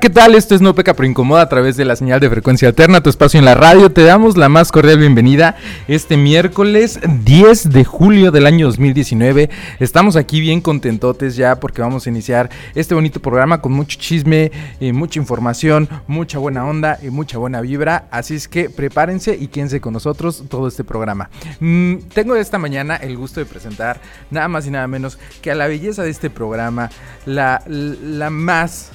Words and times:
¿qué 0.00 0.10
tal? 0.10 0.34
Esto 0.34 0.56
es 0.56 0.60
No 0.60 0.74
Peca 0.74 0.94
Pero 0.94 1.06
Incomoda 1.06 1.42
a 1.42 1.48
través 1.48 1.76
de 1.76 1.84
la 1.84 1.94
señal 1.94 2.18
de 2.18 2.28
frecuencia 2.28 2.66
alterna, 2.66 3.02
tu 3.02 3.10
espacio 3.10 3.38
en 3.38 3.44
la 3.44 3.54
radio. 3.54 3.92
Te 3.92 4.02
damos 4.02 4.36
la 4.36 4.48
más 4.48 4.72
cordial 4.72 4.98
bienvenida 4.98 5.56
este 5.86 6.16
miércoles 6.16 6.98
10 7.24 7.70
de 7.70 7.84
julio 7.84 8.32
del 8.32 8.46
año 8.46 8.66
2019. 8.66 9.50
Estamos 9.78 10.16
aquí 10.16 10.40
bien 10.40 10.60
contentotes 10.60 11.36
ya 11.36 11.60
porque 11.60 11.80
vamos 11.80 12.06
a 12.06 12.10
iniciar 12.10 12.50
este 12.74 12.94
bonito 12.94 13.20
programa 13.20 13.60
con 13.60 13.72
mucho 13.72 13.96
chisme, 13.98 14.50
y 14.80 14.92
mucha 14.92 15.20
información, 15.20 15.88
mucha 16.08 16.38
buena 16.38 16.66
onda 16.66 16.98
y 17.00 17.10
mucha 17.10 17.38
buena 17.38 17.60
vibra. 17.60 18.08
Así 18.10 18.34
es 18.34 18.48
que 18.48 18.70
prepárense 18.70 19.36
y 19.36 19.46
quédense 19.46 19.80
con 19.80 19.92
nosotros 19.92 20.44
todo 20.48 20.66
este 20.66 20.82
programa. 20.82 21.30
Mm, 21.60 21.96
tengo 22.12 22.34
esta 22.34 22.58
mañana 22.58 22.96
el 22.96 23.16
gusto 23.16 23.38
de 23.38 23.46
presentar 23.46 24.00
nada 24.30 24.48
más 24.48 24.66
y 24.66 24.70
nada 24.70 24.88
menos 24.88 25.18
que 25.40 25.52
a 25.52 25.54
la 25.54 25.68
belleza 25.68 26.02
de 26.02 26.10
este 26.10 26.30
programa, 26.30 26.90
la, 27.26 27.62
la 27.66 28.30
más 28.30 28.90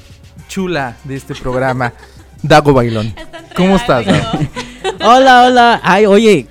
chula 0.47 0.97
de 1.03 1.15
este 1.15 1.35
programa, 1.35 1.93
Dago 2.41 2.73
Bailón. 2.73 3.13
¿Cómo 3.55 3.75
estás? 3.75 4.05
Dago? 4.05 4.39
hola, 5.01 5.45
hola. 5.45 5.81
Ay, 5.83 6.05
oye, 6.05 6.47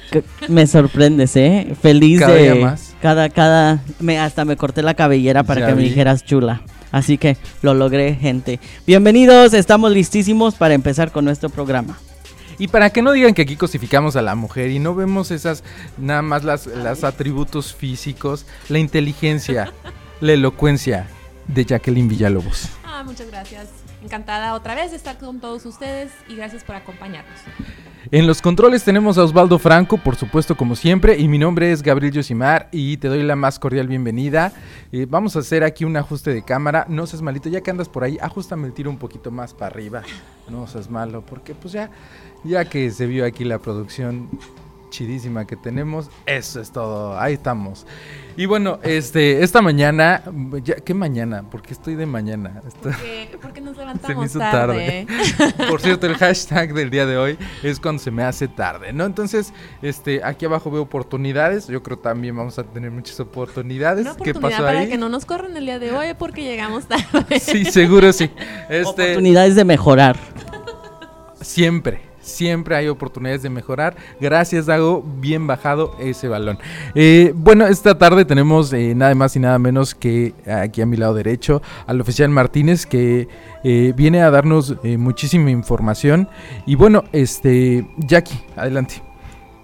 me 0.48 0.66
sorprendes, 0.66 1.36
¿eh? 1.36 1.74
Feliz 1.80 2.20
cada 2.20 2.34
de 2.34 2.42
día 2.42 2.54
más. 2.54 2.94
cada 3.00 3.28
cada 3.28 3.82
me 4.00 4.18
hasta 4.18 4.44
me 4.44 4.56
corté 4.56 4.82
la 4.82 4.94
cabellera 4.94 5.42
para 5.42 5.60
Ya 5.60 5.66
que 5.68 5.74
me 5.74 5.82
dijeras 5.82 6.24
chula. 6.24 6.62
Así 6.90 7.18
que 7.18 7.36
lo 7.62 7.74
logré, 7.74 8.14
gente. 8.14 8.60
Bienvenidos, 8.86 9.52
estamos 9.52 9.92
listísimos 9.92 10.54
para 10.54 10.74
empezar 10.74 11.12
con 11.12 11.24
nuestro 11.24 11.50
programa. 11.50 11.98
Y 12.58 12.68
para 12.68 12.90
que 12.90 13.02
no 13.02 13.12
digan 13.12 13.34
que 13.34 13.42
aquí 13.42 13.56
cosificamos 13.56 14.16
a 14.16 14.22
la 14.22 14.34
mujer 14.34 14.70
y 14.70 14.80
no 14.80 14.94
vemos 14.94 15.30
esas, 15.30 15.62
nada 15.96 16.22
más 16.22 16.42
las, 16.42 16.66
las 16.66 17.04
atributos 17.04 17.74
físicos, 17.74 18.46
la 18.68 18.78
inteligencia, 18.78 19.72
la 20.20 20.32
elocuencia 20.32 21.06
de 21.46 21.64
Jacqueline 21.64 22.08
Villalobos. 22.08 22.68
Ah, 22.84 23.04
muchas 23.04 23.28
gracias. 23.28 23.77
Encantada 24.02 24.54
otra 24.54 24.74
vez 24.74 24.90
de 24.90 24.96
estar 24.96 25.18
con 25.18 25.40
todos 25.40 25.66
ustedes 25.66 26.12
y 26.28 26.36
gracias 26.36 26.62
por 26.62 26.76
acompañarnos. 26.76 27.40
En 28.10 28.26
los 28.26 28.40
controles 28.40 28.84
tenemos 28.84 29.18
a 29.18 29.24
Osvaldo 29.24 29.58
Franco, 29.58 29.98
por 29.98 30.16
supuesto, 30.16 30.56
como 30.56 30.76
siempre, 30.76 31.18
y 31.18 31.28
mi 31.28 31.36
nombre 31.36 31.72
es 31.72 31.82
Gabriel 31.82 32.12
Yosimar 32.14 32.68
y 32.72 32.96
te 32.96 33.08
doy 33.08 33.22
la 33.22 33.36
más 33.36 33.58
cordial 33.58 33.86
bienvenida. 33.88 34.52
Eh, 34.92 35.06
vamos 35.08 35.36
a 35.36 35.40
hacer 35.40 35.62
aquí 35.64 35.84
un 35.84 35.96
ajuste 35.96 36.32
de 36.32 36.42
cámara. 36.42 36.86
No 36.88 37.06
seas 37.06 37.20
malito, 37.22 37.48
ya 37.48 37.60
que 37.60 37.70
andas 37.70 37.88
por 37.88 38.04
ahí, 38.04 38.16
ajustame 38.22 38.68
el 38.68 38.72
tiro 38.72 38.88
un 38.88 38.98
poquito 38.98 39.30
más 39.30 39.52
para 39.52 39.66
arriba. 39.66 40.02
No 40.48 40.66
seas 40.66 40.88
malo, 40.88 41.22
porque 41.22 41.54
pues 41.54 41.74
ya, 41.74 41.90
ya 42.44 42.64
que 42.64 42.90
se 42.90 43.06
vio 43.06 43.26
aquí 43.26 43.44
la 43.44 43.58
producción 43.58 44.30
chidísima 44.88 45.46
que 45.46 45.56
tenemos, 45.56 46.10
eso 46.26 46.60
es 46.60 46.70
todo, 46.70 47.18
ahí 47.18 47.34
estamos. 47.34 47.86
Y 48.36 48.46
bueno, 48.46 48.78
este, 48.84 49.42
esta 49.42 49.60
mañana, 49.62 50.22
ya, 50.62 50.76
¿qué 50.76 50.94
mañana? 50.94 51.44
Porque 51.50 51.72
estoy 51.72 51.96
de 51.96 52.06
mañana. 52.06 52.62
Porque, 52.80 53.36
porque 53.42 53.60
nos 53.60 53.74
se 53.76 53.80
me 53.80 53.86
levantamos 53.86 54.26
hizo 54.26 54.38
tarde. 54.38 55.06
tarde. 55.36 55.54
Por 55.68 55.80
cierto, 55.80 56.06
el 56.06 56.14
hashtag 56.14 56.72
del 56.72 56.88
día 56.88 57.04
de 57.04 57.16
hoy 57.16 57.38
es 57.64 57.80
cuando 57.80 58.00
se 58.00 58.12
me 58.12 58.22
hace 58.22 58.46
tarde, 58.46 58.92
¿no? 58.92 59.06
Entonces, 59.06 59.52
este, 59.82 60.22
aquí 60.22 60.44
abajo 60.46 60.70
veo 60.70 60.82
oportunidades. 60.82 61.66
Yo 61.66 61.82
creo 61.82 61.98
también 61.98 62.36
vamos 62.36 62.60
a 62.60 62.62
tener 62.62 62.92
muchas 62.92 63.18
oportunidades. 63.18 64.02
Una 64.02 64.14
¿Qué 64.14 64.30
oportunidad 64.30 64.50
pasó 64.50 64.62
para 64.62 64.78
ahí? 64.78 64.88
que 64.88 64.98
no 64.98 65.08
nos 65.08 65.24
corran 65.24 65.56
el 65.56 65.64
día 65.66 65.80
de 65.80 65.90
hoy 65.90 66.14
porque 66.16 66.44
llegamos 66.44 66.86
tarde. 66.86 67.40
Sí, 67.40 67.64
seguro 67.64 68.12
sí. 68.12 68.30
Este, 68.68 68.84
Oportunidades 68.86 69.56
de 69.56 69.64
mejorar. 69.64 70.16
siempre, 71.40 72.02
siempre 72.28 72.76
hay 72.76 72.88
oportunidades 72.88 73.42
de 73.42 73.50
mejorar. 73.50 73.96
Gracias, 74.20 74.66
Dago. 74.66 75.02
Bien 75.02 75.46
bajado 75.46 75.96
ese 75.98 76.28
balón. 76.28 76.58
Eh, 76.94 77.32
bueno, 77.34 77.66
esta 77.66 77.98
tarde 77.98 78.24
tenemos 78.24 78.72
eh, 78.72 78.94
nada 78.94 79.14
más 79.14 79.34
y 79.34 79.40
nada 79.40 79.58
menos 79.58 79.94
que 79.94 80.34
aquí 80.46 80.80
a 80.82 80.86
mi 80.86 80.96
lado 80.96 81.14
derecho 81.14 81.62
al 81.86 82.00
oficial 82.00 82.30
Martínez 82.30 82.86
que 82.86 83.28
eh, 83.64 83.92
viene 83.96 84.22
a 84.22 84.30
darnos 84.30 84.76
eh, 84.82 84.96
muchísima 84.96 85.50
información. 85.50 86.28
Y 86.66 86.74
bueno, 86.74 87.04
este, 87.12 87.88
Jackie, 87.98 88.40
adelante. 88.56 89.02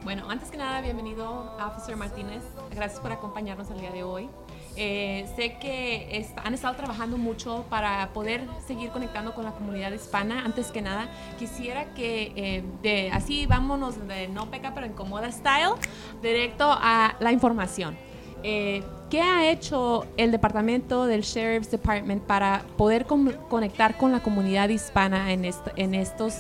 Bueno, 0.03 0.29
antes 0.29 0.51
que 0.51 0.59
nada, 0.59 0.81
bienvenido 0.81 1.57
Officer 1.65 1.97
Martínez. 1.97 2.43
Gracias 2.75 3.01
por 3.01 3.13
acompañarnos 3.13 3.71
el 3.71 3.81
día 3.81 3.93
de 3.93 4.03
hoy. 4.03 4.29
Eh, 4.77 5.27
sé 5.37 5.57
que 5.59 6.27
han 6.43 6.53
estado 6.55 6.75
trabajando 6.75 7.17
mucho 7.17 7.65
para 7.71 8.09
poder 8.13 8.43
seguir 8.67 8.91
conectando 8.91 9.33
con 9.35 9.45
la 9.45 9.53
comunidad 9.53 9.93
hispana. 9.93 10.45
Antes 10.45 10.73
que 10.73 10.83
nada, 10.83 11.09
quisiera 11.39 11.95
que 11.95 12.33
eh, 12.35 12.65
de, 12.83 13.11
así 13.13 13.47
vámonos 13.47 14.09
de 14.09 14.27
no 14.29 14.51
peca 14.51 14.75
pero 14.75 14.87
incomoda 14.87 15.31
style, 15.31 15.75
directo 16.23 16.67
a 16.69 17.15
la 17.21 17.31
información. 17.33 17.97
Eh, 18.43 18.83
¿Qué 19.11 19.21
ha 19.23 19.49
hecho 19.49 20.07
el 20.17 20.33
departamento 20.33 21.07
del 21.07 21.23
Sheriff's 21.23 21.71
Department 21.71 22.25
para 22.25 22.63
poder 22.77 23.07
conectar 23.07 23.97
con 23.97 24.11
la 24.11 24.23
comunidad 24.23 24.71
hispana 24.71 25.33
en, 25.33 25.45
est- 25.45 25.69
en 25.77 25.95
estos 25.95 26.35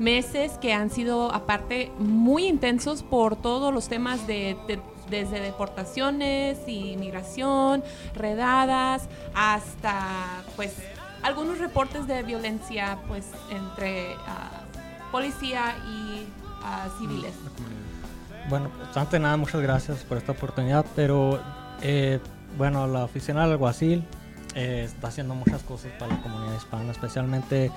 meses 0.00 0.58
que 0.58 0.72
han 0.74 0.90
sido 0.90 1.32
aparte 1.32 1.92
muy 1.98 2.46
intensos 2.46 3.02
por 3.04 3.36
todos 3.36 3.72
los 3.72 3.88
temas 3.88 4.26
de- 4.26 4.56
desde 5.10 5.40
deportaciones 5.40 6.58
y 6.66 6.96
migración, 6.96 7.82
redadas, 8.14 9.08
hasta 9.34 10.42
pues 10.56 10.74
algunos 11.22 11.58
reportes 11.58 12.06
de 12.06 12.22
violencia 12.22 12.98
pues 13.08 13.26
entre 13.50 14.14
ah, 14.26 14.62
policía 15.10 15.74
y 15.88 16.26
ah, 16.62 16.88
civiles. 16.98 17.34
Bueno, 18.48 18.70
pues, 18.76 18.96
antes 18.96 19.12
de 19.12 19.18
nada, 19.20 19.36
muchas 19.36 19.60
gracias 19.60 20.04
por 20.04 20.18
esta 20.18 20.32
oportunidad, 20.32 20.86
pero 20.94 21.40
eh, 21.82 22.20
bueno, 22.56 22.86
la 22.86 23.04
oficina 23.04 23.42
del 23.42 23.52
alguacil 23.52 24.04
eh, 24.54 24.84
está 24.84 25.08
haciendo 25.08 25.34
muchas 25.34 25.62
cosas 25.62 25.90
para 25.98 26.14
la 26.14 26.22
comunidad 26.22 26.56
hispana, 26.56 26.92
especialmente 26.92 27.70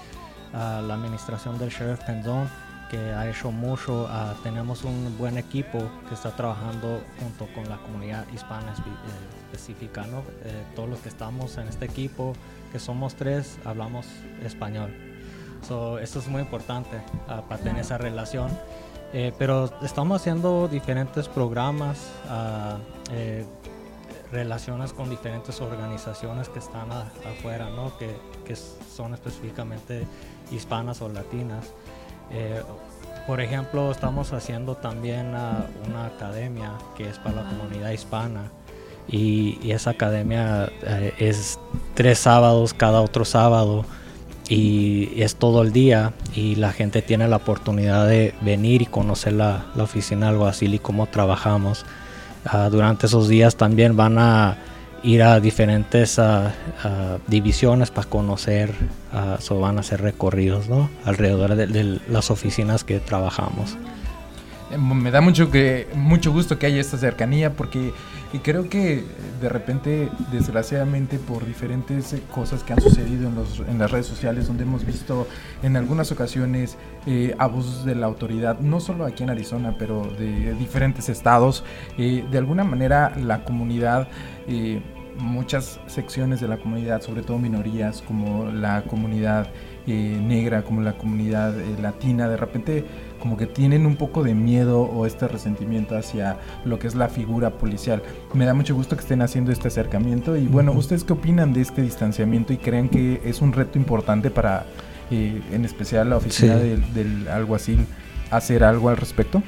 ah, 0.54 0.82
la 0.86 0.94
administración 0.94 1.58
del 1.58 1.70
Sheriff 1.70 2.04
Penzón, 2.04 2.50
que 2.90 2.98
ha 3.14 3.30
hecho 3.30 3.52
mucho. 3.52 4.08
ah, 4.10 4.34
tenemos 4.44 4.84
un 4.84 5.16
buen 5.18 5.38
equipo 5.38 5.80
que 6.08 6.16
está 6.16 6.36
trabajando 6.36 7.02
junto 7.20 7.48
con 7.54 7.68
la 7.70 7.78
comunidad 7.78 8.26
hispana 8.34 8.74
espe- 8.74 8.88
eh, 8.88 9.52
específica, 9.52 10.06
¿no? 10.08 10.20
Eh, 10.44 10.64
todos 10.76 10.90
los 10.90 11.00
que 11.00 11.10
estamos 11.10 11.58
en 11.58 11.68
este 11.68 11.86
equipo, 11.86 12.34
que 12.72 12.80
somos 12.80 13.16
tres, 13.16 13.58
hablamos 13.66 14.06
español. 14.44 14.94
So, 15.68 16.00
esto 16.00 16.20
es 16.20 16.28
muy 16.28 16.42
importante 16.42 17.02
ah, 17.28 17.42
para 17.48 17.62
tener 17.62 17.82
esa 17.82 17.98
relación. 17.98 18.50
Eh, 19.12 19.34
pero 19.40 19.72
estamos 19.82 20.22
haciendo 20.22 20.68
diferentes 20.68 21.28
programas, 21.28 22.12
ah, 22.30 22.78
eh, 23.12 23.44
relaciones 24.32 24.94
con 24.94 25.10
diferentes 25.10 25.60
organizaciones 25.62 26.50
que 26.50 26.60
están 26.60 26.92
a- 26.92 27.08
afuera, 27.32 27.70
¿no? 27.72 27.98
que, 27.98 28.16
que 28.46 28.56
son 28.56 29.14
específicamente 29.16 30.06
hispanas 30.52 31.02
o 31.02 31.10
latinas. 31.10 31.66
Eh, 32.32 32.62
por 33.28 33.42
ejemplo, 33.42 33.92
estamos 33.92 34.34
haciendo 34.34 34.76
también 34.76 35.34
ah, 35.36 35.66
una 35.88 36.08
academia 36.08 36.72
que 36.98 37.08
es 37.08 37.18
para 37.20 37.44
la 37.44 37.50
comunidad 37.50 37.92
hispana. 37.92 38.52
Y, 39.08 39.60
y 39.64 39.72
esa 39.72 39.92
academia 39.92 40.72
eh, 40.84 41.14
es 41.18 41.60
tres 41.96 42.20
sábados 42.20 42.74
cada 42.74 43.02
otro 43.02 43.26
sábado 43.26 43.86
y 44.50 45.22
es 45.22 45.36
todo 45.36 45.62
el 45.62 45.72
día 45.72 46.14
y 46.36 46.56
la 46.56 46.72
gente 46.72 47.04
tiene 47.04 47.28
la 47.28 47.36
oportunidad 47.38 48.08
de 48.08 48.34
venir 48.42 48.82
y 48.82 48.86
conocer 48.88 49.34
la, 49.34 49.66
la 49.76 49.84
oficina 49.84 50.26
del 50.26 50.36
alguacil 50.36 50.74
y 50.74 50.80
cómo 50.80 51.06
trabajamos. 51.06 51.86
Ah, 52.46 52.70
durante 52.72 53.06
esos 53.06 53.28
días 53.28 53.56
también 53.56 53.96
van 53.96 54.18
a 54.18 54.58
ir 55.04 55.24
a 55.24 55.40
diferentes 55.40 56.20
ah, 56.20 56.52
divisiones 57.28 57.92
para 57.92 58.10
conocer, 58.10 58.74
so 59.40 59.60
van 59.60 59.78
a 59.78 59.82
hacer 59.82 60.02
recorridos 60.02 60.70
¿no? 60.70 60.90
alrededor 61.06 61.56
de, 61.56 61.68
de 61.68 62.00
las 62.10 62.32
oficinas 62.32 62.84
que 62.84 63.00
trabajamos. 63.00 63.78
Me 64.78 65.10
da 65.10 65.22
mucho 65.22 65.50
que 65.50 65.88
mucho 65.96 66.32
gusto 66.32 66.60
que 66.60 66.68
haya 66.68 66.80
esta 66.80 66.98
cercanía 66.98 67.54
porque 67.54 67.92
creo 68.44 68.70
que 68.70 69.04
de 69.42 69.50
repente, 69.50 70.10
desgraciadamente, 70.32 71.18
por 71.18 71.46
diferentes 71.46 72.14
eh, 72.14 72.22
cosas 72.32 72.64
que 72.64 72.74
han 72.74 72.82
sucedido 72.82 73.28
en, 73.30 73.36
los, 73.36 73.60
en 73.60 73.80
las 73.80 73.90
redes 73.90 74.06
sociales, 74.06 74.48
donde 74.48 74.64
hemos 74.64 74.86
visto 74.86 75.28
en 75.64 75.76
algunas 75.76 76.12
ocasiones 76.12 76.78
eh, 77.08 77.34
abusos 77.40 77.86
de 77.86 77.96
la 77.96 78.06
autoridad, 78.06 78.60
no 78.60 78.80
solo 78.80 79.06
aquí 79.06 79.24
en 79.24 79.32
Arizona, 79.32 79.76
pero 79.80 80.04
de 80.20 80.54
diferentes 80.54 81.10
estados, 81.10 81.64
eh, 81.98 82.24
de 82.30 82.38
alguna 82.38 82.64
manera 82.64 83.14
la 83.18 83.44
comunidad... 83.44 84.08
muchas 85.20 85.82
secciones 85.88 86.40
de 86.40 86.48
la 86.48 86.58
comunidad, 86.58 87.02
sobre 87.02 87.24
todo 87.24 87.38
minorías 87.38 88.02
como 88.08 88.46
la 88.46 88.84
comunidad 88.84 89.50
negra, 89.86 90.62
como 90.64 90.82
la 90.82 90.94
comunidad 90.94 91.54
latina, 91.82 92.30
de 92.30 92.38
repente 92.38 92.86
como 93.20 93.38
que 93.38 93.46
tienen 93.46 93.86
un 93.86 93.96
poco 93.96 94.24
de 94.24 94.34
miedo 94.34 94.82
o 94.82 95.06
este 95.06 95.28
resentimiento 95.28 95.98
hacia 95.98 96.38
lo 96.66 96.80
que 96.80 96.88
es 96.88 96.96
la 96.96 97.10
figura 97.10 97.52
policial. 97.52 98.02
Me 98.34 98.46
da 98.46 98.54
mucho 98.54 98.74
gusto 98.76 98.96
que 98.96 99.02
estén 99.02 99.22
haciendo 99.22 99.52
este 99.52 99.68
acercamiento 99.68 100.36
y 100.38 100.48
bueno, 100.48 100.72
¿ustedes 100.72 101.04
qué 101.04 101.14
opinan 101.14 101.54
de 101.54 101.62
este 101.62 101.82
distanciamiento 101.82 102.54
y 102.54 102.58
creen 102.58 102.90
que 102.90 103.22
es 103.26 103.42
un 103.42 103.54
reto 103.54 103.78
importante 103.78 104.32
para, 104.32 104.66
eh, 105.12 105.42
en 105.52 105.66
especial 105.66 106.10
la 106.10 106.18
oficina 106.18 106.58
Sí. 106.58 106.64
del, 106.68 106.94
del 106.94 107.28
alguacil, 107.28 107.86
hacer 108.32 108.64
algo 108.64 108.90
al 108.90 108.98
respecto? 108.98 109.44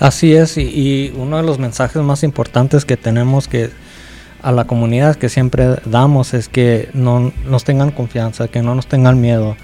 Así 0.00 0.34
es, 0.34 0.56
y, 0.56 0.62
y 0.62 1.14
uno 1.16 1.36
de 1.36 1.44
los 1.44 1.58
mensajes 1.58 2.02
más 2.02 2.24
importantes 2.24 2.84
que 2.84 2.96
tenemos 2.96 3.46
que 3.46 3.70
a 4.44 4.52
la 4.52 4.64
comunidad 4.66 5.16
que 5.16 5.28
siempre 5.28 5.76
damos 5.86 6.34
es 6.34 6.48
que 6.48 6.90
no 6.92 7.32
nos 7.48 7.64
tengan 7.64 7.90
confianza, 7.90 8.48
que 8.48 8.62
no 8.62 8.74
nos 8.74 8.86
tengan 8.86 9.20
miedo. 9.20 9.56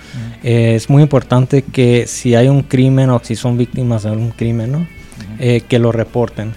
Eh, 0.42 0.72
es 0.74 0.88
muy 0.88 1.02
importante 1.02 1.62
que 1.62 2.06
si 2.06 2.34
hay 2.34 2.48
un 2.48 2.62
crimen 2.62 3.10
o 3.10 3.20
si 3.22 3.36
son 3.36 3.58
víctimas 3.58 4.02
de 4.04 4.10
un 4.12 4.30
crimen, 4.30 4.72
¿no? 4.72 4.86
Eh, 5.38 5.60
que 5.68 5.78
lo 5.78 5.92
reporten. 5.92 6.52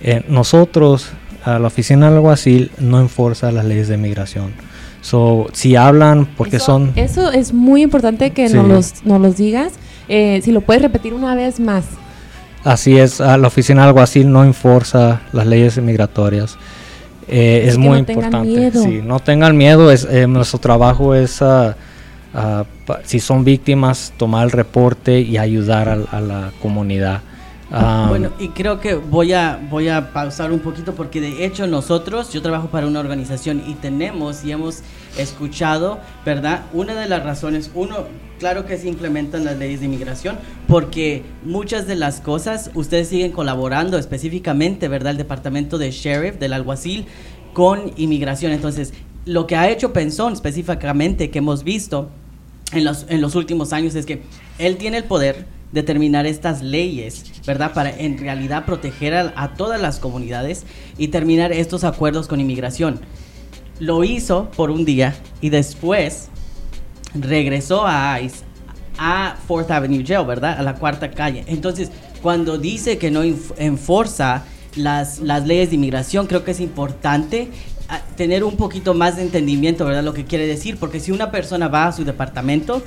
Eh, 0.00 0.22
nosotros, 0.28 1.10
a 1.44 1.58
la 1.58 1.66
oficina 1.66 2.06
del 2.06 2.16
alguacil, 2.16 2.70
no 2.78 3.00
enforza 3.00 3.52
las 3.52 3.64
leyes 3.64 3.88
de 3.88 3.96
migración. 3.98 4.52
So, 5.00 5.46
si 5.52 5.76
hablan, 5.76 6.26
porque 6.36 6.56
eso, 6.56 6.66
son... 6.66 6.92
Eso 6.96 7.30
es 7.30 7.52
muy 7.52 7.82
importante 7.82 8.30
que 8.30 8.48
Sí. 8.48 8.54
nos, 8.56 8.66
los, 8.66 9.04
nos 9.04 9.20
los 9.20 9.36
digas. 9.36 9.72
Eh, 10.08 10.40
si 10.42 10.52
lo 10.52 10.62
puedes 10.62 10.82
repetir 10.82 11.12
una 11.14 11.34
vez 11.34 11.60
más. 11.60 11.84
Así 12.64 12.98
es, 12.98 13.20
a 13.20 13.36
la 13.36 13.46
oficina 13.48 13.82
del 13.82 13.88
alguacil 13.90 14.30
no 14.32 14.42
enforza 14.42 15.20
las 15.32 15.46
leyes 15.46 15.78
migratorias. 15.80 16.56
Eh, 17.28 17.60
Es 17.64 17.68
es 17.70 17.74
que 17.74 17.78
muy 17.80 17.90
no 17.90 17.98
importante. 17.98 18.48
miedo. 18.48 18.82
Sí, 18.82 19.00
no 19.04 19.20
tengan 19.20 19.56
miedo. 19.56 19.90
Es, 19.90 20.04
eh, 20.10 20.26
nuestro 20.26 20.58
trabajo 20.58 21.14
es, 21.14 21.42
ah, 21.42 21.76
ah, 22.34 22.64
pa- 22.86 23.00
si 23.04 23.20
son 23.20 23.44
víctimas, 23.44 24.12
tomar 24.16 24.44
el 24.44 24.50
reporte 24.50 25.20
y 25.20 25.36
ayudar 25.38 25.88
a, 26.10 26.20
la 26.20 26.52
comunidad. 26.62 27.20
Ah, 27.70 28.06
Bueno, 28.08 28.30
y 28.38 28.48
creo 28.48 28.80
que 28.80 28.94
voy 28.94 29.34
a, 29.34 29.58
voy 29.70 29.88
a 29.88 30.12
pausar 30.12 30.52
un 30.52 30.60
poquito 30.60 30.94
porque 30.94 31.20
de 31.20 31.44
hecho 31.44 31.66
nosotros, 31.66 32.32
yo 32.32 32.40
trabajo 32.40 32.68
para 32.68 32.86
una 32.86 33.00
organización 33.00 33.62
y 33.66 33.74
tenemos 33.74 34.42
y 34.44 34.52
hemos 34.52 34.82
escuchado, 35.18 36.00
¿verdad? 36.24 36.62
Una 36.72 36.94
de 36.94 37.08
las 37.08 37.22
razones, 37.22 37.70
uno, 37.74 38.06
claro 38.38 38.64
que 38.64 38.78
se 38.78 38.88
implementan 38.88 39.44
las 39.44 39.58
leyes 39.58 39.80
de 39.80 39.86
inmigración 39.86 40.38
porque 40.66 41.22
muchas 41.44 41.86
de 41.86 41.96
las 41.96 42.20
cosas 42.20 42.70
ustedes 42.74 43.08
siguen 43.08 43.32
colaborando 43.32 43.98
específicamente, 43.98 44.88
¿verdad? 44.88 45.12
El 45.12 45.18
departamento 45.18 45.78
de 45.78 45.90
sheriff, 45.90 46.38
del 46.38 46.52
alguacil, 46.52 47.06
con 47.52 47.92
inmigración. 47.96 48.52
Entonces, 48.52 48.94
lo 49.24 49.46
que 49.46 49.56
ha 49.56 49.68
hecho 49.68 49.92
Pensón 49.92 50.32
específicamente 50.32 51.30
que 51.30 51.38
hemos 51.38 51.64
visto 51.64 52.08
en 52.72 52.84
los, 52.84 53.06
en 53.08 53.20
los 53.20 53.34
últimos 53.34 53.72
años 53.72 53.94
es 53.94 54.06
que 54.06 54.22
él 54.58 54.76
tiene 54.76 54.98
el 54.98 55.04
poder 55.04 55.46
de 55.72 55.82
terminar 55.82 56.26
estas 56.26 56.62
leyes, 56.62 57.24
¿verdad? 57.46 57.74
Para 57.74 57.90
en 57.90 58.16
realidad 58.16 58.64
proteger 58.64 59.14
a, 59.14 59.32
a 59.36 59.54
todas 59.54 59.80
las 59.80 59.98
comunidades 59.98 60.64
y 60.96 61.08
terminar 61.08 61.52
estos 61.52 61.84
acuerdos 61.84 62.26
con 62.26 62.40
inmigración. 62.40 63.00
Lo 63.80 64.04
hizo 64.04 64.50
por 64.56 64.70
un 64.70 64.84
día 64.84 65.14
y 65.40 65.50
después 65.50 66.28
regresó 67.14 67.86
a 67.86 68.20
ICE 68.20 68.44
a 68.98 69.36
Fourth 69.46 69.70
Avenue 69.70 70.04
Jail, 70.04 70.26
¿verdad? 70.26 70.58
A 70.58 70.62
la 70.62 70.74
cuarta 70.74 71.10
calle. 71.10 71.44
Entonces, 71.46 71.90
cuando 72.20 72.58
dice 72.58 72.98
que 72.98 73.10
no 73.12 73.22
enf- 73.24 73.52
enforza 73.56 74.44
las, 74.74 75.20
las 75.20 75.46
leyes 75.46 75.70
de 75.70 75.76
inmigración, 75.76 76.26
creo 76.26 76.42
que 76.42 76.50
es 76.50 76.60
importante 76.60 77.48
ah, 77.88 78.00
tener 78.16 78.42
un 78.42 78.56
poquito 78.56 78.94
más 78.94 79.16
de 79.16 79.22
entendimiento, 79.22 79.84
¿verdad? 79.84 80.02
Lo 80.02 80.14
que 80.14 80.24
quiere 80.24 80.46
decir, 80.48 80.76
porque 80.78 80.98
si 80.98 81.12
una 81.12 81.30
persona 81.30 81.68
va 81.68 81.86
a 81.86 81.92
su 81.92 82.04
departamento, 82.04 82.82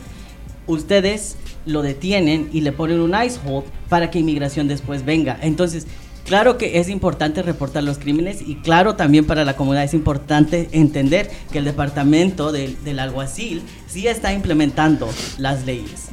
ustedes 0.67 1.37
lo 1.65 1.81
detienen 1.81 2.49
y 2.51 2.61
le 2.61 2.73
ponen 2.73 2.99
un 2.99 3.15
ice 3.23 3.39
hold 3.45 3.65
para 3.87 4.11
que 4.11 4.19
inmigración 4.19 4.67
después 4.67 5.05
venga. 5.05 5.37
Entonces, 5.41 5.87
claro 6.25 6.57
que 6.57 6.79
es 6.79 6.89
importante 6.89 7.41
reportar 7.41 7.83
los 7.83 7.97
crímenes 7.97 8.41
y 8.41 8.56
claro 8.56 8.95
también 8.95 9.25
para 9.25 9.45
la 9.45 9.56
comunidad 9.56 9.83
es 9.83 9.94
importante 9.94 10.69
entender 10.71 11.29
que 11.51 11.59
el 11.59 11.65
departamento 11.65 12.51
del, 12.51 12.81
del 12.83 13.00
alguacil 13.00 13.62
sí 13.88 14.07
está 14.07 14.33
implementando 14.33 15.09
las 15.38 15.65
leyes. 15.65 16.09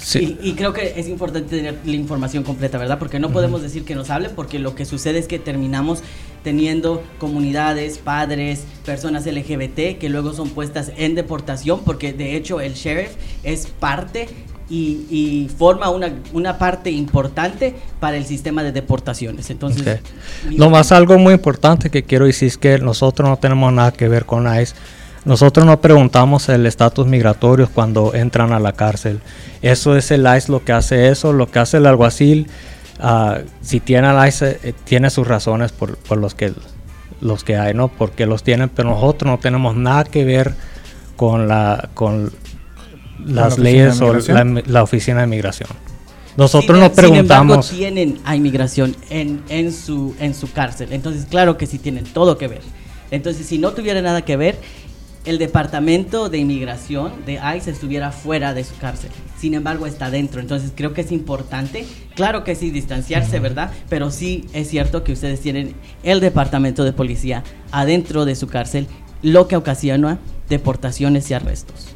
sí. 0.00 0.38
Y, 0.42 0.50
y 0.50 0.52
creo 0.54 0.72
que 0.72 0.94
es 0.96 1.08
importante 1.08 1.56
tener 1.56 1.78
la 1.84 1.92
información 1.92 2.42
completa, 2.44 2.78
¿verdad? 2.78 2.98
Porque 2.98 3.18
no 3.18 3.30
podemos 3.30 3.62
decir 3.62 3.84
que 3.84 3.94
nos 3.94 4.10
hable, 4.10 4.30
porque 4.30 4.58
lo 4.58 4.74
que 4.74 4.84
sucede 4.84 5.18
es 5.18 5.26
que 5.26 5.38
terminamos 5.38 6.02
teniendo 6.42 7.02
comunidades, 7.18 7.98
padres, 7.98 8.64
personas 8.84 9.26
LGBT 9.26 9.98
que 9.98 10.08
luego 10.08 10.32
son 10.32 10.50
puestas 10.50 10.92
en 10.96 11.14
deportación, 11.14 11.80
porque 11.84 12.12
de 12.12 12.36
hecho 12.36 12.60
el 12.60 12.74
sheriff 12.74 13.10
es 13.42 13.66
parte 13.66 14.28
y, 14.70 15.06
y 15.10 15.50
forma 15.58 15.90
una, 15.90 16.12
una 16.32 16.56
parte 16.56 16.90
importante 16.90 17.74
para 17.98 18.16
el 18.16 18.24
sistema 18.24 18.62
de 18.62 18.72
deportaciones. 18.72 19.50
Entonces, 19.50 19.98
Ok. 20.00 20.48
mi- 20.50 20.56
Lo 20.56 20.70
más 20.70 20.92
algo 20.92 21.18
muy 21.18 21.34
importante 21.34 21.90
que 21.90 22.04
quiero 22.04 22.24
decir 22.26 22.48
es 22.48 22.56
que 22.56 22.78
nosotros 22.78 23.28
no 23.28 23.36
tenemos 23.36 23.72
nada 23.72 23.92
que 23.92 24.08
ver 24.08 24.24
con 24.24 24.46
ICE. 24.46 24.74
Nosotros 25.24 25.66
no 25.66 25.80
preguntamos 25.80 26.48
el 26.48 26.64
estatus 26.66 27.06
migratorio 27.06 27.68
cuando 27.74 28.14
entran 28.14 28.52
a 28.52 28.58
la 28.60 28.72
cárcel. 28.72 29.20
Eso 29.60 29.96
es 29.96 30.10
el 30.12 30.20
ICE 30.26 30.50
lo 30.52 30.64
que 30.64 30.72
hace 30.72 31.08
eso. 31.08 31.32
Lo 31.34 31.50
que 31.50 31.58
hace 31.58 31.76
el 31.76 31.86
alguacil, 31.86 32.46
ah, 33.00 33.38
si 33.60 33.80
tiene 33.80 34.08
el 34.08 34.28
ICE, 34.28 34.60
eh, 34.62 34.72
tiene 34.84 35.10
sus 35.10 35.26
razones 35.26 35.72
por, 35.72 35.96
por 35.98 36.16
los, 36.16 36.34
que, 36.34 36.54
los 37.20 37.44
que 37.44 37.56
hay, 37.58 37.74
¿no? 37.74 37.88
Porque 37.88 38.24
los 38.24 38.42
tienen, 38.44 38.70
pero 38.70 38.88
nosotros 38.90 39.30
no 39.30 39.38
tenemos 39.38 39.76
nada 39.76 40.04
que 40.04 40.24
ver 40.24 40.54
con 41.16 41.48
la 41.48 41.90
con 41.92 42.32
las 43.26 43.58
leyes 43.58 44.00
o 44.00 44.12
la, 44.12 44.44
migración? 44.44 44.62
la 44.66 44.82
oficina 44.82 45.20
de 45.22 45.26
migración. 45.26 45.68
Nosotros 46.36 46.78
Sin- 46.78 46.88
no 46.88 46.94
Sin 46.94 47.04
embargo, 47.04 47.46
preguntamos. 47.46 47.70
tienen 47.70 48.18
a 48.24 48.36
inmigración 48.36 48.94
en, 49.10 49.42
en, 49.48 49.72
su, 49.72 50.14
en 50.20 50.34
su 50.34 50.50
cárcel. 50.52 50.88
Entonces, 50.92 51.26
claro 51.28 51.56
que 51.58 51.66
sí 51.66 51.78
tienen 51.78 52.04
todo 52.04 52.38
que 52.38 52.48
ver. 52.48 52.62
Entonces, 53.10 53.46
si 53.46 53.58
no 53.58 53.72
tuviera 53.72 54.00
nada 54.00 54.22
que 54.24 54.36
ver, 54.36 54.56
el 55.26 55.36
departamento 55.38 56.30
de 56.30 56.38
inmigración 56.38 57.12
de 57.26 57.38
ICE 57.56 57.72
estuviera 57.72 58.10
fuera 58.12 58.54
de 58.54 58.64
su 58.64 58.74
cárcel. 58.78 59.10
Sin 59.38 59.52
embargo, 59.54 59.86
está 59.86 60.10
dentro. 60.10 60.40
Entonces, 60.40 60.72
creo 60.74 60.94
que 60.94 61.02
es 61.02 61.12
importante, 61.12 61.84
claro 62.14 62.42
que 62.44 62.54
sí, 62.54 62.70
distanciarse, 62.70 63.38
¿verdad? 63.40 63.70
Pero 63.88 64.10
sí 64.10 64.46
es 64.54 64.68
cierto 64.70 65.04
que 65.04 65.12
ustedes 65.12 65.40
tienen 65.40 65.74
el 66.04 66.20
departamento 66.20 66.84
de 66.84 66.92
policía 66.92 67.42
adentro 67.70 68.24
de 68.24 68.34
su 68.34 68.46
cárcel, 68.46 68.86
lo 69.22 69.46
que 69.48 69.56
ocasiona 69.56 70.18
deportaciones 70.48 71.30
y 71.30 71.34
arrestos. 71.34 71.88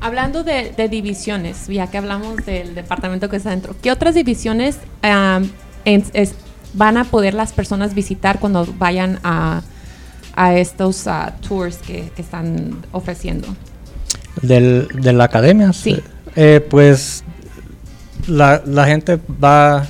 Hablando 0.00 0.44
de, 0.44 0.72
de 0.76 0.88
divisiones, 0.88 1.66
ya 1.66 1.88
que 1.88 1.98
hablamos 1.98 2.36
del 2.46 2.74
departamento 2.74 3.28
que 3.28 3.36
está 3.36 3.50
dentro, 3.50 3.74
¿qué 3.82 3.90
otras 3.90 4.14
divisiones 4.14 4.78
am, 5.02 5.50
en- 5.84 6.04
es- 6.12 6.34
van 6.74 6.96
a 6.98 7.04
poder 7.04 7.34
las 7.34 7.52
personas 7.52 7.94
visitar 7.94 8.38
cuando 8.38 8.66
vayan 8.78 9.18
a, 9.24 9.62
a 10.36 10.54
estos 10.54 11.06
ah, 11.08 11.34
tours 11.46 11.78
que, 11.78 12.10
que 12.14 12.22
están 12.22 12.76
ofreciendo? 12.92 13.48
Del, 14.42 14.86
de 14.94 15.12
la 15.12 15.24
academia, 15.24 15.72
Sí. 15.72 16.00
eh, 16.36 16.64
pues 16.70 17.24
la, 18.28 18.62
la 18.66 18.84
gente 18.86 19.18
va 19.42 19.78
a 19.78 19.86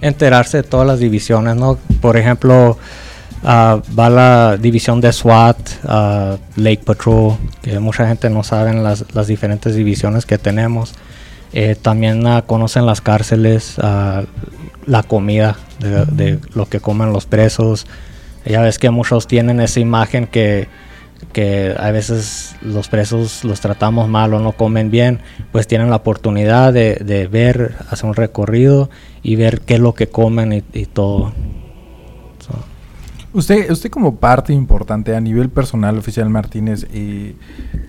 enterarse 0.00 0.58
de 0.58 0.62
todas 0.62 0.86
las 0.86 1.00
divisiones, 1.00 1.54
¿no? 1.56 1.76
Por 2.00 2.16
ejemplo, 2.16 2.78
ah, 3.44 3.80
va 3.98 4.10
la 4.10 4.56
división 4.56 5.00
de 5.00 5.12
SWAT, 5.12 5.56
ah, 5.86 6.36
Lake 6.56 6.82
Patrol, 6.84 7.36
que 7.62 7.78
mucha 7.78 8.06
gente 8.06 8.30
no 8.30 8.42
sabe 8.42 8.72
las, 8.74 9.26
diferentes 9.26 9.74
divisiones 9.74 10.26
que 10.26 10.38
tenemos. 10.38 10.94
Eh, 11.52 11.76
también 11.80 12.26
ah, 12.26 12.42
conocen 12.42 12.86
las 12.86 13.00
cárceles, 13.00 13.76
la 13.78 15.02
comida, 15.06 15.56
de, 15.78 16.38
lo 16.54 16.66
que 16.68 16.80
comen 16.80 17.12
los 17.12 17.26
presos. 17.26 17.86
Ya 18.44 18.60
ves 18.60 18.78
que 18.78 18.90
muchos 18.90 19.26
tienen 19.26 19.60
esa 19.60 19.80
imagen 19.80 20.26
que, 20.26 20.68
que 21.32 21.74
a 21.78 21.90
veces 21.90 22.56
los 22.60 22.88
presos 22.88 23.44
los 23.44 23.60
tratamos 23.60 24.08
mal 24.08 24.34
o 24.34 24.40
no 24.40 24.52
comen 24.52 24.90
bien, 24.90 25.20
pues 25.52 25.66
tienen 25.66 25.90
la 25.90 25.96
oportunidad 25.96 26.72
de, 26.72 27.28
ver, 27.30 27.74
hacer 27.90 28.06
un 28.06 28.14
recorrido 28.14 28.90
y 29.22 29.36
ver 29.36 29.60
qué 29.60 29.74
es 29.74 29.80
lo 29.80 29.94
que 29.94 30.08
comen 30.08 30.64
y 30.72 30.86
todo. 30.86 31.32
Usted, 33.34 33.68
usted 33.68 33.90
como 33.90 34.14
parte 34.20 34.52
importante 34.52 35.16
a 35.16 35.20
nivel 35.20 35.50
personal, 35.50 35.98
oficial 35.98 36.30
Martínez, 36.30 36.86
eh, 36.92 37.34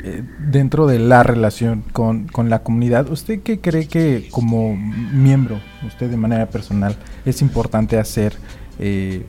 eh, 0.03 0.23
dentro 0.39 0.87
de 0.87 0.97
la 0.97 1.21
relación 1.21 1.83
con, 1.93 2.27
con 2.27 2.49
la 2.49 2.63
comunidad, 2.63 3.11
¿usted 3.11 3.43
qué 3.43 3.59
cree 3.61 3.87
que 3.87 4.27
como 4.31 4.75
miembro, 4.75 5.59
usted 5.85 6.09
de 6.09 6.17
manera 6.17 6.47
personal, 6.47 6.95
es 7.25 7.43
importante 7.43 7.99
hacer 7.99 8.33
eh, 8.79 9.23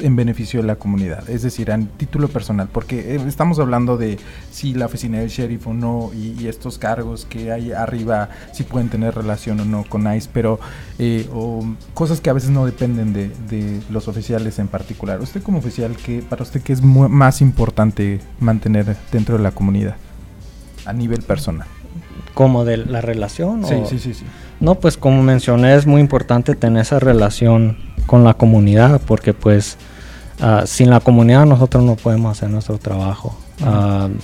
en 0.00 0.16
beneficio 0.16 0.60
de 0.60 0.66
la 0.66 0.76
comunidad? 0.76 1.28
Es 1.30 1.42
decir, 1.42 1.70
a 1.70 1.78
título 1.78 2.28
personal, 2.28 2.68
porque 2.72 3.14
eh, 3.16 3.20
estamos 3.26 3.58
hablando 3.58 3.96
de 3.96 4.18
si 4.50 4.74
la 4.74 4.86
oficina 4.86 5.18
del 5.18 5.28
sheriff 5.28 5.66
o 5.68 5.74
no 5.74 6.10
y, 6.14 6.36
y 6.40 6.48
estos 6.48 6.78
cargos 6.78 7.24
que 7.26 7.52
hay 7.52 7.72
arriba, 7.72 8.28
si 8.52 8.62
pueden 8.64 8.88
tener 8.88 9.14
relación 9.14 9.60
o 9.60 9.64
no 9.64 9.84
con 9.88 10.12
ICE, 10.12 10.28
pero 10.32 10.58
eh, 10.98 11.28
o 11.32 11.64
cosas 11.94 12.20
que 12.20 12.30
a 12.30 12.32
veces 12.32 12.50
no 12.50 12.66
dependen 12.66 13.12
de, 13.12 13.28
de 13.48 13.80
los 13.90 14.08
oficiales 14.08 14.58
en 14.58 14.68
particular. 14.68 15.20
Usted 15.20 15.42
como 15.42 15.58
oficial, 15.58 15.96
¿qué, 16.04 16.22
para 16.28 16.42
usted 16.42 16.60
qué 16.62 16.72
es 16.72 16.82
más 16.82 17.40
importante 17.40 18.20
mantener 18.40 18.96
dentro 19.12 19.36
de 19.36 19.42
la 19.42 19.50
comunidad 19.52 19.96
a 20.86 20.92
nivel 20.92 21.22
personal? 21.22 21.66
¿Como 22.34 22.64
de 22.64 22.78
la 22.78 23.00
relación? 23.00 23.64
Sí, 23.64 23.74
o- 23.74 23.86
sí, 23.86 23.98
sí, 24.00 24.12
sí. 24.14 24.24
No, 24.60 24.74
pues 24.76 24.96
como 24.96 25.22
mencioné, 25.22 25.74
es 25.76 25.86
muy 25.86 26.00
importante 26.00 26.54
tener 26.56 26.82
esa 26.82 26.98
relación 26.98 27.76
con 28.06 28.24
la 28.24 28.34
comunidad, 28.34 29.00
porque 29.06 29.32
pues 29.34 29.76
ah, 30.40 30.64
sin 30.66 30.90
la 30.90 31.00
comunidad 31.00 31.46
nosotros 31.46 31.82
no 31.84 31.96
podemos 31.96 32.36
hacer 32.36 32.50
nuestro 32.50 32.78
trabajo. 32.78 33.36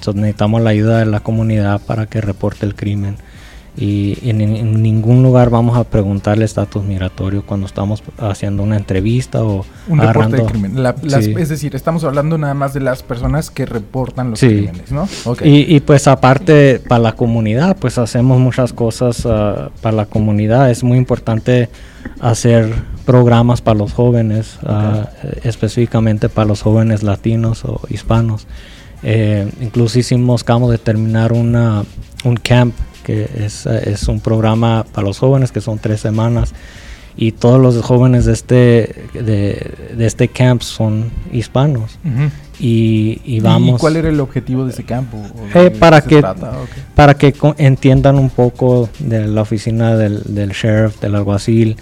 So 0.00 0.12
necesitamos 0.12 0.60
la 0.62 0.70
ayuda 0.70 0.98
de 0.98 1.06
la 1.06 1.20
comunidad 1.20 1.80
para 1.80 2.06
que 2.06 2.20
reporte 2.20 2.66
el 2.66 2.74
crimen. 2.74 3.16
y 3.76 4.18
en, 4.28 4.40
en 4.40 4.82
ningún 4.82 5.22
lugar 5.22 5.48
vamos 5.48 5.78
a 5.78 5.84
preguntarle 5.84 6.44
estatus 6.44 6.82
migratorio 6.84 7.46
cuando 7.46 7.66
estamos 7.66 8.02
haciendo 8.18 8.64
una 8.64 8.76
entrevista 8.76 9.44
o 9.44 9.64
Un 9.88 10.00
reporte 10.00 10.36
de 10.38 10.44
crimen. 10.44 10.82
La- 10.82 10.96
las- 11.02 11.24
Sí. 11.24 11.34
Es 11.38 11.48
decir, 11.48 11.76
estamos 11.76 12.02
hablando 12.02 12.36
nada 12.36 12.52
más 12.52 12.74
de 12.74 12.80
las 12.80 13.04
personas 13.04 13.48
que 13.50 13.64
reportan 13.66 14.30
los 14.30 14.40
Sí. 14.40 14.48
crímenes, 14.48 14.90
¿no? 14.90 15.08
Y, 15.44 15.74
y, 15.76 15.80
pues 15.80 16.08
aparte 16.08 16.80
para 16.80 16.98
la 17.00 17.12
comunidad, 17.12 17.76
pues 17.80 17.96
hacemos 17.96 18.40
muchas 18.40 18.72
cosas 18.72 19.24
ah, 19.24 19.70
para 19.80 19.96
la 19.96 20.06
comunidad. 20.06 20.68
Es 20.70 20.82
muy 20.82 20.98
importante 20.98 21.68
hacer 22.20 22.74
programas 23.04 23.60
para 23.60 23.78
los 23.78 23.92
jóvenes, 23.92 24.58
ah, 24.64 25.08
específicamente 25.42 26.28
para 26.28 26.46
los 26.48 26.62
jóvenes 26.62 27.02
latinos 27.02 27.64
o 27.64 27.80
hispanos. 27.88 28.46
Eh, 29.02 29.50
incluso 29.60 29.98
hicimos, 29.98 30.42
acabamos 30.42 30.70
de 30.70 30.78
terminar 30.78 31.32
una, 31.32 31.84
un 32.24 32.36
camp 32.36 32.74
que 33.04 33.28
es, 33.38 33.64
es 33.66 34.08
un 34.08 34.20
programa 34.20 34.84
para 34.92 35.06
los 35.06 35.18
jóvenes 35.18 35.52
que 35.52 35.60
son 35.60 35.78
tres 35.78 36.00
semanas 36.00 36.52
y 37.16 37.32
todos 37.32 37.60
los 37.60 37.82
jóvenes 37.82 38.26
de 38.26 38.32
este, 38.34 39.04
de, 39.14 39.72
de 39.96 40.06
este 40.06 40.28
camp 40.28 40.60
son 40.62 41.10
hispanos 41.32 41.98
Ujú. 42.04 42.30
y, 42.60 43.20
y 43.24 43.36
¿Y 43.36 43.40
vamos 43.40 43.80
cuál 43.80 43.96
era 43.96 44.10
el 44.10 44.20
objetivo 44.20 44.64
de 44.66 44.72
ese 44.72 44.84
campo? 44.84 45.16
¿O 45.16 45.58
Eh, 45.58 45.70
para 45.70 46.02
que- 46.02 46.20
trata? 46.20 46.50
Ok. 46.60 46.68
para 46.94 47.14
que 47.14 47.34
entiendan 47.56 48.16
un 48.18 48.28
poco 48.30 48.88
de 48.98 49.26
la 49.26 49.40
oficina 49.42 49.96
del, 49.96 50.22
del 50.34 50.50
sheriff, 50.50 51.00
del 51.00 51.14
alguacil 51.16 51.76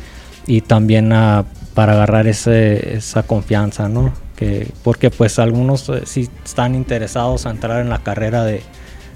y 0.49 0.63
también 0.63 1.13
ah, 1.13 1.45
para 1.75 1.93
agarrar 1.93 2.27
ese, 2.27 2.97
esa 2.97 3.23
confianza, 3.23 3.89
¿no? 3.89 4.13
Que, 4.35 4.69
porque 4.83 5.11
pues 5.11 5.39
algunos 5.39 5.89
eh, 5.91 6.03
sí 6.07 6.29
están 6.45 6.75
interesados 6.75 7.47
a 7.47 7.51
entrar 7.51 7.81
en 7.81 7.89
la 7.91 7.99
carrera 7.99 8.43
de, 8.45 8.63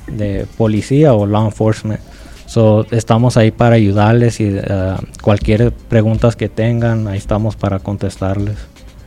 de 0.06 0.46
policía 0.56 1.14
o 1.14 1.26
law 1.26 1.44
enforcement. 1.46 2.00
So, 2.46 2.86
estamos 2.90 3.36
ahí 3.38 3.50
para 3.50 3.76
ayudarles 3.76 4.38
y 4.40 4.58
ah, 4.68 5.00
cualquier 5.22 5.72
preguntas 5.72 6.36
que 6.36 6.48
tengan, 6.48 7.08
ahí 7.08 7.18
estamos 7.18 7.56
para 7.56 7.78
contestarles. 7.80 8.56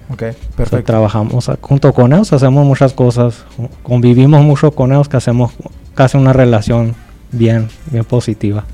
Ok, 0.09 0.23
So, 0.33 0.55
perfecto. 0.57 0.83
trabajamos 0.83 1.47
ah, 1.49 1.57
junto 1.61 1.93
con 1.93 2.11
ellos, 2.11 2.33
hacemos 2.33 2.65
muchas 2.65 2.93
cosas, 2.93 3.45
convivimos 3.83 4.43
mucho 4.43 4.71
con 4.71 4.91
ellos, 4.91 5.07
que 5.07 5.17
hacemos 5.17 5.51
casi 5.93 6.17
una 6.17 6.33
relación 6.33 6.95
bien, 7.31 7.67
bien 7.91 8.03
positiva. 8.03 8.65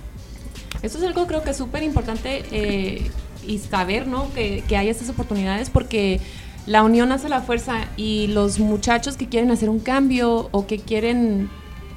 Eso 0.82 0.98
es 0.98 1.04
algo 1.04 1.28
creo 1.28 1.44
que 1.44 1.52
es 1.52 1.58
súper 1.58 1.84
importante 1.84 2.44
eh, 2.52 3.12
y 3.48 3.60
saber, 3.60 4.08
¿no? 4.08 4.32
Que, 4.34 4.64
que 4.68 4.78
hay 4.78 4.90
estas 4.90 5.10
oportunidades 5.10 5.70
porque 5.70 6.20
la 6.66 6.84
unión 6.84 7.12
hace 7.12 7.30
la 7.30 7.42
fuerza 7.42 7.88
y 7.98 8.28
los 8.28 8.60
muchachos 8.60 9.18
que 9.18 9.28
quieren 9.28 9.52
hacer 9.52 9.70
un 9.70 9.80
cambio 9.80 10.50
o 10.52 10.68
que 10.68 10.78
quieren, 10.78 11.50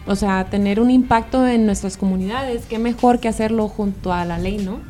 o 0.07 0.17
sea, 0.17 0.47
tener 0.47 0.81
un 0.81 0.91
impacto 0.91 1.47
en 1.47 1.67
nuestras 1.67 1.97
comunidades, 1.97 2.65
qué 2.69 2.79
mejor 2.79 3.21
que 3.21 3.29
hacerlo 3.29 3.69
junto 3.69 4.13
a 4.13 4.25
la 4.25 4.39
ley, 4.39 4.59
¿no? 4.59 4.81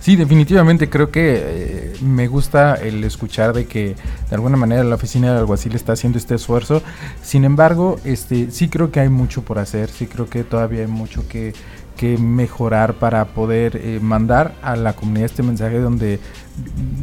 Sí, 0.00 0.16
definitivamente 0.16 0.88
creo 0.88 1.10
que 1.10 1.42
eh, 1.44 1.92
me 2.00 2.26
gusta 2.26 2.74
el 2.74 3.04
escuchar 3.04 3.52
de 3.52 3.66
que 3.66 3.94
de 4.30 4.34
alguna 4.34 4.56
manera 4.56 4.82
la 4.82 4.94
oficina 4.94 5.28
del 5.28 5.38
alguacil 5.40 5.74
está 5.74 5.92
haciendo 5.92 6.16
este 6.16 6.36
esfuerzo. 6.36 6.82
Sin 7.22 7.44
embargo, 7.44 8.00
este 8.04 8.50
sí 8.50 8.70
creo 8.70 8.90
que 8.90 9.00
hay 9.00 9.10
mucho 9.10 9.42
por 9.42 9.58
hacer, 9.58 9.90
sí 9.90 10.06
creo 10.06 10.30
que 10.30 10.42
todavía 10.42 10.80
hay 10.80 10.86
mucho 10.86 11.28
que, 11.28 11.52
que 12.00 12.16
mejorar 12.16 12.94
para 12.94 13.26
poder 13.26 13.76
eh, 13.76 14.00
mandar 14.00 14.54
a 14.62 14.74
la 14.74 14.94
comunidad 14.94 15.26
este 15.26 15.42
mensaje 15.42 15.78
donde 15.80 16.18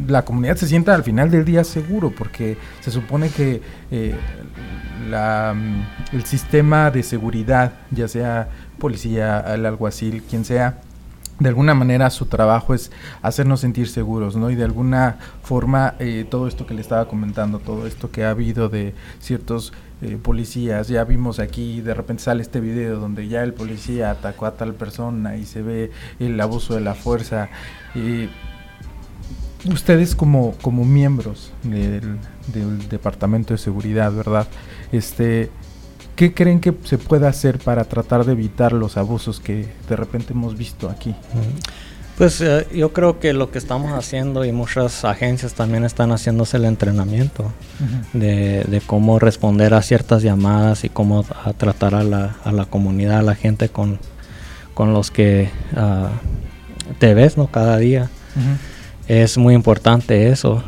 la 0.08 0.24
comunidad 0.24 0.56
se 0.56 0.66
sienta 0.66 0.92
al 0.92 1.04
final 1.04 1.30
del 1.30 1.44
día 1.44 1.62
seguro, 1.62 2.10
porque 2.10 2.58
se 2.80 2.90
supone 2.90 3.30
que 3.30 3.62
eh, 3.92 4.16
la, 5.08 5.54
mm, 5.54 6.16
el 6.16 6.24
sistema 6.24 6.90
de 6.90 7.04
seguridad, 7.04 7.74
ya 7.92 8.08
sea 8.08 8.48
policía, 8.80 9.38
el 9.54 9.66
alguacil, 9.66 10.24
quien 10.28 10.44
sea, 10.44 10.80
de 11.38 11.48
alguna 11.48 11.74
manera 11.74 12.10
su 12.10 12.26
trabajo 12.26 12.74
es 12.74 12.90
hacernos 13.22 13.60
sentir 13.60 13.88
seguros, 13.88 14.34
¿no? 14.34 14.50
Y 14.50 14.56
de 14.56 14.64
alguna 14.64 15.18
forma 15.44 15.94
eh, 16.00 16.26
todo 16.28 16.48
esto 16.48 16.66
que 16.66 16.74
le 16.74 16.80
estaba 16.80 17.06
comentando, 17.06 17.60
todo 17.60 17.86
esto 17.86 18.10
que 18.10 18.24
ha 18.24 18.30
habido 18.30 18.68
de 18.68 18.94
ciertos 19.20 19.72
eh, 20.02 20.18
policías, 20.22 20.88
ya 20.88 21.04
vimos 21.04 21.38
aquí, 21.38 21.80
de 21.80 21.94
repente 21.94 22.22
sale 22.22 22.42
este 22.42 22.60
video 22.60 22.98
donde 22.98 23.28
ya 23.28 23.42
el 23.42 23.54
policía 23.54 24.10
atacó 24.10 24.46
a 24.46 24.54
tal 24.54 24.74
persona 24.74 25.36
y 25.36 25.44
se 25.44 25.62
ve 25.62 25.90
el 26.18 26.40
abuso 26.40 26.74
de 26.74 26.80
la 26.80 26.94
fuerza. 26.94 27.48
eh, 27.94 28.28
ustedes 29.72 30.14
como, 30.14 30.54
como 30.62 30.84
miembros 30.84 31.52
del, 31.62 32.18
del 32.52 32.88
Departamento 32.88 33.54
de 33.54 33.58
Seguridad, 33.58 34.12
¿verdad? 34.12 34.46
Este, 34.92 35.50
¿Qué 36.18 36.34
creen 36.34 36.58
que 36.58 36.74
se 36.82 36.98
puede 36.98 37.28
hacer 37.28 37.60
para 37.60 37.84
tratar 37.84 38.24
de 38.24 38.32
evitar 38.32 38.72
los 38.72 38.96
abusos 38.96 39.38
que 39.38 39.68
de 39.88 39.94
repente 39.94 40.32
hemos 40.32 40.58
visto 40.58 40.90
aquí? 40.90 41.14
Pues 42.18 42.40
eh, 42.40 42.66
yo 42.74 42.92
creo 42.92 43.20
que 43.20 43.32
lo 43.32 43.52
que 43.52 43.58
estamos 43.58 43.92
haciendo 43.92 44.44
y 44.44 44.50
muchas 44.50 45.04
agencias 45.04 45.54
también 45.54 45.84
están 45.84 46.10
haciéndose 46.10 46.56
el 46.56 46.64
entrenamiento 46.64 47.52
de, 48.12 48.64
de 48.64 48.80
cómo 48.80 49.20
responder 49.20 49.72
a 49.72 49.82
ciertas 49.82 50.24
llamadas 50.24 50.82
y 50.82 50.88
cómo 50.88 51.24
a 51.44 51.52
tratar 51.52 51.94
a 51.94 52.02
la, 52.02 52.36
a 52.42 52.50
la 52.50 52.64
comunidad, 52.64 53.20
a 53.20 53.22
la 53.22 53.36
gente 53.36 53.68
con, 53.68 54.00
con 54.74 54.92
los 54.92 55.12
que 55.12 55.48
ah, 55.76 56.10
te 56.98 57.14
ves 57.14 57.36
¿no? 57.36 57.46
cada 57.46 57.78
día. 57.78 58.10
Es 59.06 59.38
muy 59.38 59.54
importante 59.54 60.28
eso. 60.28 60.64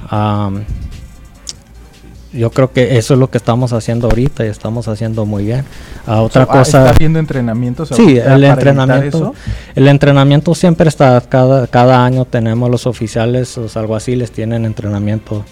Yo 2.33 2.51
creo 2.51 2.73
que 2.73 2.97
eso 2.97 3.15
es 3.15 3.21
lo 3.21 3.31
que 3.31 3.39
estamos 3.39 3.73
haciendo 3.73 4.09
ahorita 4.09 4.45
y 4.45 4.49
estamos 4.49 4.87
haciendo 4.89 5.27
muy 5.27 5.45
bien. 5.47 5.65
Ah, 6.07 6.23
otra 6.23 6.45
So, 6.45 6.51
ah, 6.51 6.59
cosa. 6.59 6.79
¿Está 6.81 6.91
habiendo 6.95 7.19
entrenamientos? 7.19 7.89
Sí, 7.89 8.19
el 8.19 8.45
entrenamiento, 8.45 9.35
el 9.75 9.89
entrenamiento 9.89 10.55
siempre 10.55 10.89
está, 10.89 11.21
cada, 11.23 11.67
cada 11.67 12.05
año 12.05 12.25
tenemos 12.25 12.71
los 12.71 12.87
oficiales, 12.87 13.57
los 13.57 13.77
alguaciles 13.77 14.31
tienen 14.31 14.65
entrenamiento 14.65 15.45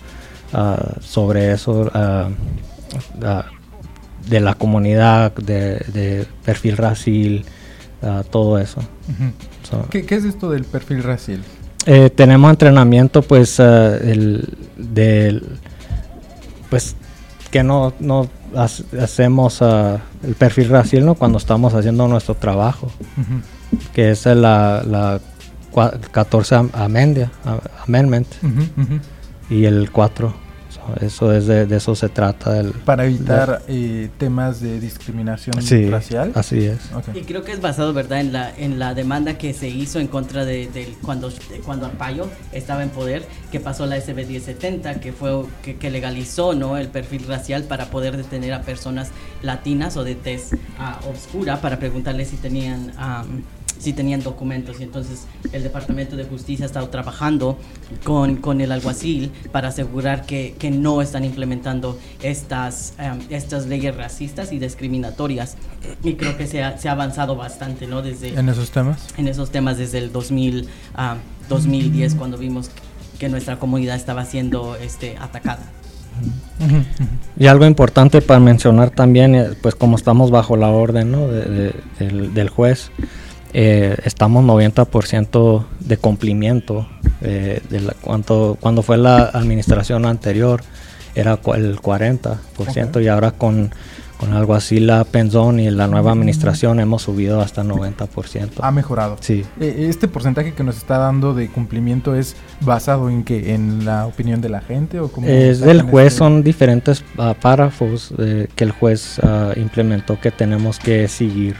ah, 0.52 0.94
sobre 1.00 1.52
eso, 1.52 1.90
ah, 1.94 2.28
de 4.28 4.40
la 4.40 4.54
comunidad, 4.54 5.32
de, 5.35 5.78
de 5.92 6.26
perfil 6.44 6.76
racial, 6.76 7.44
todo 8.30 8.58
eso. 8.58 8.80
So, 9.68 9.87
¿Qué, 9.90 10.06
qué 10.06 10.14
es 10.14 10.25
esto 10.25 10.50
del 10.50 10.64
perfil 10.64 11.02
racial? 11.02 11.40
eh, 11.87 12.11
tenemos 12.11 12.50
entrenamiento 12.50 13.23
pues 13.23 13.58
el, 13.58 14.56
del 14.76 15.42
pues 16.70 16.94
que 17.50 17.62
no, 17.62 17.92
no 18.00 18.28
hace- 18.56 18.84
hacemos 19.00 19.62
ah, 19.62 19.98
el 20.22 20.34
perfil 20.34 20.68
racial 20.68 21.06
¿no? 21.06 21.14
cuando 21.14 21.38
estamos 21.38 21.75
haciendo 21.75 22.06
nuestro 22.08 22.34
trabajo 22.34 22.90
que 23.94 24.10
es 24.10 24.26
la, 24.26 24.82
la 24.87 25.20
cua- 25.72 25.98
14 26.10 26.54
am- 26.54 26.70
amendia- 26.75 27.30
amendment. 27.87 28.26
Y 29.50 29.64
el 29.64 29.90
4 29.90 30.28
So, 30.28 30.34
eso 31.00 31.33
es 31.33 31.47
de, 31.47 31.66
de 31.66 31.76
eso 31.76 31.95
se 31.95 32.09
trata 32.09 32.52
del 32.52 32.73
Para 32.73 33.04
evitar 33.07 33.62
eh, 33.68 34.09
temas 34.18 34.61
de 34.61 34.80
discriminación 34.80 35.61
sí 35.62 35.88
racial. 35.88 36.33
así 36.35 36.64
es. 36.64 36.78
Y 37.14 37.21
creo 37.23 37.42
que 37.45 37.52
es 37.52 37.61
basado, 37.61 37.92
¿verdad?, 37.92 38.21
en 38.21 38.33
la, 38.33 38.50
en 38.57 38.78
la 38.78 38.95
demanda 38.95 39.38
que 39.38 39.52
se 39.54 39.68
hizo 39.68 39.99
en 40.00 40.07
contra 40.09 40.45
de, 40.45 40.68
del- 40.68 40.95
cuando, 41.02 41.30
de 41.30 41.61
cuando 41.64 41.87
Arpaio 41.87 42.28
estaba 42.52 42.83
en 42.83 42.90
poder, 42.90 43.25
que 43.52 43.61
pasó 43.61 43.87
la 43.87 44.00
SB 44.00 44.26
1070, 44.26 45.00
que 45.00 45.12
fue 45.12 45.45
que, 45.62 45.76
que 45.76 45.90
legalizó 45.90 46.54
¿no? 46.54 46.76
el 46.76 46.88
perfil 46.88 47.25
racial 47.26 47.64
para 47.64 47.87
poder 47.90 48.16
detener 48.16 48.52
a 48.54 48.62
personas 48.62 49.11
latinas 49.42 49.97
o 49.97 50.04
de 50.04 50.14
tez 50.14 50.50
ah, 50.78 50.99
oscura 51.11 51.61
para 51.61 51.78
preguntarles 51.78 52.28
si 52.28 52.37
tenían 52.37 52.92
am, 52.99 53.42
si 53.78 53.92
tenían 53.92 54.23
documentos 54.23 54.80
y 54.80 54.82
entonces 54.85 55.26
el 55.52 55.62
Departamento 55.62 56.16
de 56.16 56.25
Justicia 56.25 56.64
ha 56.64 56.66
estado 56.66 56.88
trabajando 56.88 57.58
con, 58.04 58.37
con 58.37 58.61
el 58.61 58.73
alguacil 58.73 59.30
para 59.52 59.68
asegurar 59.68 60.26
que, 60.26 60.54
que 60.58 60.70
no 60.70 61.00
están 61.02 61.25
implementando 61.25 61.99
estas, 62.23 62.94
em, 62.99 63.18
estas 63.30 63.66
leyes 63.66 63.97
racistas 63.97 64.52
y 64.52 64.58
discriminatorias 64.58 65.56
y 66.02 66.14
creo 66.14 66.37
que 66.37 66.47
se 66.47 66.62
ha, 66.62 66.76
se 66.78 66.88
ha 66.88 66.92
avanzado 66.92 67.37
bastante 67.37 67.87
¿no? 67.87 68.02
desde 68.02 68.38
En 68.38 68.49
esos 68.49 68.70
temas. 68.70 69.06
en 69.16 69.28
esos 69.28 69.50
temas 69.50 69.78
desde 69.78 69.99
el 69.99 70.12
2000, 70.12 70.68
ah, 70.94 71.16
2010 71.49 72.14
cuando 72.16 72.37
vimos 72.37 72.70
que 73.18 73.28
nuestra 73.28 73.58
comunidad 73.58 73.97
estaba 73.97 74.25
siendo 74.25 74.76
este, 74.76 75.16
atacada. 75.18 75.61
Y 77.38 77.47
algo 77.47 77.64
importante 77.66 78.20
para 78.23 78.40
mencionar 78.40 78.90
también 78.90 79.35
eh, 79.37 79.50
pues 79.62 79.75
como 79.76 79.97
estamos 79.97 80.30
bajo 80.32 80.56
la 80.56 80.68
orden 80.68 81.12
¿no? 81.12 81.28
de- 81.28 81.44
de- 81.44 81.75
del, 82.00 82.35
del 82.35 82.49
juez 82.49 82.90
eh, 83.52 83.96
estamos 84.04 84.44
90% 84.44 85.64
de 85.80 85.96
cumplimiento 85.96 86.86
eh, 87.20 87.60
de 87.70 87.80
la, 87.80 87.94
cuanto, 88.00 88.56
cuando 88.60 88.82
fue 88.82 88.96
la 88.98 89.18
administración 89.24 90.06
anterior 90.06 90.62
era 91.14 91.32
el 91.54 91.80
40% 91.80 92.36
Ok. 92.96 92.96
y 93.02 93.08
ahora 93.08 93.32
con, 93.32 93.72
con 94.18 94.32
algo 94.34 94.54
así 94.54 94.78
la 94.78 95.02
Penzón 95.04 95.58
y 95.58 95.68
la 95.70 95.88
nueva 95.88 96.12
administración 96.12 96.78
hemos 96.78 97.02
subido 97.02 97.40
hasta 97.40 97.64
90%. 97.64 98.50
Ha 98.60 98.70
mejorado. 98.70 99.16
Sí. 99.20 99.44
Eh, 99.58 99.86
Este 99.88 100.06
porcentaje 100.06 100.52
que 100.54 100.62
nos 100.62 100.76
está 100.76 100.98
dando 100.98 101.34
de 101.34 101.48
cumplimiento 101.48 102.14
es 102.14 102.36
basado 102.60 103.08
en 103.10 103.24
que 103.24 103.54
en 103.54 103.84
la 103.84 104.06
opinión 104.06 104.40
de 104.40 104.48
la 104.50 104.60
gente 104.60 105.00
o 105.00 105.10
cómo 105.10 105.26
Es 105.26 105.60
del 105.60 105.82
juez, 105.82 106.08
este- 106.08 106.18
son 106.18 106.42
diferentes 106.44 107.02
ah, 107.16 107.34
párrafos 107.40 108.12
eh, 108.18 108.46
que 108.54 108.62
el 108.64 108.70
juez 108.72 109.18
ah, 109.24 109.52
implementó 109.56 110.20
que 110.20 110.30
tenemos 110.30 110.78
que 110.78 111.08
seguir. 111.08 111.56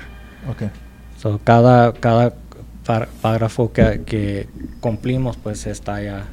Ok. 0.49 0.71
So, 1.19 1.41
cada, 1.43 1.93
cada 1.93 2.35
párrafo 3.21 3.73
que, 3.73 4.03
que, 4.07 4.49
cumplimos, 4.81 5.37
pues 5.37 5.67
está 5.67 6.01
ya. 6.01 6.27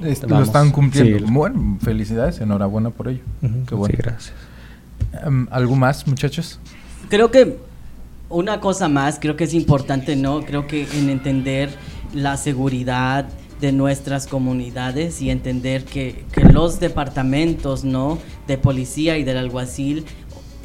lo 0.00 0.42
están 0.42 0.72
cumpliendo. 0.72 1.26
Bueno, 1.30 1.78
felicidades, 1.82 2.40
enhorabuena 2.40 2.90
por 2.90 3.08
ello. 3.08 3.22
Qué 3.68 3.74
bueno. 3.74 3.94
gracias. 3.98 4.32
Em, 5.24 5.46
¿Algo 5.50 5.76
más, 5.76 6.06
muchachos? 6.06 6.58
Creo 7.10 7.30
que 7.30 7.58
una 8.30 8.60
cosa 8.60 8.88
más, 8.88 9.18
creo 9.20 9.36
que 9.36 9.44
es 9.44 9.52
importante, 9.52 10.16
¿no? 10.16 10.40
Creo 10.40 10.66
que 10.66 10.88
en 10.94 11.10
entender 11.10 11.70
la 12.14 12.38
seguridad 12.38 13.26
de 13.60 13.72
nuestras 13.72 14.26
comunidades 14.26 15.20
y 15.22 15.30
entender 15.30 15.84
que, 15.84 16.24
que 16.32 16.44
los 16.44 16.80
departamentos, 16.80 17.84
¿no? 17.84 18.18
De 18.46 18.58
policía 18.58 19.18
y 19.18 19.24
del 19.24 19.36
alguacil 19.38 20.06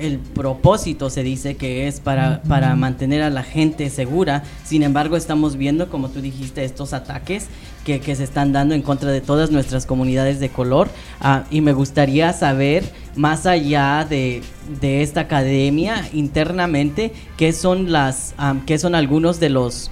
el 0.01 0.20
propósito 0.20 1.10
se 1.10 1.24
dice 1.24 1.55
que 1.55 1.88
es 1.88 2.00
para, 2.00 2.41
para 2.43 2.75
mantener 2.75 3.22
a 3.22 3.29
la 3.29 3.43
gente 3.43 3.89
segura. 3.89 4.43
Sin 4.63 4.84
embargo, 4.84 5.15
estamos 5.15 5.58
viendo, 5.58 5.89
como 5.89 6.10
tú 6.10 6.22
dijiste, 6.22 6.63
estos 6.63 6.93
ataques 6.93 7.48
que, 7.86 8.00
que 8.00 8.15
se 8.15 8.24
están 8.24 8.51
dando 8.51 8.75
en 8.75 8.81
contra 8.81 9.12
de 9.12 9.22
todas 9.22 9.51
nuestras 9.51 9.86
comunidades 9.86 10.39
de 10.39 10.50
color. 10.50 10.89
Ah, 11.20 11.43
y 11.51 11.62
me 11.62 11.74
gustaría 11.74 12.34
saber, 12.34 12.84
más 13.15 13.46
allá 13.46 14.05
de, 14.10 14.41
de 14.79 15.01
esta 15.01 15.22
academia, 15.22 16.10
internamente, 16.13 17.13
qué 17.38 17.53
son, 17.53 17.91
las, 17.91 18.34
qué 18.65 18.77
son 18.77 18.96
algunos 18.96 19.39
de 19.39 19.50
los 19.50 19.91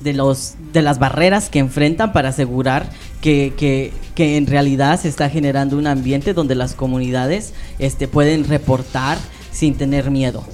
de, 0.00 0.12
los, 0.12 0.54
de 0.72 0.82
las 0.82 0.98
barreras 0.98 1.48
que 1.48 1.58
enfrentan 1.58 2.12
para 2.12 2.30
asegurar 2.30 2.88
que, 3.20 3.52
que, 3.56 3.92
que, 4.14 4.36
en 4.36 4.46
realidad 4.46 5.00
se 5.00 5.08
está 5.08 5.28
generando 5.28 5.76
un 5.76 5.86
ambiente 5.86 6.34
donde 6.34 6.54
las 6.54 6.74
comunidades 6.74 7.52
este, 7.78 8.08
pueden 8.08 8.44
reportar 8.44 9.18
sin 9.52 9.76
tener 9.76 10.10
miedo. 10.10 10.44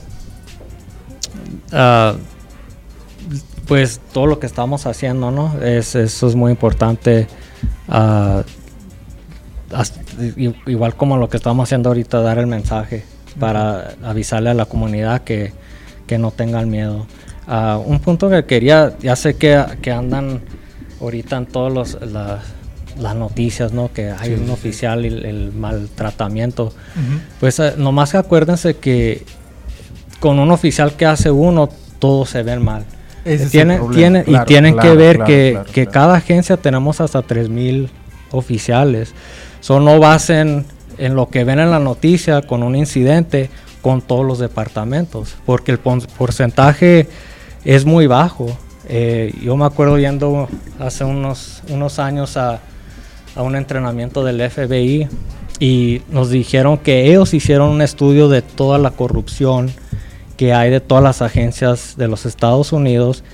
Ah, 1.72 2.14
pues 3.66 4.00
todo 4.12 4.26
lo 4.26 4.38
que 4.38 4.46
estamos 4.46 4.86
haciendo, 4.86 5.30
¿no? 5.30 5.60
Es, 5.60 5.94
eso 5.94 6.28
es 6.28 6.34
muy 6.34 6.52
importante. 6.52 7.26
Uh, 7.88 8.42
igual 10.66 10.94
como 10.96 11.16
lo 11.16 11.28
que 11.28 11.36
estamos 11.36 11.64
haciendo 11.64 11.90
ahorita, 11.90 12.20
dar 12.20 12.38
el 12.38 12.46
mensaje 12.46 13.04
para 13.38 13.94
avisarle 14.04 14.50
a 14.50 14.54
la 14.54 14.66
comunidad 14.66 15.22
que, 15.22 15.52
que 16.06 16.18
no 16.18 16.30
tengan 16.30 16.70
miedo. 16.70 17.06
Uh, 17.48 17.78
un 17.86 18.00
punto 18.00 18.28
que 18.28 18.44
quería, 18.44 18.94
ya 19.00 19.14
sé 19.14 19.36
que, 19.36 19.62
que 19.80 19.92
andan 19.92 20.40
ahorita 21.00 21.36
en 21.36 21.46
todas 21.46 21.96
las 22.98 23.14
noticias, 23.14 23.72
¿no? 23.72 23.92
Que 23.92 24.10
hay 24.10 24.34
un 24.34 24.50
oficial 24.50 25.04
y 25.04 25.08
el, 25.08 25.52
maltratamiento. 25.52 26.72
Pues 27.38 27.58
uh, 27.60 27.72
nomás 27.76 28.14
acuérdense 28.14 28.76
que 28.76 29.24
con 30.18 30.38
un 30.40 30.50
oficial 30.50 30.94
que 30.96 31.06
hace 31.06 31.30
uno, 31.30 31.68
todos 31.98 32.30
se 32.30 32.42
ven 32.42 32.64
mal. 32.64 32.84
Tiene, 33.50 33.80
tiene, 33.92 34.24
y 34.26 34.38
tienen 34.46 34.78
que 34.78 34.94
ver 34.94 35.24
que, 35.24 35.60
que 35.72 35.86
cada 35.88 36.16
agencia 36.16 36.56
tenemos 36.56 37.00
hasta 37.00 37.22
3.000 37.24 37.88
oficiales. 38.30 39.14
Solo 39.60 39.84
no 39.84 39.98
basen 39.98 40.64
en 40.98 41.14
lo 41.14 41.28
que 41.28 41.44
ven 41.44 41.58
en 41.58 41.70
la 41.70 41.78
noticia 41.78 42.42
con 42.42 42.62
un 42.62 42.76
incidente 42.76 43.50
con 43.82 44.02
todos 44.02 44.24
los 44.24 44.38
departamentos, 44.38 45.36
porque 45.44 45.72
el 45.72 45.78
porcentaje 45.78 47.08
es 47.66 47.84
muy 47.84 48.06
bajo. 48.06 48.46
Eh, 48.88 49.34
yo 49.42 49.56
me 49.56 49.64
acuerdo 49.64 49.98
yendo 49.98 50.48
hace 50.78 51.04
unos, 51.04 51.62
unos 51.68 51.98
años 51.98 52.36
a, 52.36 52.60
a, 53.34 53.42
un 53.42 53.56
entrenamiento 53.56 54.24
del 54.24 54.48
FBI 54.48 55.08
y 55.58 56.02
nos 56.08 56.30
dijeron 56.30 56.78
que 56.78 57.10
ellos 57.10 57.34
hicieron 57.34 57.70
un 57.70 57.82
estudio 57.82 58.28
de 58.28 58.42
toda 58.42 58.78
la 58.78 58.92
corrupción 58.92 59.70
que 60.36 60.52
hay 60.54 60.70
de 60.70 60.80
todas 60.80 61.02
las 61.02 61.22
agencias 61.22 61.94
de 61.96 62.06
los 62.06 62.26
Estados 62.26 62.72
Unidos 62.72 63.24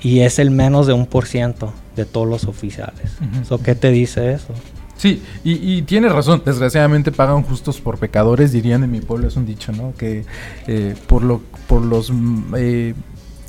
y 0.00 0.20
es 0.20 0.38
el 0.38 0.50
menos 0.50 0.86
de 0.86 0.94
un 0.94 1.06
por 1.06 1.26
ciento 1.26 1.74
de 1.94 2.06
todos 2.06 2.26
los 2.26 2.44
oficiales. 2.44 3.18
¿Qué 3.62 3.74
te 3.74 3.90
dice 3.90 4.32
eso? 4.32 4.54
Sí, 4.96 5.20
y, 5.42 5.78
y, 5.78 5.82
tiene 5.82 6.08
razón. 6.08 6.42
Desgraciadamente 6.44 7.10
pagan 7.10 7.42
justos 7.42 7.80
por 7.80 7.98
pecadores, 7.98 8.52
dirían 8.52 8.84
en 8.84 8.90
mi 8.90 9.00
pueblo, 9.00 9.26
es 9.26 9.34
un 9.34 9.44
dicho, 9.44 9.72
¿no? 9.72 9.94
Que 9.98 10.24
eh, 10.68 10.94
por, 11.08 11.24
lo, 11.24 11.42
por 11.66 11.82
los 11.82 12.12
mm, 12.12 12.54
eh, 12.56 12.94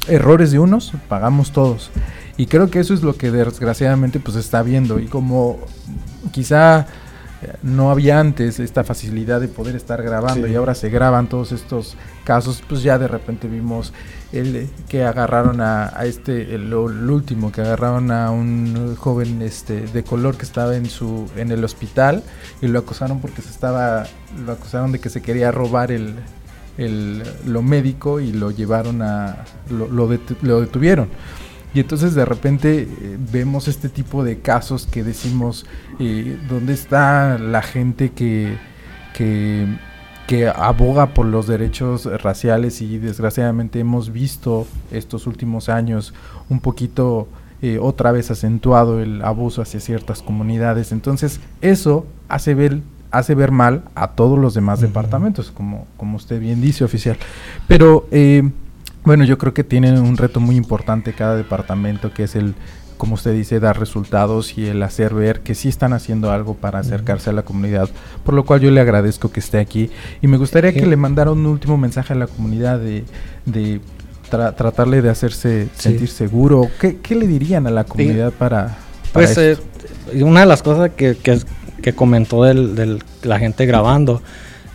errores 0.08 0.52
de 0.52 0.60
unos, 0.60 0.94
pagamos 1.08 1.52
todos. 1.52 1.92
Y 2.38 2.48
creo 2.48 2.70
que 2.70 2.80
eso 2.80 2.94
es 2.94 3.04
lo 3.04 3.16
que 3.16 3.32
desgraciadamente 3.32 4.20
pues 4.20 4.38
está 4.38 4.64
viendo. 4.64 5.00
Y 5.00 5.06
como 5.06 5.60
quizá 6.32 6.88
eh, 7.44 7.54
no 7.62 7.92
había 7.92 8.20
antes 8.20 8.60
esta 8.60 8.84
facilidad 8.84 9.42
de 9.42 9.48
poder 9.48 9.76
estar 9.76 10.02
grabando 10.02 10.48
y 10.48 10.56
ahora 10.56 10.74
se 10.74 10.90
graban 10.90 11.28
todos 11.28 11.52
estos 11.52 11.96
casos, 12.24 12.64
pues 12.68 12.82
ya 12.82 12.98
de 12.98 13.08
repente 13.08 13.48
vimos 13.48 13.94
el 14.32 14.68
que 14.88 15.04
agarraron 15.04 15.62
a, 15.62 15.90
este, 16.06 16.56
el, 16.56 16.74
último, 16.74 17.52
que 17.52 17.62
agarraron 17.62 18.12
a 18.12 18.32
un 18.32 18.96
joven 18.96 19.42
este 19.44 19.82
de 19.82 20.04
color 20.04 20.38
que 20.38 20.44
estaba 20.44 20.76
en 20.76 20.88
su 20.88 21.30
en 21.36 21.52
el 21.52 21.64
hospital 21.64 22.24
y 22.62 22.68
lo 22.68 22.80
acusaron 22.80 23.20
porque 23.20 23.44
se 23.44 23.50
estaba, 23.50 24.08
lo 24.44 24.54
acusaron 24.54 24.92
de 24.92 25.00
que 25.00 25.10
se 25.10 25.22
quería 25.22 25.52
robar 25.52 25.92
el, 25.92 26.16
el, 26.78 27.24
lo 27.46 27.62
médico 27.62 28.20
y 28.20 28.32
lo 28.32 28.52
llevaron 28.52 29.02
a, 29.02 29.46
lo, 29.70 29.88
lo, 29.88 30.08
detuvieron. 30.62 31.10
Y 31.74 31.80
entonces 31.80 32.14
de 32.14 32.26
repente 32.26 32.82
eh, 32.82 33.18
vemos 33.32 33.68
este 33.68 33.90
tipo 33.90 34.24
de 34.24 34.40
casos 34.40 34.86
que 34.86 35.04
decimos, 35.04 35.66
eh, 36.00 36.38
¿dónde 36.50 36.74
está 36.74 37.38
la 37.40 37.62
gente 37.62 38.12
que, 38.12 38.58
que, 39.16 39.68
que, 40.28 40.48
aboga 40.48 41.14
por 41.14 41.26
los 41.26 41.48
derechos 41.48 42.06
raciales? 42.22 42.82
Y 42.82 43.00
desgraciadamente 43.00 43.80
hemos 43.80 44.12
visto 44.12 44.68
estos 44.92 45.26
últimos 45.26 45.70
años 45.70 46.14
un 46.50 46.60
poquito 46.60 47.28
eh, 47.64 47.80
otra 47.82 48.12
vez 48.12 48.30
acentuado 48.30 49.00
el 49.00 49.22
abuso 49.22 49.62
hacia 49.62 49.80
ciertas 49.80 50.22
comunidades. 50.22 50.92
Entonces 50.92 51.40
eso 51.62 52.06
hace 52.28 52.56
ver 52.56 52.82
hace 53.14 53.36
ver 53.36 53.52
mal 53.52 53.84
a 53.96 54.10
todos 54.10 54.38
los 54.38 54.54
demás 54.54 54.82
departamentos, 54.82 55.52
como, 55.52 55.88
como 55.98 56.18
usted 56.18 56.40
bien 56.40 56.62
dice, 56.62 56.84
oficial. 56.84 57.16
Pero 57.68 58.08
eh, 58.12 58.50
bueno, 59.06 59.24
yo 59.24 59.38
creo 59.38 59.54
que 59.54 59.64
tienen 59.64 60.00
un 60.00 60.18
reto 60.18 60.40
muy 60.40 60.56
importante 60.56 61.14
cada 61.14 61.36
departamento, 61.36 62.12
que 62.12 62.24
es 62.24 62.36
el, 62.36 62.56
como 62.98 63.14
usted 63.14 63.34
dice, 63.34 63.60
dar 63.60 63.80
resultados 63.80 64.58
y 64.58 64.66
el 64.66 64.82
hacer 64.82 65.14
ver 65.14 65.42
que 65.42 65.54
sí 65.54 65.70
están 65.70 65.94
haciendo 65.94 66.32
algo 66.32 66.56
para 66.56 66.80
acercarse 66.80 67.30
a 67.30 67.34
la 67.34 67.44
comunidad, 67.44 67.88
por 68.26 68.34
lo 68.34 68.46
cual 68.46 68.62
yo 68.62 68.72
le 68.72 68.82
agradezco 68.82 69.32
que 69.32 69.42
esté 69.42 69.60
aquí. 69.60 69.92
Y 70.22 70.28
me 70.28 70.38
gustaría 70.38 70.74
que 70.74 70.86
le 70.86 70.98
mandara 70.98 71.32
un 71.32 71.46
último 71.46 71.78
mensaje 71.78 72.14
a 72.14 72.16
la 72.16 72.28
comunidad 72.28 72.80
de, 72.80 73.06
de 73.46 73.80
tratarle 74.30 75.04
de 75.04 75.10
hacerse 75.10 75.68
sentir 75.76 76.10
seguro. 76.10 76.68
¿Qué, 76.80 76.98
¿Qué, 76.98 77.14
le 77.14 77.28
dirían 77.28 77.68
a 77.68 77.70
la 77.70 77.84
comunidad 77.84 78.32
para, 78.32 78.76
Pues 79.12 79.38
eh, 79.38 79.58
una 80.16 80.40
de 80.40 80.46
las 80.48 80.64
cosas 80.64 80.92
que, 80.96 81.16
que, 81.16 81.40
que 81.84 81.94
comentó 81.94 82.44
de 82.44 83.00
la 83.22 83.38
gente 83.38 83.68
grabando, 83.68 84.24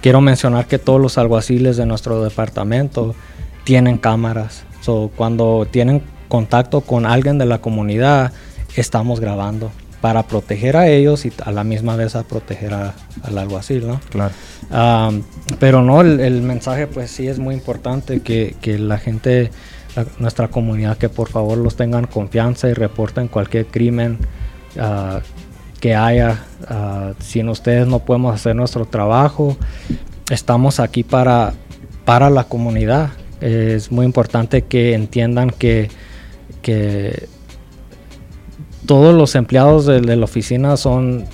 quiero 0.01 0.21
mencionar 0.21 0.67
que 0.67 0.79
todos 0.79 1.01
los 1.01 1.19
alguaciles 1.19 1.77
de 1.77 1.87
nuestro 1.87 2.23
departamento 2.23 3.17
tienen 3.65 3.99
cámaras. 3.99 4.65
So, 4.83 5.11
cuando 5.17 5.67
tienen 5.69 6.03
contacto 6.29 6.83
con 6.83 7.07
alguien 7.07 7.39
de 7.39 7.47
la 7.47 7.59
comunidad, 7.59 8.33
estamos 8.77 9.21
grabando 9.21 9.73
para 10.01 10.23
proteger 10.23 10.77
a 10.77 10.87
ellos 10.89 11.25
y 11.25 11.33
a 11.45 11.51
la 11.51 11.65
misma 11.65 11.97
vez 11.97 12.15
a 12.15 12.23
proteger 12.23 12.73
al 12.73 13.39
alguacil, 13.39 13.89
¿no? 13.89 14.01
Claro. 14.11 14.33
pero 15.59 15.83
no, 15.83 16.03
el, 16.03 16.43
mensaje 16.43 16.87
pues 16.87 17.11
sí 17.11 17.27
es 17.27 17.39
muy 17.39 17.55
importante 17.55 18.21
que, 18.21 18.55
que 18.61 18.79
la 18.79 18.99
gente, 18.99 19.51
nuestra 20.19 20.49
comunidad, 20.49 20.99
que 20.99 21.09
por 21.09 21.31
favor 21.31 21.59
los 21.59 21.75
tengan 21.75 22.07
confianza 22.07 22.69
y 22.69 22.75
reporten 22.75 23.29
cualquier 23.29 23.67
crimen 23.67 24.19
uh, 24.77 25.21
que 25.81 25.95
haya. 25.95 26.45
Uh, 26.69 27.15
sin 27.23 27.49
ustedes 27.49 27.87
no 27.87 28.01
podemos 28.01 28.35
hacer 28.35 28.55
nuestro 28.55 28.85
trabajo. 28.85 29.57
Estamos 30.31 30.81
aquí 30.81 31.03
para, 31.05 31.55
para 32.05 32.31
la 32.31 32.45
comunidad. 32.45 33.11
Es 33.41 33.93
muy 33.93 34.05
importante 34.05 34.63
que 34.63 34.95
entiendan 34.95 35.51
que, 35.51 35.91
que 36.61 37.29
todos 38.87 39.15
los 39.15 39.35
empleados 39.35 39.87
de, 39.87 40.17
la 40.17 40.25
oficina 40.25 40.77
son, 40.77 41.25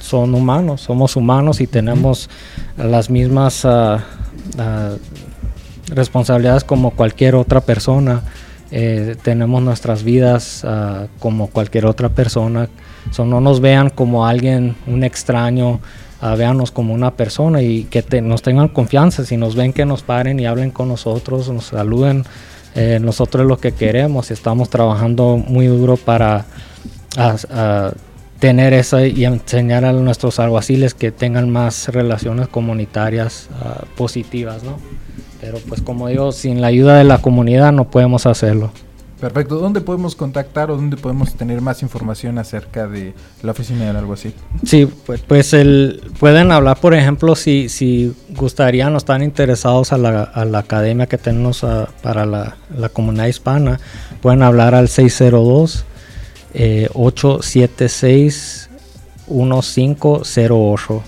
son 0.00 0.34
humanos, 0.34 0.80
somos 0.80 1.16
humanos 1.16 1.60
y 1.60 1.66
tenemos 1.66 2.30
las 2.78 3.10
mismas 3.10 3.64
uh, 3.64 3.96
uh, 3.98 4.98
responsabilidades 5.88 6.64
como 6.64 6.92
cualquier 6.92 7.34
otra 7.34 7.60
persona. 7.60 8.22
Eh, 8.70 9.16
tenemos 9.22 9.62
nuestras 9.62 10.02
vidas 10.02 10.66
como 11.20 11.46
cualquier 11.48 11.86
otra 11.86 12.08
persona 12.08 12.68
no 13.18 13.40
nos 13.40 13.60
vean 13.60 13.90
como 13.90 14.26
alguien, 14.26 14.76
un 14.86 15.04
extraño, 15.04 15.80
uh, 16.22 16.36
véanos 16.36 16.70
como 16.70 16.94
una 16.94 17.12
persona 17.12 17.62
y 17.62 17.84
que 17.84 18.04
nos 18.20 18.42
tengan 18.42 18.68
confianza. 18.68 19.24
Si 19.24 19.36
nos 19.36 19.56
ven 19.56 19.72
que 19.72 19.84
nos 19.84 20.02
paren 20.02 20.40
y 20.40 20.46
hablen 20.46 20.70
con 20.70 20.88
nosotros, 20.88 21.48
nos 21.50 21.66
saluden. 21.66 22.24
Eh, 22.74 22.98
nosotros 23.00 23.42
es 23.42 23.48
lo 23.48 23.58
que 23.58 23.72
queremos. 23.72 24.30
Estamos 24.30 24.68
trabajando 24.68 25.36
muy 25.36 25.66
duro 25.66 25.96
para 25.96 26.44
tener 28.40 28.72
eso 28.72 29.04
y 29.04 29.24
enseñar 29.24 29.84
a 29.84 29.92
nuestros 29.92 30.40
alguaciles 30.40 30.94
que 30.94 31.12
tengan 31.12 31.48
más 31.48 31.88
relaciones 31.88 32.48
comunitarias 32.48 33.48
positivas, 33.96 34.64
¿no? 34.64 34.78
pero 35.44 35.58
pues 35.68 35.82
como 35.82 36.08
digo, 36.08 36.32
sin 36.32 36.60
la 36.62 36.68
ayuda 36.68 36.96
de 36.96 37.04
la 37.04 37.18
comunidad 37.18 37.70
no 37.70 37.90
podemos 37.90 38.24
hacerlo. 38.24 38.70
Perfecto. 39.24 39.56
¿Dónde 39.56 39.80
podemos 39.80 40.14
contactar 40.16 40.70
o 40.70 40.76
dónde 40.76 40.98
podemos 40.98 41.32
tener 41.32 41.62
más 41.62 41.80
información 41.80 42.36
acerca 42.36 42.86
de 42.86 43.14
la 43.42 43.52
oficina 43.52 43.90
de 43.90 43.98
algo 43.98 44.12
así? 44.12 44.34
Sí, 44.66 44.86
pues, 45.06 45.22
pues 45.22 45.54
el, 45.54 46.02
pueden 46.20 46.52
hablar, 46.52 46.78
por 46.78 46.92
ejemplo, 46.92 47.34
si, 47.34 47.70
si 47.70 48.14
gustarían 48.36 48.92
o 48.94 48.98
están 48.98 49.22
interesados 49.22 49.94
a 49.94 49.96
la, 49.96 50.24
a 50.24 50.44
la 50.44 50.58
academia 50.58 51.06
que 51.06 51.16
tenemos 51.16 51.64
ah, 51.64 51.88
para 52.02 52.26
la, 52.26 52.58
la, 52.76 52.90
comunidad 52.90 53.24
hispana, 53.24 53.80
pueden 54.20 54.42
hablar 54.42 54.74
al 54.74 54.90
602 54.90 55.86
eh, 56.52 56.90
876 56.92 58.68
1508. 59.26 60.94
Uh, 60.94 61.02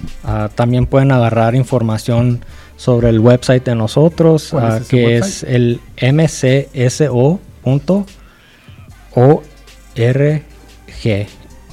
también 0.54 0.86
pueden 0.86 1.12
agarrar 1.12 1.54
información 1.54 2.42
sobre 2.78 3.10
el 3.10 3.20
website 3.20 3.64
de 3.64 3.74
nosotros, 3.74 4.54
uh, 4.54 4.58
es 4.58 4.88
que 4.88 5.04
website? 5.04 5.22
es 5.22 5.42
el 5.42 5.80
mcso 6.14 7.40
.org 7.66 9.26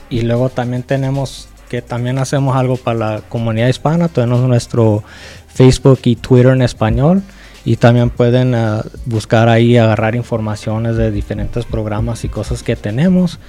y 0.10 0.21
luego 0.21 0.49
también 0.49 0.84
tenemos 0.84 1.49
que 1.69 1.82
también 1.82 2.19
hacemos 2.19 2.56
algo 2.56 2.77
para 2.77 2.99
la 2.99 3.21
comunidad 3.21 3.67
hispana. 3.67 4.08
Tenemos 4.08 4.41
nuestro 4.41 5.03
Facebook 5.47 6.01
y 6.03 6.15
Twitter 6.15 6.51
en 6.51 6.62
español. 6.62 7.23
Y 7.65 7.77
también 7.77 8.12
pueden 8.12 8.53
uh, 8.53 8.82
buscar 9.06 9.49
ahí 9.49 9.77
agarrar 9.77 10.15
informaciones 10.15 10.97
de 10.97 11.10
diferentes 11.10 11.65
programas 11.65 12.25
y 12.25 12.29
cosas 12.29 12.62
que 12.62 12.75
tenemos 12.75 13.39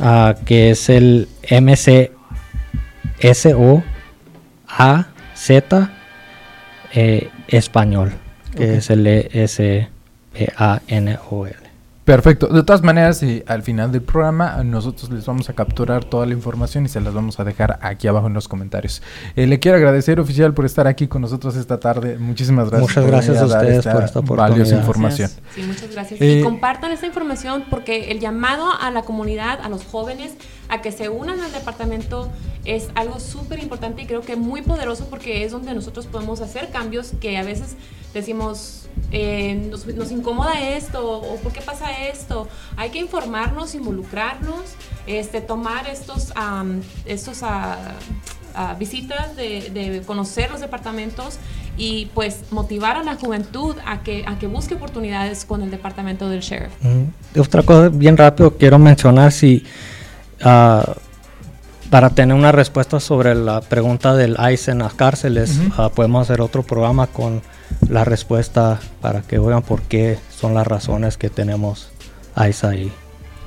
uh, 0.00 0.34
que 0.44 0.72
es 0.72 0.88
el 0.88 1.28
MCSO 1.48 2.10
A 4.66 5.06
Z 5.34 5.92
eh, 6.92 7.30
español 7.46 8.12
que 8.56 8.64
okay. 8.64 8.76
es 8.78 8.90
el 8.90 9.06
S 9.06 9.88
P 10.32 10.52
A 10.56 10.82
N 10.88 11.16
O 11.30 11.46
L 11.46 11.61
Perfecto. 12.04 12.48
De 12.48 12.64
todas 12.64 12.82
maneras, 12.82 13.22
eh, 13.22 13.44
al 13.46 13.62
final 13.62 13.92
del 13.92 14.02
programa 14.02 14.62
nosotros 14.64 15.10
les 15.10 15.24
vamos 15.24 15.48
a 15.48 15.52
capturar 15.52 16.04
toda 16.04 16.26
la 16.26 16.32
información 16.32 16.84
y 16.84 16.88
se 16.88 17.00
las 17.00 17.14
vamos 17.14 17.38
a 17.38 17.44
dejar 17.44 17.78
aquí 17.80 18.08
abajo 18.08 18.26
en 18.26 18.34
los 18.34 18.48
comentarios. 18.48 19.02
Eh, 19.36 19.46
le 19.46 19.60
quiero 19.60 19.76
agradecer, 19.76 20.18
oficial, 20.18 20.52
por 20.52 20.64
estar 20.64 20.88
aquí 20.88 21.06
con 21.06 21.22
nosotros 21.22 21.54
esta 21.54 21.78
tarde. 21.78 22.18
Muchísimas 22.18 22.70
gracias. 22.70 22.90
Muchas 22.90 23.06
gracias 23.06 23.38
a 23.38 23.46
ustedes 23.46 23.78
esta 23.78 23.92
por 23.92 24.02
esta 24.02 24.18
oportunidad. 24.18 24.50
Valiosa 24.50 24.76
información. 24.76 25.30
Sí, 25.54 25.62
muchas 25.62 25.92
gracias. 25.92 26.20
Eh, 26.20 26.40
y 26.40 26.42
compartan 26.42 26.90
esta 26.90 27.06
información 27.06 27.64
porque 27.70 28.10
el 28.10 28.18
llamado 28.18 28.68
a 28.80 28.90
la 28.90 29.02
comunidad, 29.02 29.60
a 29.62 29.68
los 29.68 29.84
jóvenes, 29.84 30.32
a 30.68 30.82
que 30.82 30.90
se 30.90 31.08
unan 31.08 31.38
al 31.40 31.52
departamento 31.52 32.32
es 32.64 32.88
algo 32.96 33.20
súper 33.20 33.60
importante 33.60 34.02
y 34.02 34.06
creo 34.06 34.22
que 34.22 34.34
muy 34.34 34.62
poderoso 34.62 35.06
porque 35.08 35.44
es 35.44 35.52
donde 35.52 35.74
nosotros 35.74 36.06
podemos 36.06 36.40
hacer 36.40 36.70
cambios 36.70 37.12
que 37.20 37.36
a 37.38 37.44
veces 37.44 37.76
decimos, 38.12 38.82
eh, 39.10 39.54
nos, 39.70 39.86
nos, 39.86 40.10
incomoda 40.10 40.60
esto 40.60 41.20
o 41.20 41.36
por 41.36 41.52
qué 41.52 41.60
pasa 41.60 41.90
esto. 42.08 42.48
Hay 42.76 42.90
que 42.90 42.98
informarnos, 42.98 43.74
involucrarnos, 43.74 44.74
este, 45.06 45.40
tomar 45.40 45.88
estos, 45.88 46.32
um, 46.36 46.80
estos 47.04 47.42
uh, 47.42 47.46
uh, 47.46 48.78
visitas 48.78 49.36
de, 49.36 49.70
de, 49.70 50.02
conocer 50.02 50.50
los 50.50 50.60
departamentos 50.60 51.38
y 51.76 52.06
pues 52.14 52.44
motivar 52.50 52.96
a 52.96 53.02
la 53.02 53.16
juventud 53.16 53.76
a 53.86 54.02
que, 54.02 54.24
a 54.26 54.38
que 54.38 54.46
busque 54.46 54.74
oportunidades 54.74 55.44
con 55.44 55.62
el 55.62 55.70
departamento 55.70 56.28
del 56.28 56.40
sheriff. 56.40 56.72
Mm. 56.80 57.40
Otra 57.40 57.62
cosa 57.62 57.88
bien 57.88 58.16
rápido 58.16 58.56
quiero 58.56 58.78
mencionar 58.78 59.32
si... 59.32 59.64
Uh, 60.44 60.92
para 61.90 62.08
tener 62.08 62.34
una 62.34 62.52
respuesta 62.52 63.00
sobre 63.00 63.34
la 63.34 63.60
pregunta 63.60 64.14
del 64.14 64.38
ICE 64.50 64.70
en 64.70 64.78
las 64.78 64.94
cárceles, 64.94 65.58
uh 65.58 65.62
-huh. 65.64 65.86
uh, 65.88 65.90
podemos 65.92 66.22
hacer 66.22 66.40
otro 66.40 66.62
programa 66.62 67.06
con 67.06 67.42
la 67.88 68.04
respuesta 68.04 68.80
para 69.00 69.22
que 69.22 69.38
vean 69.38 69.62
por 69.62 69.82
qué 69.82 70.18
son 70.30 70.54
las 70.54 70.66
razones 70.66 71.16
que 71.16 71.30
tenemos 71.30 71.90
ICE 72.36 72.66
ahí. 72.66 72.92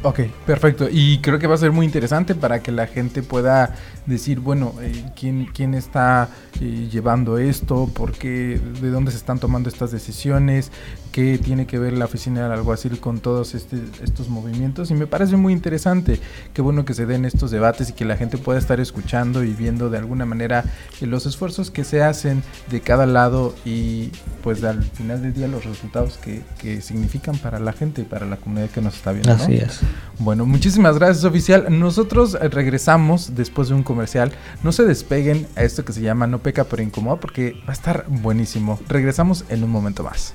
Ok, 0.05 0.19
perfecto. 0.45 0.87
Y 0.91 1.17
creo 1.17 1.39
que 1.39 1.47
va 1.47 1.55
a 1.55 1.57
ser 1.57 1.71
muy 1.71 1.83
interesante 1.83 2.35
para 2.35 2.61
que 2.61 2.71
la 2.71 2.85
gente 2.85 3.23
pueda 3.23 3.73
decir, 4.05 4.39
bueno, 4.39 4.75
eh, 4.79 5.03
¿quién, 5.19 5.47
quién 5.51 5.73
está 5.73 6.29
eh, 6.61 6.87
llevando 6.91 7.39
esto, 7.39 7.89
por 7.91 8.11
qué, 8.11 8.61
de 8.81 8.89
dónde 8.91 9.09
se 9.11 9.17
están 9.17 9.39
tomando 9.39 9.67
estas 9.67 9.91
decisiones, 9.91 10.71
qué 11.15 11.37
tiene 11.37 11.65
que 11.65 11.79
ver 11.79 11.93
la 11.93 12.03
oficina 12.03 12.43
del 12.43 12.51
alguacil 12.51 12.99
con 12.99 13.21
todos 13.21 13.55
este, 13.55 13.77
estos 14.03 14.27
movimientos. 14.27 14.91
Y 14.91 14.95
me 14.95 15.07
parece 15.07 15.37
muy 15.37 15.53
interesante, 15.53 16.19
qué 16.53 16.61
bueno 16.61 16.83
que 16.83 16.93
se 16.93 17.05
den 17.05 17.23
estos 17.23 17.51
debates 17.51 17.89
y 17.89 17.93
que 17.93 18.03
la 18.03 18.17
gente 18.17 18.37
pueda 18.37 18.59
estar 18.59 18.81
escuchando 18.81 19.41
y 19.45 19.53
viendo 19.53 19.89
de 19.89 19.97
alguna 19.97 20.25
manera 20.25 20.65
eh, 20.99 21.05
los 21.05 21.25
esfuerzos 21.25 21.71
que 21.71 21.85
se 21.85 22.03
hacen 22.03 22.43
de 22.69 22.81
cada 22.81 23.05
lado 23.05 23.55
y 23.63 24.11
pues 24.43 24.61
al 24.65 24.83
final 24.83 25.21
del 25.21 25.33
día 25.33 25.47
los 25.47 25.63
resultados 25.63 26.17
que, 26.17 26.41
que 26.57 26.81
significan 26.81 27.37
para 27.37 27.59
la 27.59 27.71
gente 27.71 28.01
y 28.01 28.03
para 28.03 28.25
la 28.25 28.35
comunidad 28.35 28.69
que 28.71 28.81
nos 28.81 28.95
está 28.95 29.13
viendo. 29.13 29.31
Así 29.31 29.53
¿no? 29.53 29.67
es. 29.67 29.79
Bueno, 30.19 30.45
muchísimas 30.45 30.99
gracias 30.99 31.23
oficial. 31.23 31.67
Nosotros 31.69 32.33
regresamos 32.33 33.37
después 33.37 33.69
de 33.69 33.75
un 33.75 33.83
comercial. 33.83 34.33
No 34.63 34.73
se 34.73 34.83
despeguen 34.83 35.47
a 35.55 35.63
esto 35.63 35.85
que 35.85 35.93
se 35.93 36.01
llama 36.01 36.27
No 36.27 36.39
peca 36.39 36.65
pero 36.65 36.83
incomoda 36.83 37.21
porque 37.21 37.53
va 37.65 37.69
a 37.69 37.71
estar 37.71 38.05
buenísimo. 38.09 38.81
Regresamos 38.89 39.45
en 39.47 39.63
un 39.63 39.69
momento 39.69 40.03
más. 40.03 40.33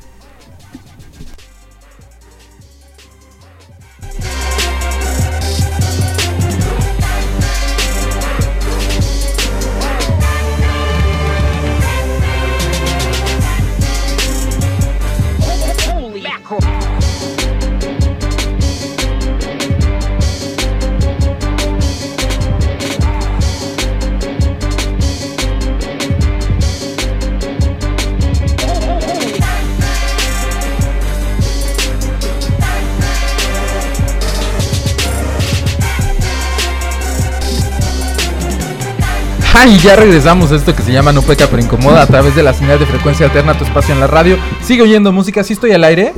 Ah, 39.62 39.66
y 39.66 39.76
ya 39.76 39.94
regresamos 39.94 40.50
a 40.52 40.56
esto 40.56 40.74
que 40.74 40.82
se 40.82 40.90
llama 40.90 41.12
No 41.12 41.20
Peca 41.20 41.46
pero 41.46 41.60
Incomoda 41.62 42.00
a 42.00 42.06
través 42.06 42.34
de 42.34 42.42
la 42.42 42.54
señal 42.54 42.78
de 42.78 42.86
frecuencia 42.86 43.26
alterna 43.26 43.58
tu 43.58 43.64
espacio 43.64 43.92
en 43.92 44.00
la 44.00 44.06
radio. 44.06 44.38
Sigue 44.62 44.80
oyendo 44.80 45.12
música, 45.12 45.44
¿sí 45.44 45.52
estoy 45.52 45.72
al 45.72 45.84
aire? 45.84 46.14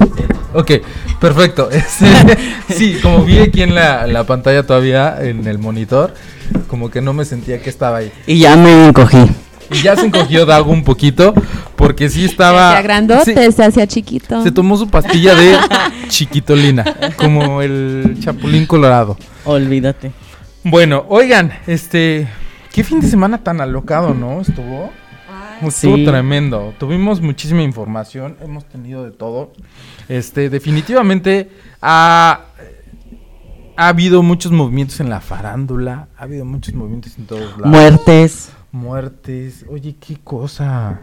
Ok, 0.54 0.70
perfecto. 1.20 1.68
Este, 1.72 2.06
sí, 2.72 2.98
como 3.02 3.24
vi 3.24 3.40
aquí 3.40 3.62
en 3.62 3.74
la, 3.74 4.06
la, 4.06 4.22
pantalla 4.26 4.64
todavía, 4.64 5.16
en 5.20 5.44
el 5.48 5.58
monitor, 5.58 6.14
como 6.68 6.88
que 6.88 7.00
no 7.00 7.14
me 7.14 7.24
sentía 7.24 7.60
que 7.60 7.68
estaba 7.68 7.96
ahí. 7.96 8.12
Y 8.28 8.38
ya 8.38 8.54
me 8.54 8.86
encogí. 8.86 9.28
Y 9.72 9.82
ya 9.82 9.96
se 9.96 10.06
encogió 10.06 10.46
Dago 10.46 10.70
un 10.70 10.84
poquito, 10.84 11.34
porque 11.74 12.10
sí 12.10 12.24
estaba... 12.24 12.68
Se 12.70 12.76
hacía 12.76 12.82
grandote, 12.82 13.52
se 13.52 13.64
hacía 13.64 13.88
chiquito. 13.88 14.44
Se 14.44 14.52
tomó 14.52 14.76
su 14.76 14.88
pastilla 14.88 15.34
de 15.34 15.58
chiquitolina, 16.08 16.84
como 17.16 17.60
el 17.60 18.18
chapulín 18.20 18.66
colorado. 18.66 19.18
Olvídate. 19.44 20.12
Bueno, 20.62 21.06
oigan, 21.08 21.52
este... 21.66 22.28
Qué 22.72 22.82
fin 22.82 23.00
de 23.00 23.06
semana 23.06 23.44
tan 23.44 23.60
alocado, 23.60 24.14
¿no? 24.14 24.40
Estuvo. 24.40 24.90
Ay, 25.30 25.68
Estuvo 25.68 25.96
sí. 25.96 26.04
tremendo. 26.06 26.72
Tuvimos 26.78 27.20
muchísima 27.20 27.62
información. 27.62 28.36
Hemos 28.40 28.64
tenido 28.64 29.04
de 29.04 29.10
todo. 29.10 29.52
Este, 30.08 30.48
definitivamente 30.48 31.50
ha, 31.82 32.46
ha 33.76 33.88
habido 33.88 34.22
muchos 34.22 34.52
movimientos 34.52 35.00
en 35.00 35.10
la 35.10 35.20
farándula. 35.20 36.08
Ha 36.16 36.22
habido 36.22 36.46
muchos 36.46 36.72
movimientos 36.72 37.18
en 37.18 37.26
todos 37.26 37.50
lados. 37.58 37.66
Muertes. 37.66 38.52
Muertes. 38.70 39.66
Oye, 39.68 39.96
qué 40.00 40.16
cosa. 40.24 41.02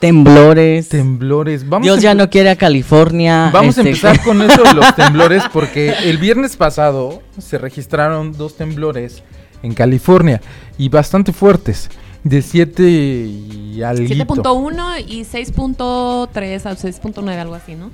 Temblores. 0.00 0.88
Temblores. 0.88 1.68
Vamos 1.68 1.86
Dios 1.86 2.02
ya 2.02 2.14
no 2.14 2.28
quiere 2.28 2.50
a 2.50 2.56
California. 2.56 3.50
Vamos 3.52 3.78
este... 3.78 3.82
a 3.82 3.84
empezar 3.84 4.20
con 4.24 4.42
eso 4.42 4.64
de 4.64 4.74
los 4.74 4.96
temblores 4.96 5.44
porque 5.52 5.94
el 6.04 6.18
viernes 6.18 6.56
pasado 6.56 7.22
se 7.38 7.56
registraron 7.56 8.32
dos 8.32 8.56
temblores 8.56 9.22
en 9.64 9.74
California 9.74 10.40
y 10.78 10.88
bastante 10.88 11.32
fuertes. 11.32 11.90
De 12.22 12.40
7 12.40 12.82
y 12.82 13.82
algo. 13.82 14.02
7.1 14.04 15.04
y 15.06 15.24
6.3 15.24 15.76
o 15.76 16.28
6.9, 16.30 17.38
algo 17.38 17.54
así, 17.54 17.74
¿no? 17.74 17.90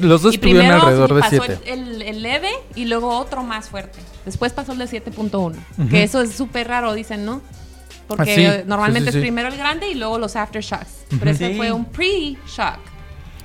Los 0.00 0.22
dos 0.22 0.34
estuvieron 0.34 0.70
alrededor 0.70 1.12
de 1.12 1.22
7. 1.28 1.58
El, 1.66 2.00
el, 2.00 2.22
leve 2.22 2.48
y 2.74 2.86
luego 2.86 3.18
otro 3.18 3.42
más 3.42 3.68
fuerte. 3.68 3.98
Después 4.24 4.54
pasó 4.54 4.72
el 4.72 4.78
de 4.78 4.86
7.1. 4.86 5.34
Uh 5.34 5.52
-huh. 5.52 5.90
Que 5.90 6.02
eso 6.02 6.22
es 6.22 6.32
súper 6.32 6.68
raro, 6.68 6.94
dicen, 6.94 7.26
¿no? 7.26 7.42
Porque 8.06 8.46
ah, 8.46 8.56
sí, 8.62 8.64
normalmente 8.66 9.10
sí, 9.10 9.12
sí, 9.12 9.18
es 9.18 9.22
primero 9.22 9.48
el 9.48 9.56
grande 9.58 9.90
y 9.90 9.96
luego 9.96 10.18
los 10.18 10.34
aftershocks. 10.34 10.86
Uh 11.10 11.14
-huh. 11.14 11.18
Pero 11.18 11.30
ese 11.30 11.54
fue 11.54 11.70
un 11.70 11.84
pre-shock. 11.84 12.78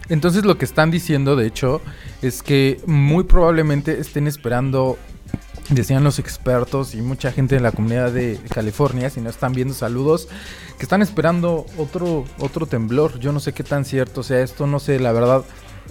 Entonces 0.08 0.46
lo 0.46 0.58
que 0.58 0.64
están 0.64 0.90
diciendo, 0.90 1.36
de 1.36 1.48
hecho, 1.48 1.82
es 2.22 2.42
que 2.44 2.80
muy 2.86 3.26
probablemente 3.26 4.00
estén 4.00 4.26
esperando 4.26 4.98
decían 5.70 6.04
los 6.04 6.20
expertos 6.20 6.96
y 6.96 7.02
mucha 7.02 7.32
gente 7.32 7.56
de 7.56 7.62
la 7.62 7.72
comunidad 7.72 8.12
de 8.12 8.40
California, 8.54 9.10
si 9.10 9.22
no 9.22 9.30
están 9.30 9.54
viendo 9.54 9.74
saludos, 9.74 10.28
que 10.78 10.84
están 10.84 11.02
esperando 11.02 11.66
otro, 11.78 12.26
otro 12.40 12.66
temblor. 12.66 13.20
Yo 13.20 13.32
no 13.32 13.40
sé 13.40 13.54
qué 13.54 13.64
tan 13.64 13.86
cierto 13.86 14.24
sea 14.24 14.42
esto, 14.42 14.68
no 14.68 14.80
sé, 14.80 15.00
la 15.00 15.12
verdad 15.12 15.44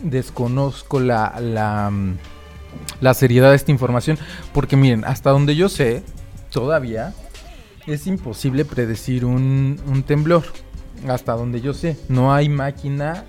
desconozco 0.02 1.00
la, 1.00 1.38
la, 1.40 1.90
mm, 1.90 2.18
la 3.00 3.14
seriedad 3.14 3.50
de 3.50 3.56
esta 3.56 3.70
información, 3.70 4.18
porque 4.52 4.76
miren, 4.76 5.04
hasta 5.04 5.30
donde 5.30 5.56
yo 5.56 5.68
sé, 5.68 6.02
todavía 6.50 7.14
es 7.86 8.06
imposible 8.06 8.64
predecir 8.64 9.24
un, 9.24 9.80
un 9.86 10.02
temblor. 10.02 10.44
Hasta 11.06 11.32
donde 11.34 11.60
yo 11.60 11.74
sé, 11.74 11.96
no 12.08 12.34
hay 12.34 12.48
máquina 12.48 13.24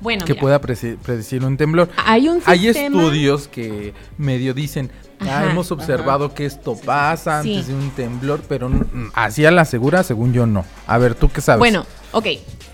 Bueno, 0.00 0.24
que 0.24 0.32
mira, 0.32 0.40
pueda 0.40 0.60
predecir 0.60 1.44
un 1.44 1.58
temblor. 1.58 1.90
hay 1.98 2.28
un 2.28 2.40
Hay 2.46 2.68
estudios 2.68 3.46
que 3.46 3.92
medio 4.16 4.54
dicen, 4.54 4.90
"Ah, 5.20 5.38
Ajá. 5.40 5.50
hemos 5.50 5.70
observado 5.72 6.34
que 6.34 6.44
esto 6.46 6.76
pasa 6.76 7.42
Sí. 7.42 7.52
antes 7.52 7.68
de 7.68 7.74
un 7.74 7.90
temblor, 7.90 8.42
pero 8.48 8.70
así 9.14 9.44
a 9.46 9.50
la 9.50 9.64
segura, 9.64 10.02
según 10.02 10.32
yo, 10.32 10.46
no. 10.46 10.64
A 10.86 10.98
ver, 10.98 11.14
¿tú 11.14 11.28
qué 11.30 11.40
sabes? 11.40 11.58
Bueno, 11.60 11.86
ok. 12.12 12.26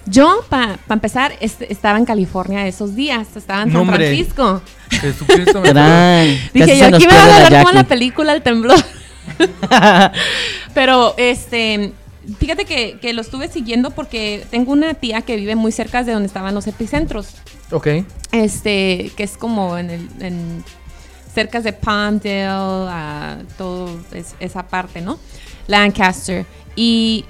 Yo, 0.07 0.40
para 0.48 0.79
empezar, 0.88 1.33
estaba 1.40 1.98
en 1.98 2.05
California 2.07 2.66
esos 2.66 2.96
días. 2.96 3.29
Estaba 3.37 3.62
en 3.62 3.70
San 3.72 3.81
hombre. 3.83 4.07
Francisco. 4.09 4.62
Jesucristo 4.90 5.61
me. 5.61 5.70
Dije, 6.55 6.79
yo 6.79 6.87
aquí 6.87 7.07
me 7.07 7.14
van 7.14 7.29
a 7.31 7.37
hablar 7.46 7.59
como 7.59 7.68
en 7.70 7.74
la 7.76 7.85
película 7.85 8.33
El 8.33 8.42
temblor. 8.42 8.79
Pero, 10.74 11.14
este, 11.16 11.92
fíjate 12.38 12.64
que, 12.64 12.98
que 13.00 13.12
lo 13.12 13.20
estuve 13.20 13.48
siguiendo 13.48 13.90
porque 13.90 14.44
tengo 14.50 14.72
una 14.72 14.94
tía 14.94 15.22
que 15.22 15.37
vive 15.37 15.55
muy 15.55 15.72
cerca 15.72 16.03
de 16.03 16.12
donde 16.12 16.26
estaban 16.26 16.55
los 16.55 16.66
epicentros. 16.66 17.29
Ok. 17.70 17.88
Este, 18.33 19.11
que 19.16 19.22
es 19.22 19.37
como 19.37 19.79
en 19.79 19.90
el, 19.90 20.09
en 20.20 20.64
cerca 21.34 21.60
de 21.60 21.72
Palmdale, 21.72 22.44
a 22.46 23.38
todo 23.58 23.88
es- 24.12 24.34
esa 24.40 24.66
parte, 24.66 25.00
¿no? 25.00 25.18
Lancaster. 25.66 26.44
Y 26.76 27.24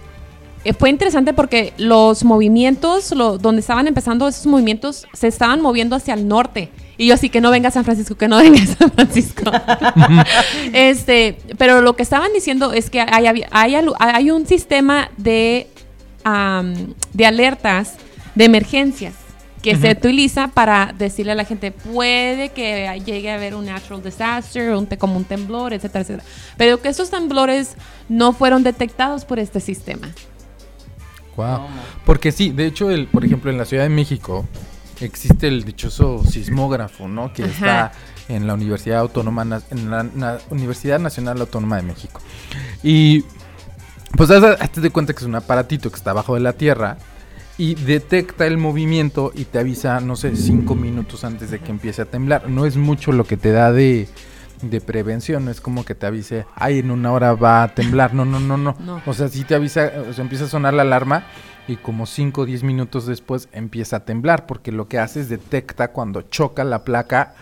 eh, 0.64 0.72
fue 0.74 0.90
interesante 0.90 1.32
porque 1.32 1.72
los 1.78 2.24
movimientos, 2.24 3.12
lo- 3.12 3.38
donde 3.38 3.60
estaban 3.60 3.86
empezando 3.88 4.28
esos 4.28 4.46
movimientos, 4.46 5.06
se 5.12 5.28
estaban 5.28 5.60
moviendo 5.60 5.96
hacia 5.96 6.14
el 6.14 6.26
norte. 6.28 6.70
Y 6.98 7.06
yo 7.06 7.14
así 7.14 7.30
que 7.30 7.40
no 7.40 7.50
venga 7.50 7.68
a 7.68 7.72
San 7.72 7.84
Francisco, 7.84 8.14
que 8.16 8.28
no 8.28 8.36
venga 8.42 8.62
a 8.62 8.66
San 8.66 8.90
Francisco. 8.90 9.50
este, 10.72 11.38
pero 11.58 11.80
lo 11.80 11.96
que 11.96 12.02
estaban 12.02 12.32
diciendo 12.32 12.72
es 12.72 12.90
que 12.90 13.00
hay, 13.00 13.26
hay, 13.26 13.44
hay 13.50 13.74
hay 13.98 14.30
un 14.30 14.46
sistema 14.46 15.10
de, 15.16 15.66
am, 16.24 16.94
de 17.12 17.26
alertas 17.26 17.94
de 18.34 18.44
emergencias 18.44 19.14
que 19.62 19.76
se 19.76 19.90
utiliza 19.92 20.48
para 20.48 20.94
decirle 20.96 21.32
a 21.32 21.34
la 21.34 21.44
gente 21.44 21.70
puede 21.70 22.48
que 22.50 23.02
llegue 23.04 23.30
a 23.30 23.34
haber 23.34 23.54
un 23.54 23.66
natural 23.66 24.02
disaster, 24.02 24.70
un 24.74 24.86
te- 24.86 24.96
como 24.96 25.16
un 25.16 25.24
temblor, 25.24 25.72
etcétera, 25.74 26.00
etcétera. 26.02 26.24
Pero 26.56 26.80
que 26.80 26.88
esos 26.88 27.10
temblores 27.10 27.74
no 28.08 28.32
fueron 28.32 28.62
detectados 28.62 29.24
por 29.24 29.38
este 29.38 29.60
sistema. 29.60 30.08
Wow. 31.36 31.66
Porque 32.04 32.32
sí, 32.32 32.50
de 32.50 32.66
hecho, 32.66 32.90
el, 32.90 33.06
por 33.06 33.24
ejemplo, 33.24 33.50
en 33.50 33.58
la 33.58 33.64
Ciudad 33.64 33.84
de 33.84 33.88
México 33.90 34.46
existe 35.00 35.48
el 35.48 35.64
dichoso 35.64 36.22
sismógrafo, 36.24 37.08
¿no? 37.08 37.32
Que 37.32 37.44
Ajá. 37.44 37.52
está 37.52 37.92
en 38.28 38.46
la 38.46 38.54
Universidad 38.54 39.00
Autónoma, 39.00 39.44
Na- 39.44 39.62
en 39.70 39.90
la 39.90 40.38
Universidad 40.50 40.98
Nacional 40.98 41.40
Autónoma 41.40 41.76
de 41.76 41.82
México. 41.82 42.20
Y 42.82 43.24
pues 44.16 44.30
haz- 44.30 44.56
hazte 44.60 44.80
de 44.80 44.90
cuenta 44.90 45.12
que 45.12 45.20
es 45.20 45.24
un 45.26 45.34
aparatito 45.36 45.90
que 45.90 45.96
está 45.96 46.10
abajo 46.10 46.34
de 46.34 46.40
la 46.40 46.52
tierra 46.52 46.98
y 47.60 47.74
detecta 47.74 48.46
el 48.46 48.56
movimiento 48.56 49.32
y 49.34 49.44
te 49.44 49.58
avisa, 49.58 50.00
no 50.00 50.16
sé, 50.16 50.34
cinco 50.34 50.74
minutos 50.74 51.24
antes 51.24 51.50
de 51.50 51.58
que 51.58 51.70
empiece 51.70 52.00
a 52.00 52.06
temblar. 52.06 52.48
No 52.48 52.64
es 52.64 52.78
mucho 52.78 53.12
lo 53.12 53.24
que 53.24 53.36
te 53.36 53.52
da 53.52 53.70
de, 53.70 54.08
de 54.62 54.80
prevención, 54.80 55.44
no 55.44 55.50
es 55.50 55.60
como 55.60 55.84
que 55.84 55.94
te 55.94 56.06
avise, 56.06 56.46
ay, 56.54 56.78
en 56.78 56.90
una 56.90 57.12
hora 57.12 57.34
va 57.34 57.62
a 57.62 57.74
temblar. 57.74 58.14
No, 58.14 58.24
no, 58.24 58.40
no, 58.40 58.56
no. 58.56 58.74
No. 58.80 59.02
O 59.04 59.12
sea, 59.12 59.28
sí 59.28 59.44
te 59.44 59.54
avisa, 59.54 59.92
o 60.08 60.14
sea, 60.14 60.22
empieza 60.22 60.46
a 60.46 60.48
sonar 60.48 60.72
la 60.72 60.80
alarma 60.80 61.26
y 61.68 61.76
como 61.76 62.06
5 62.06 62.40
o 62.40 62.46
10 62.46 62.62
minutos 62.62 63.04
después 63.04 63.50
empieza 63.52 63.96
a 63.96 64.04
temblar, 64.06 64.46
porque 64.46 64.72
lo 64.72 64.88
que 64.88 64.98
hace 64.98 65.20
es 65.20 65.28
detecta 65.28 65.92
cuando 65.92 66.22
choca 66.22 66.64
la 66.64 66.82
placa. 66.82 67.34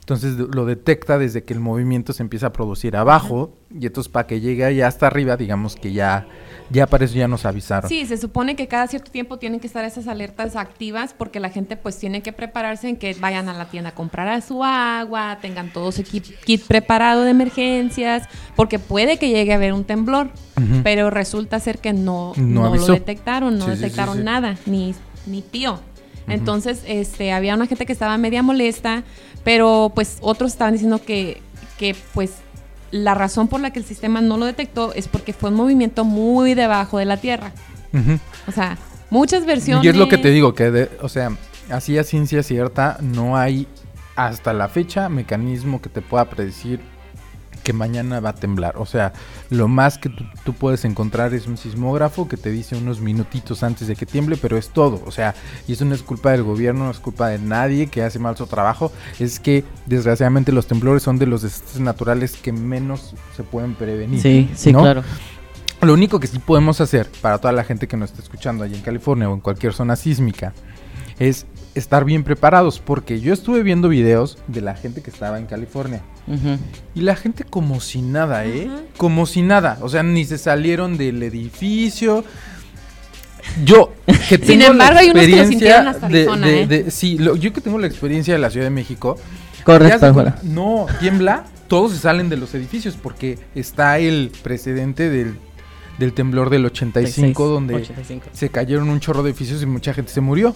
Entonces 0.00 0.38
lo 0.38 0.64
detecta 0.64 1.18
desde 1.18 1.44
que 1.44 1.52
el 1.52 1.60
movimiento 1.60 2.14
se 2.14 2.22
empieza 2.22 2.46
a 2.46 2.52
producir 2.54 2.96
abajo 2.96 3.58
y 3.78 3.84
entonces 3.84 4.10
para 4.10 4.26
que 4.26 4.40
llegue 4.40 4.64
allá 4.64 4.86
hasta 4.86 5.06
arriba, 5.06 5.36
digamos 5.36 5.76
que 5.76 5.92
ya, 5.92 6.26
ya 6.70 6.86
para 6.86 7.04
eso 7.04 7.14
ya 7.14 7.28
nos 7.28 7.44
avisaron. 7.44 7.88
Sí, 7.88 8.06
se 8.06 8.16
supone 8.16 8.56
que 8.56 8.68
cada 8.68 8.86
cierto 8.86 9.10
tiempo 9.10 9.38
tienen 9.38 9.60
que 9.60 9.66
estar 9.66 9.84
esas 9.84 10.08
alertas 10.08 10.56
activas 10.56 11.14
porque 11.16 11.40
la 11.40 11.50
gente 11.50 11.76
pues 11.76 11.98
tiene 11.98 12.22
que 12.22 12.32
prepararse 12.32 12.88
en 12.88 12.96
que 12.96 13.14
vayan 13.14 13.48
a 13.48 13.54
la 13.54 13.66
tienda 13.66 13.90
a 13.90 13.94
comprar 13.94 14.28
a 14.28 14.40
su 14.40 14.64
agua, 14.64 15.38
tengan 15.40 15.72
todo 15.72 15.92
su 15.92 16.02
kit, 16.02 16.24
kit 16.44 16.62
preparado 16.66 17.22
de 17.22 17.30
emergencias, 17.30 18.28
porque 18.54 18.78
puede 18.78 19.18
que 19.18 19.28
llegue 19.30 19.52
a 19.52 19.56
haber 19.56 19.72
un 19.72 19.84
temblor, 19.84 20.30
pero 20.82 21.10
resulta 21.10 21.60
ser 21.60 21.78
que 21.78 21.92
no, 21.92 22.32
No 22.36 22.70
no, 22.70 22.74
lo 22.76 22.86
detectaron, 22.86 23.58
no 23.58 23.66
Sí, 23.66 23.70
sí, 23.70 23.76
sí, 23.76 23.82
detectaron 23.82 24.18
sí. 24.18 24.22
nada, 24.24 24.56
ni, 24.66 24.94
ni 25.26 25.42
pío. 25.42 25.80
Entonces, 26.28 26.82
este, 26.86 27.32
había 27.32 27.54
una 27.54 27.66
gente 27.66 27.86
que 27.86 27.92
estaba 27.92 28.16
media 28.18 28.42
molesta, 28.42 29.04
pero 29.44 29.92
pues 29.94 30.18
otros 30.20 30.52
estaban 30.52 30.72
diciendo 30.72 31.00
que, 31.00 31.40
que 31.78 31.94
pues 32.14 32.32
la 32.90 33.14
razón 33.14 33.48
por 33.48 33.60
la 33.60 33.70
que 33.70 33.78
el 33.80 33.84
sistema 33.84 34.20
no 34.20 34.36
lo 34.36 34.46
detectó 34.46 34.92
es 34.94 35.08
porque 35.08 35.32
fue 35.32 35.50
un 35.50 35.56
movimiento 35.56 36.04
muy 36.04 36.54
debajo 36.54 36.98
de 36.98 37.04
la 37.04 37.16
tierra. 37.16 37.52
O 38.46 38.52
sea, 38.52 38.76
muchas 39.10 39.46
versiones. 39.46 39.84
Y 39.84 39.88
es 39.88 39.96
lo 39.96 40.08
que 40.08 40.18
te 40.18 40.30
digo, 40.30 40.54
que 40.54 40.70
de- 40.70 40.90
o 41.00 41.08
sea, 41.08 41.30
así 41.70 41.96
a 41.98 42.04
ciencia 42.04 42.42
cierta 42.42 42.98
no 43.00 43.36
hay 43.36 43.66
hasta 44.16 44.52
la 44.52 44.68
fecha 44.68 45.08
mecanismo 45.08 45.80
que 45.80 45.88
te 45.88 46.02
pueda 46.02 46.26
predecir 46.28 46.80
que 47.66 47.72
mañana 47.72 48.20
va 48.20 48.28
a 48.28 48.34
temblar. 48.36 48.76
O 48.76 48.86
sea, 48.86 49.12
lo 49.50 49.66
más 49.66 49.98
que 49.98 50.08
tú, 50.08 50.22
tú 50.44 50.52
puedes 50.52 50.84
encontrar 50.84 51.34
es 51.34 51.48
un 51.48 51.56
sismógrafo 51.56 52.28
que 52.28 52.36
te 52.36 52.52
dice 52.52 52.76
unos 52.76 53.00
minutitos 53.00 53.64
antes 53.64 53.88
de 53.88 53.96
que 53.96 54.06
tiemble, 54.06 54.36
pero 54.36 54.56
es 54.56 54.68
todo. 54.68 55.02
O 55.04 55.10
sea, 55.10 55.34
y 55.66 55.72
eso 55.72 55.84
no 55.84 55.92
es 55.92 56.04
culpa 56.04 56.30
del 56.30 56.44
gobierno, 56.44 56.84
no 56.84 56.92
es 56.92 57.00
culpa 57.00 57.28
de 57.28 57.40
nadie 57.40 57.88
que 57.88 58.04
hace 58.04 58.20
mal 58.20 58.36
su 58.36 58.46
trabajo. 58.46 58.92
Es 59.18 59.40
que 59.40 59.64
desgraciadamente 59.86 60.52
los 60.52 60.68
temblores 60.68 61.02
son 61.02 61.18
de 61.18 61.26
los 61.26 61.42
desastres 61.42 61.80
naturales 61.80 62.36
que 62.36 62.52
menos 62.52 63.16
se 63.36 63.42
pueden 63.42 63.74
prevenir. 63.74 64.22
Sí, 64.22 64.48
sí, 64.54 64.72
¿no? 64.72 64.82
claro. 64.82 65.02
Lo 65.80 65.92
único 65.92 66.20
que 66.20 66.28
sí 66.28 66.38
podemos 66.38 66.80
hacer 66.80 67.10
para 67.20 67.38
toda 67.38 67.52
la 67.52 67.64
gente 67.64 67.88
que 67.88 67.96
nos 67.96 68.10
está 68.10 68.22
escuchando 68.22 68.62
allí 68.62 68.76
en 68.76 68.82
California 68.82 69.28
o 69.28 69.34
en 69.34 69.40
cualquier 69.40 69.72
zona 69.72 69.96
sísmica 69.96 70.54
es 71.18 71.46
estar 71.78 72.04
bien 72.04 72.24
preparados, 72.24 72.78
porque 72.80 73.20
yo 73.20 73.32
estuve 73.32 73.62
viendo 73.62 73.88
videos 73.88 74.38
de 74.48 74.60
la 74.62 74.74
gente 74.74 75.02
que 75.02 75.10
estaba 75.10 75.38
en 75.38 75.46
California 75.46 76.02
y 76.94 77.02
la 77.02 77.14
gente 77.14 77.44
como 77.44 77.80
si 77.80 78.02
nada, 78.02 78.44
¿eh? 78.46 78.68
Como 78.96 79.26
si 79.26 79.42
nada, 79.42 79.78
o 79.80 79.88
sea, 79.88 80.02
ni 80.02 80.24
se 80.24 80.38
salieron 80.38 80.96
del 80.98 81.22
edificio. 81.22 82.24
Yo, 83.64 83.92
que 84.28 84.38
tengo 84.38 84.46
Sin 84.50 84.58
la 84.60 84.66
embargo, 84.66 84.98
hay 84.98 85.10
unos 85.10 85.22
que 85.22 85.28
lo 85.28 85.36
experiencia 85.36 85.48
sintieron 85.48 85.88
hasta 85.88 86.08
de- 86.08 86.26
de- 86.26 86.62
¿eh? 86.62 86.66
de- 86.66 86.90
sí, 86.90 87.16
lo- 87.18 87.36
yo 87.36 87.52
que 87.52 87.60
tengo 87.60 87.78
la 87.78 87.86
experiencia 87.86 88.34
de 88.34 88.40
la 88.40 88.50
Ciudad 88.50 88.66
de 88.66 88.70
México, 88.70 89.16
Corre 89.64 89.84
ya 89.88 89.90
para 89.90 90.00
se- 90.00 90.06
afuera. 90.06 90.38
No, 90.42 90.86
tiembla, 90.98 91.44
todos 91.68 91.92
se 91.92 91.98
salen 91.98 92.28
de 92.28 92.36
los 92.36 92.54
edificios 92.54 92.96
porque 93.00 93.38
está 93.54 93.98
el 93.98 94.32
precedente 94.42 95.08
del, 95.08 95.36
del 95.98 96.12
temblor 96.12 96.50
del 96.50 96.66
85 96.66 97.46
donde 97.46 97.74
85. 97.76 98.26
se 98.32 98.48
cayeron 98.48 98.88
un 98.88 98.98
chorro 99.00 99.22
de 99.22 99.30
edificios 99.30 99.62
y 99.62 99.66
mucha 99.66 99.94
gente 99.94 100.10
se 100.12 100.20
murió. 100.20 100.54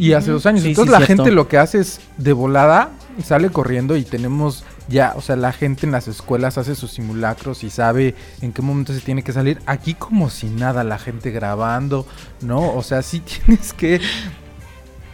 Y 0.00 0.12
hace 0.14 0.30
dos 0.30 0.46
años. 0.46 0.62
Sí, 0.62 0.68
Entonces 0.70 0.94
sí, 0.94 1.00
la 1.00 1.06
cierto. 1.06 1.24
gente 1.24 1.34
lo 1.34 1.48
que 1.48 1.58
hace 1.58 1.78
es 1.78 2.00
de 2.16 2.32
volada 2.32 2.90
sale 3.24 3.50
corriendo 3.50 3.96
y 3.96 4.04
tenemos 4.04 4.64
ya, 4.88 5.12
o 5.14 5.20
sea, 5.20 5.36
la 5.36 5.52
gente 5.52 5.84
en 5.84 5.92
las 5.92 6.08
escuelas 6.08 6.56
hace 6.58 6.74
sus 6.74 6.92
simulacros 6.92 7.62
y 7.64 7.70
sabe 7.70 8.14
en 8.40 8.52
qué 8.52 8.62
momento 8.62 8.92
se 8.94 9.00
tiene 9.00 9.22
que 9.22 9.32
salir. 9.32 9.60
Aquí 9.66 9.92
como 9.94 10.30
si 10.30 10.46
nada, 10.46 10.84
la 10.84 10.98
gente 10.98 11.30
grabando, 11.30 12.06
¿no? 12.40 12.72
O 12.74 12.82
sea, 12.82 13.02
sí 13.02 13.20
tienes 13.46 13.72
que 13.74 14.00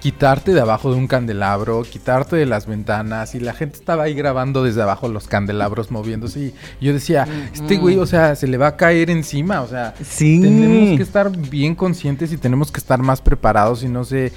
quitarte 0.01 0.53
de 0.55 0.61
abajo 0.61 0.92
de 0.92 0.99
un 0.99 1.09
candelabro, 1.09 1.83
quitarte 1.83 2.37
de 2.37 2.46
las 2.46 2.66
ventanas 2.66 3.35
y 3.35 3.40
la 3.40 3.55
gente 3.55 3.77
estaba 3.79 4.05
ahí 4.05 4.14
grabando 4.14 4.62
desde 4.62 4.83
abajo 4.83 5.09
los 5.09 5.27
candelabros 5.27 5.90
moviéndose 5.90 6.40
y 6.40 6.55
yo 6.85 6.92
decía, 6.92 7.27
este 7.53 7.77
güey, 7.79 7.99
o 7.99 8.07
sea, 8.07 8.37
se 8.37 8.46
le 8.46 8.57
va 8.57 8.68
a 8.68 8.77
caer 8.77 9.11
encima, 9.11 9.62
o 9.62 9.68
sea, 9.68 9.94
Sí. 10.05 10.40
tenemos 10.40 10.96
que 10.96 11.03
estar 11.03 11.31
bien 11.37 11.75
conscientes 11.75 12.31
y 12.33 12.37
tenemos 12.37 12.70
que 12.70 12.79
estar 12.79 13.01
más 13.03 13.20
preparados 13.20 13.83
y 13.83 13.88
no 13.88 14.05
sé, 14.05 14.33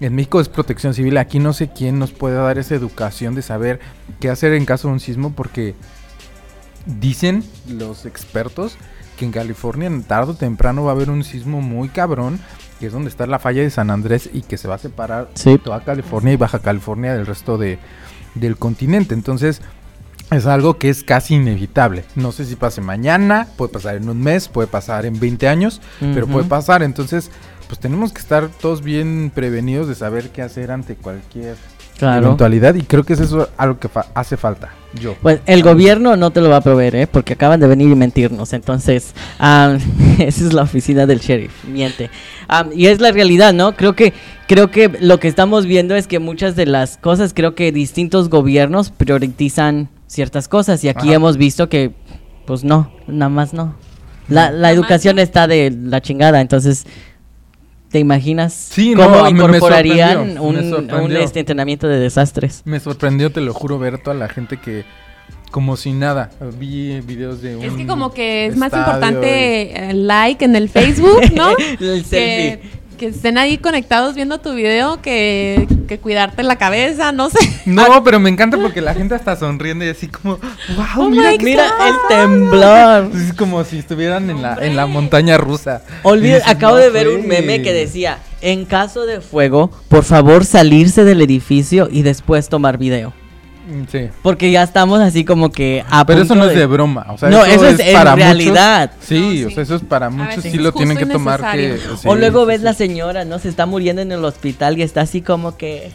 en 0.00 0.14
México 0.14 0.40
es 0.40 0.48
protección 0.48 0.94
civil, 0.94 1.16
aquí 1.18 1.38
no 1.38 1.52
sé 1.52 1.70
quién 1.70 1.98
nos 1.98 2.12
puede 2.12 2.36
dar 2.36 2.58
esa 2.58 2.74
educación 2.74 3.34
de 3.34 3.42
saber 3.42 3.80
qué 4.20 4.30
hacer 4.30 4.52
en 4.54 4.64
caso 4.64 4.88
de 4.88 4.94
un 4.94 5.00
sismo 5.00 5.32
porque 5.32 5.74
dicen 6.86 7.44
los 7.68 8.06
expertos 8.06 8.76
que 9.16 9.24
en 9.24 9.30
California 9.32 9.86
en 9.86 10.02
tarde 10.02 10.32
o 10.32 10.34
temprano 10.34 10.84
va 10.84 10.92
a 10.92 10.94
haber 10.94 11.10
un 11.10 11.22
sismo 11.22 11.60
muy 11.60 11.88
cabrón, 11.88 12.40
que 12.80 12.86
es 12.86 12.92
donde 12.92 13.10
está 13.10 13.26
la 13.26 13.38
falla 13.38 13.62
de 13.62 13.70
San 13.70 13.90
Andrés 13.90 14.28
y 14.32 14.42
que 14.42 14.56
se 14.56 14.66
va 14.68 14.74
a 14.76 14.78
separar 14.78 15.28
Sí. 15.34 15.58
toda 15.62 15.84
California 15.84 16.32
y 16.32 16.36
Baja 16.36 16.58
California 16.58 17.14
del 17.14 17.26
resto 17.26 17.58
de, 17.58 17.78
del 18.34 18.56
continente. 18.56 19.14
Entonces, 19.14 19.60
es 20.32 20.46
algo 20.46 20.78
que 20.78 20.88
es 20.88 21.02
casi 21.04 21.34
inevitable. 21.34 22.04
No 22.16 22.32
sé 22.32 22.44
si 22.44 22.56
pase 22.56 22.80
mañana, 22.80 23.46
puede 23.56 23.72
pasar 23.72 23.96
en 23.96 24.08
un 24.08 24.20
mes, 24.20 24.48
puede 24.48 24.68
pasar 24.68 25.06
en 25.06 25.18
20 25.20 25.48
años, 25.48 25.80
pero 26.00 26.26
puede 26.26 26.46
pasar. 26.46 26.82
Entonces, 26.82 27.30
pues 27.68 27.78
tenemos 27.80 28.12
que 28.12 28.20
estar 28.20 28.48
todos 28.48 28.82
bien 28.82 29.30
prevenidos 29.34 29.88
de 29.88 29.94
saber 29.94 30.30
qué 30.30 30.42
hacer 30.42 30.70
ante 30.70 30.94
cualquier 30.96 31.56
Claro. 31.98 32.26
eventualidad 32.26 32.74
y 32.74 32.82
creo 32.82 33.04
que 33.04 33.12
es 33.12 33.20
eso 33.20 33.48
algo 33.56 33.78
que 33.78 33.88
fa- 33.88 34.06
hace 34.14 34.36
falta. 34.36 34.70
Yo. 35.00 35.14
Pues 35.22 35.40
el 35.46 35.62
gobierno 35.62 36.16
no 36.16 36.30
te 36.32 36.40
lo 36.40 36.48
va 36.50 36.56
a 36.56 36.60
proveer, 36.60 36.96
¿eh? 36.96 37.06
Porque 37.06 37.34
acaban 37.34 37.60
de 37.60 37.68
venir 37.68 37.88
y 37.90 37.94
mentirnos. 37.94 38.52
Entonces, 38.54 39.14
am, 39.38 39.78
esa 40.18 40.44
es 40.46 40.52
la 40.52 40.62
oficina 40.62 41.06
del 41.06 41.20
sheriff. 41.20 41.64
Miente. 41.64 42.10
Am, 42.48 42.70
y 42.74 42.86
es 42.86 43.00
la 43.00 43.12
realidad, 43.12 43.52
¿no? 43.52 43.76
Creo 43.76 43.94
que, 43.94 44.12
creo 44.48 44.70
que 44.70 44.90
lo 45.00 45.20
que 45.20 45.28
estamos 45.28 45.64
viendo 45.66 45.94
es 45.94 46.08
que 46.08 46.18
muchas 46.18 46.56
de 46.56 46.66
las 46.66 46.96
cosas, 46.96 47.32
creo 47.34 47.54
que 47.54 47.70
distintos 47.70 48.28
gobiernos 48.30 48.90
priorizan 48.90 49.88
ciertas 50.12 50.46
cosas. 50.48 50.84
Y 50.84 50.88
aquí 50.88 51.08
Ajá. 51.08 51.16
hemos 51.16 51.36
visto 51.36 51.68
que, 51.68 51.92
pues 52.46 52.64
no, 52.64 52.92
nada 53.06 53.28
más 53.30 53.52
no. 53.54 53.74
La, 54.28 54.50
la 54.50 54.70
educación 54.70 55.16
no. 55.16 55.22
está 55.22 55.46
de 55.46 55.70
la 55.70 56.00
chingada. 56.00 56.40
Entonces, 56.40 56.84
¿te 57.90 57.98
imaginas 57.98 58.52
Sí, 58.52 58.94
no, 58.94 59.04
cómo 59.04 59.24
me- 59.24 59.32
me 59.32 59.38
incorporarían 59.38 60.38
un, 60.38 60.54
me 60.54 61.00
un, 61.00 61.16
este, 61.16 61.40
entrenamiento 61.40 61.88
de 61.88 61.98
desastres? 61.98 62.62
Me 62.64 62.78
sorprendió, 62.78 63.32
te 63.32 63.40
lo 63.40 63.52
juro, 63.54 63.78
ver 63.78 63.98
toda 64.02 64.14
la 64.14 64.28
gente 64.28 64.58
que 64.58 64.84
como 65.50 65.76
si 65.76 65.92
nada. 65.92 66.30
Vi 66.58 67.00
videos 67.02 67.42
de 67.42 67.56
un 67.56 67.64
Es 67.64 67.72
que 67.74 67.86
como 67.86 68.12
que 68.12 68.46
es 68.46 68.56
más 68.56 68.72
importante 68.72 69.90
el 69.90 70.06
like 70.06 70.42
en 70.44 70.56
el 70.56 70.68
Facebook, 70.70 71.20
¿no? 71.34 71.50
El 71.80 72.04
selfie. 72.04 72.08
que, 72.08 72.60
que 73.02 73.08
estén 73.08 73.36
ahí 73.36 73.58
conectados 73.58 74.14
viendo 74.14 74.38
tu 74.38 74.54
video 74.54 75.02
que, 75.02 75.66
que 75.88 75.98
cuidarte 75.98 76.44
la 76.44 76.54
cabeza, 76.54 77.10
no 77.10 77.30
sé. 77.30 77.38
No, 77.66 78.04
pero 78.04 78.20
me 78.20 78.30
encanta 78.30 78.56
porque 78.56 78.80
la 78.80 78.94
gente 78.94 79.16
hasta 79.16 79.34
sonriendo 79.34 79.84
y 79.84 79.88
así 79.88 80.06
como, 80.06 80.36
wow, 80.76 81.06
Oh 81.06 81.10
mira, 81.10 81.32
el 81.32 81.94
temblor. 82.08 83.10
Es 83.16 83.32
como 83.34 83.64
si 83.64 83.78
estuvieran 83.78 84.30
en 84.30 84.40
la, 84.40 84.56
en 84.60 84.76
la 84.76 84.86
montaña 84.86 85.36
rusa. 85.36 85.82
Dices, 86.20 86.44
acabo 86.46 86.76
"No 86.76 86.80
de 86.80 86.90
ver 86.90 87.08
un 87.08 87.22
juegues". 87.24 87.40
meme 87.40 87.60
que 87.62 87.72
decía, 87.72 88.18
en 88.40 88.66
caso 88.66 89.04
de 89.04 89.20
fuego, 89.20 89.72
por 89.88 90.04
favor 90.04 90.44
salirse 90.44 91.02
del 91.02 91.22
edificio 91.22 91.88
y 91.90 92.02
después 92.02 92.48
tomar 92.48 92.78
video. 92.78 93.12
Mm, 93.66 93.84
Sí. 93.90 94.08
Porque 94.22 94.50
ya 94.50 94.62
estamos 94.64 95.00
así 95.00 95.24
como 95.24 95.52
que 95.52 95.84
a 95.88 96.04
Pero 96.04 96.22
eso 96.22 96.34
no 96.34 96.46
es 96.46 96.56
de 96.56 96.66
broma. 96.66 97.06
O 97.10 97.18
sea, 97.18 97.28
No, 97.30 97.44
eso 97.44 97.66
es 97.66 97.78
en 97.80 97.94
para 97.94 98.14
realidad. 98.16 98.90
Muchos, 98.94 99.06
sí, 99.08 99.14
No, 99.20 99.30
sí. 99.30 99.44
o 99.44 99.50
sea, 99.50 99.62
eso 99.62 99.74
es 99.76 99.82
para 99.82 100.10
muchos. 100.10 100.36
veces 100.36 100.50
Sí 100.52 100.58
es 100.58 100.62
lo 100.64 100.72
tienen 100.72 100.96
que 100.96 101.06
tomar 101.06 101.40
que. 101.52 101.68
necesario. 101.68 101.96
sí, 101.96 102.08
o 102.08 102.14
luego 102.16 102.44
ves 102.46 102.58
sí. 102.58 102.64
la 102.64 102.74
señora, 102.74 103.24
¿no? 103.24 103.38
Se 103.38 103.48
está 103.48 103.66
muriendo 103.66 104.02
en 104.02 104.10
el 104.12 104.24
hospital 104.24 104.78
y 104.78 104.82
está 104.82 105.02
así 105.02 105.20
como 105.22 105.56
que 105.56 105.90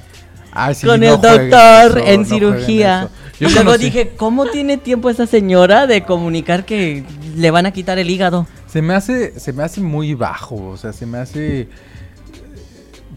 con 0.86 1.00
no 1.02 1.06
el 1.16 1.22
doctor 1.22 1.98
eso, 2.00 2.08
en 2.08 2.22
no 2.22 2.28
cirugía. 2.28 3.10
Yo 3.40 3.50
Y 3.50 3.52
luego 3.54 3.72
conocí- 3.74 3.80
dije, 3.86 4.12
¿cómo 4.18 4.46
tiene 4.48 4.78
tiempo 4.78 5.10
esa 5.10 5.28
señora 5.28 5.86
de 5.86 6.04
comunicar 6.04 6.66
que 6.66 7.04
le 7.36 7.52
van 7.52 7.66
a 7.68 7.72
quitar 7.72 8.00
el 8.00 8.10
hígado? 8.10 8.48
Se 8.66 8.82
me 8.82 8.96
hace, 8.96 9.40
se 9.40 9.54
me 9.54 9.62
hace 9.64 9.82
muy 9.82 10.14
bajo, 10.16 10.56
o 10.70 10.78
sea, 10.78 10.94
se 10.94 11.06
me 11.06 11.20
hace 11.20 11.68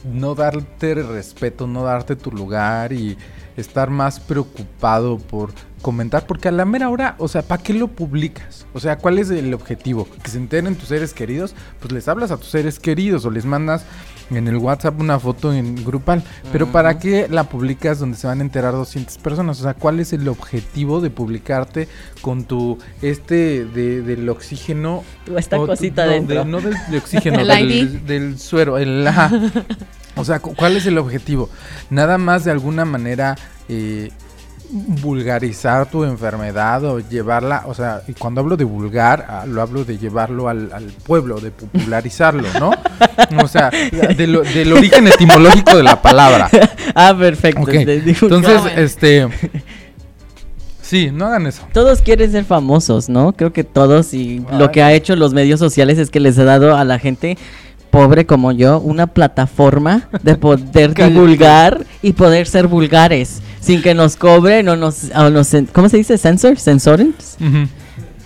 no 0.04 0.34
darte 0.34 0.94
respeto, 0.94 1.66
no 1.66 1.84
darte 1.84 2.16
tu 2.16 2.30
lugar 2.30 2.92
y 2.92 3.16
estar 3.60 3.90
más 3.90 4.20
preocupado 4.20 5.18
por 5.18 5.50
comentar, 5.82 6.26
porque 6.26 6.48
a 6.48 6.52
la 6.52 6.64
mera 6.64 6.88
hora, 6.88 7.14
o 7.18 7.28
sea, 7.28 7.42
¿para 7.42 7.62
qué 7.62 7.72
lo 7.72 7.88
publicas? 7.88 8.66
O 8.74 8.80
sea, 8.80 8.98
¿cuál 8.98 9.18
es 9.18 9.30
el 9.30 9.52
objetivo? 9.54 10.06
Que 10.22 10.30
se 10.30 10.38
enteren 10.38 10.76
tus 10.76 10.88
seres 10.88 11.14
queridos, 11.14 11.54
pues 11.80 11.92
les 11.92 12.08
hablas 12.08 12.30
a 12.30 12.36
tus 12.36 12.48
seres 12.48 12.78
queridos 12.78 13.24
o 13.24 13.30
les 13.30 13.44
mandas 13.44 13.84
en 14.30 14.48
el 14.48 14.56
WhatsApp 14.56 15.00
una 15.00 15.18
foto 15.18 15.52
en 15.52 15.84
grupal, 15.84 16.22
pero 16.52 16.66
¿para 16.72 16.98
qué 16.98 17.26
la 17.30 17.44
publicas 17.44 17.98
donde 17.98 18.16
se 18.16 18.26
van 18.26 18.40
a 18.40 18.42
enterar 18.42 18.72
200 18.72 19.18
personas? 19.18 19.58
O 19.60 19.62
sea, 19.62 19.74
¿cuál 19.74 20.00
es 20.00 20.12
el 20.12 20.28
objetivo 20.28 21.00
de 21.00 21.10
publicarte 21.10 21.88
con 22.22 22.44
tu 22.44 22.78
este 23.02 23.64
de, 23.64 24.02
del 24.02 24.28
oxígeno 24.28 25.02
O 25.32 25.38
esta 25.38 25.58
o- 25.58 25.66
cosita 25.66 26.06
no, 26.06 26.12
dentro. 26.12 26.38
de- 26.38 26.44
no 26.50 26.60
del 26.60 26.74
de 26.90 26.98
oxígeno, 26.98 27.40
El 27.40 28.06
del, 28.06 28.38
suero. 28.38 28.78
El. 28.78 29.06
O 30.16 30.24
sea, 30.24 30.40
cu- 30.40 30.54
¿cuál 30.56 30.76
es 30.76 30.84
el 30.86 30.98
objetivo? 30.98 31.48
Nada 31.88 32.18
más 32.18 32.44
de 32.44 32.50
alguna 32.50 32.84
manera 32.84 33.36
eh, 33.68 34.10
vulgarizar 34.72 35.90
tu 35.90 36.04
enfermedad 36.04 36.84
o 36.84 37.00
llevarla, 37.00 37.64
o 37.66 37.74
sea, 37.74 38.02
y 38.06 38.12
cuando 38.12 38.40
hablo 38.40 38.56
de 38.56 38.64
vulgar, 38.64 39.26
ah, 39.28 39.44
lo 39.46 39.62
hablo 39.62 39.84
de 39.84 39.98
llevarlo 39.98 40.48
al, 40.48 40.70
al 40.72 40.84
pueblo, 40.84 41.40
de 41.40 41.50
popularizarlo, 41.50 42.46
¿no? 42.58 42.70
O 43.42 43.48
sea, 43.48 43.70
de 43.70 44.26
lo- 44.26 44.42
del 44.42 44.72
origen 44.72 45.06
etimológico 45.08 45.76
de 45.76 45.82
la 45.82 46.00
palabra. 46.00 46.48
ah, 46.94 47.14
perfecto. 47.18 47.68
Entonces, 47.70 48.60
bueno. 48.62 48.80
este... 48.80 49.28
Sí, 50.82 51.10
no 51.12 51.26
hagan 51.26 51.46
eso. 51.46 51.62
Todos 51.72 52.02
quieren 52.02 52.32
ser 52.32 52.44
famosos, 52.44 53.08
¿no? 53.08 53.32
Creo 53.32 53.52
que 53.52 53.62
todos 53.62 54.12
y 54.12 54.44
Ay. 54.50 54.58
lo 54.58 54.72
que 54.72 54.82
ha 54.82 54.92
hecho 54.92 55.14
los 55.14 55.32
medios 55.32 55.60
sociales 55.60 55.98
es 55.98 56.10
que 56.10 56.18
les 56.18 56.36
ha 56.38 56.44
dado 56.44 56.76
a 56.76 56.84
la 56.84 56.98
gente 56.98 57.38
pobre 57.92 58.26
como 58.26 58.50
yo 58.50 58.80
una 58.80 59.06
plataforma 59.08 60.08
de 60.22 60.34
poder 60.36 60.94
divulgar 61.08 61.84
y 62.02 62.12
poder 62.14 62.46
ser 62.48 62.66
vulgares 62.66 63.40
sin 63.60 63.82
que 63.82 63.94
nos 63.94 64.16
cobren 64.16 64.68
o 64.68 64.76
nos, 64.76 65.10
o 65.14 65.30
nos 65.30 65.52
cen- 65.52 65.68
¿cómo 65.72 65.88
se 65.88 65.96
dice? 65.98 66.16
¿Censor? 66.18 66.58
¿Censoren? 66.58 67.14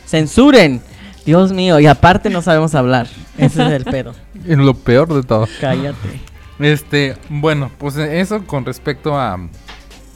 Censuren. 0.06 0.80
Dios 1.26 1.52
mío, 1.52 1.80
y 1.80 1.86
aparte 1.86 2.28
no 2.28 2.42
sabemos 2.42 2.74
hablar. 2.74 3.06
Ese 3.38 3.64
es 3.64 3.72
el 3.72 3.84
pedo. 3.84 4.14
Es 4.46 4.58
lo 4.58 4.74
peor 4.74 5.12
de 5.14 5.22
todo. 5.22 5.48
Cállate. 5.60 6.20
Este, 6.58 7.16
bueno, 7.30 7.70
pues 7.78 7.96
eso 7.96 8.44
con 8.46 8.64
respecto 8.66 9.16
a 9.18 9.38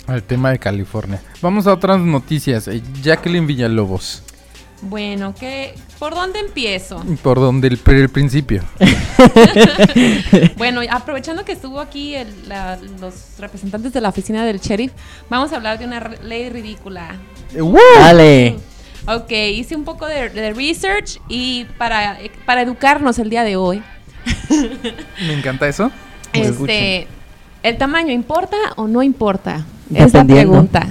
al 0.07 0.23
tema 0.23 0.51
de 0.51 0.59
California. 0.59 1.21
Vamos 1.43 1.67
a 1.67 1.73
otras 1.73 1.99
noticias. 2.01 2.69
Eh, 2.69 2.83
Jacqueline 3.03 3.47
Villalobos. 3.47 4.23
Bueno, 4.83 5.35
¿qué, 5.39 5.75
¿por 5.99 6.15
dónde 6.15 6.39
empiezo? 6.39 7.03
Por 7.23 7.39
donde 7.41 7.69
el, 7.69 7.81
el 7.87 8.09
principio. 8.09 8.63
Bueno, 10.57 10.81
aprovechando 10.91 11.45
que 11.45 11.53
estuvo 11.53 11.81
aquí 11.81 12.15
el- 12.15 12.49
la- 12.49 12.79
los 13.01 13.39
representantes 13.39 13.93
de 13.93 14.01
la 14.01 14.09
oficina 14.11 14.45
del 14.45 14.61
sheriff, 14.61 14.93
vamos 15.29 15.53
a 15.53 15.57
hablar 15.57 15.79
de 15.79 15.85
una 15.87 16.01
ley 16.23 16.49
ridícula. 16.51 17.17
Eh, 17.55 17.61
¡woo! 17.61 17.79
Dale. 17.99 18.57
Ok, 19.07 19.31
hice 19.33 19.75
un 19.75 19.85
poco 19.85 20.07
de, 20.07 20.29
de 20.29 20.53
research 20.53 21.19
y 21.29 21.65
para, 21.79 22.19
para 22.45 22.63
educarnos 22.63 23.19
el 23.19 23.31
día 23.31 23.43
de 23.45 23.57
hoy, 23.57 23.83
Me 25.27 25.33
encanta 25.33 25.67
eso. 25.69 25.91
este, 26.33 27.09
¿el 27.63 27.79
tamaño 27.79 28.13
importa 28.13 28.57
o 28.77 28.87
no 28.87 29.03
importa? 29.03 29.65
Es 29.95 30.13
la 30.13 30.25
pregunta. 30.25 30.87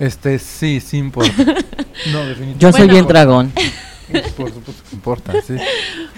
Este, 0.00 0.38
sí, 0.40 0.80
sí 0.80 0.98
importa. 0.98 1.32
No, 2.12 2.20
definitivamente. 2.24 2.58
Yo 2.58 2.72
soy 2.72 2.80
Bueno. 2.80 2.92
bien 2.94 3.06
dragón. 3.06 3.52
Por 4.36 4.50
supuesto 4.50 4.82
que 4.88 4.96
importa, 4.96 5.32
sí. 5.46 5.54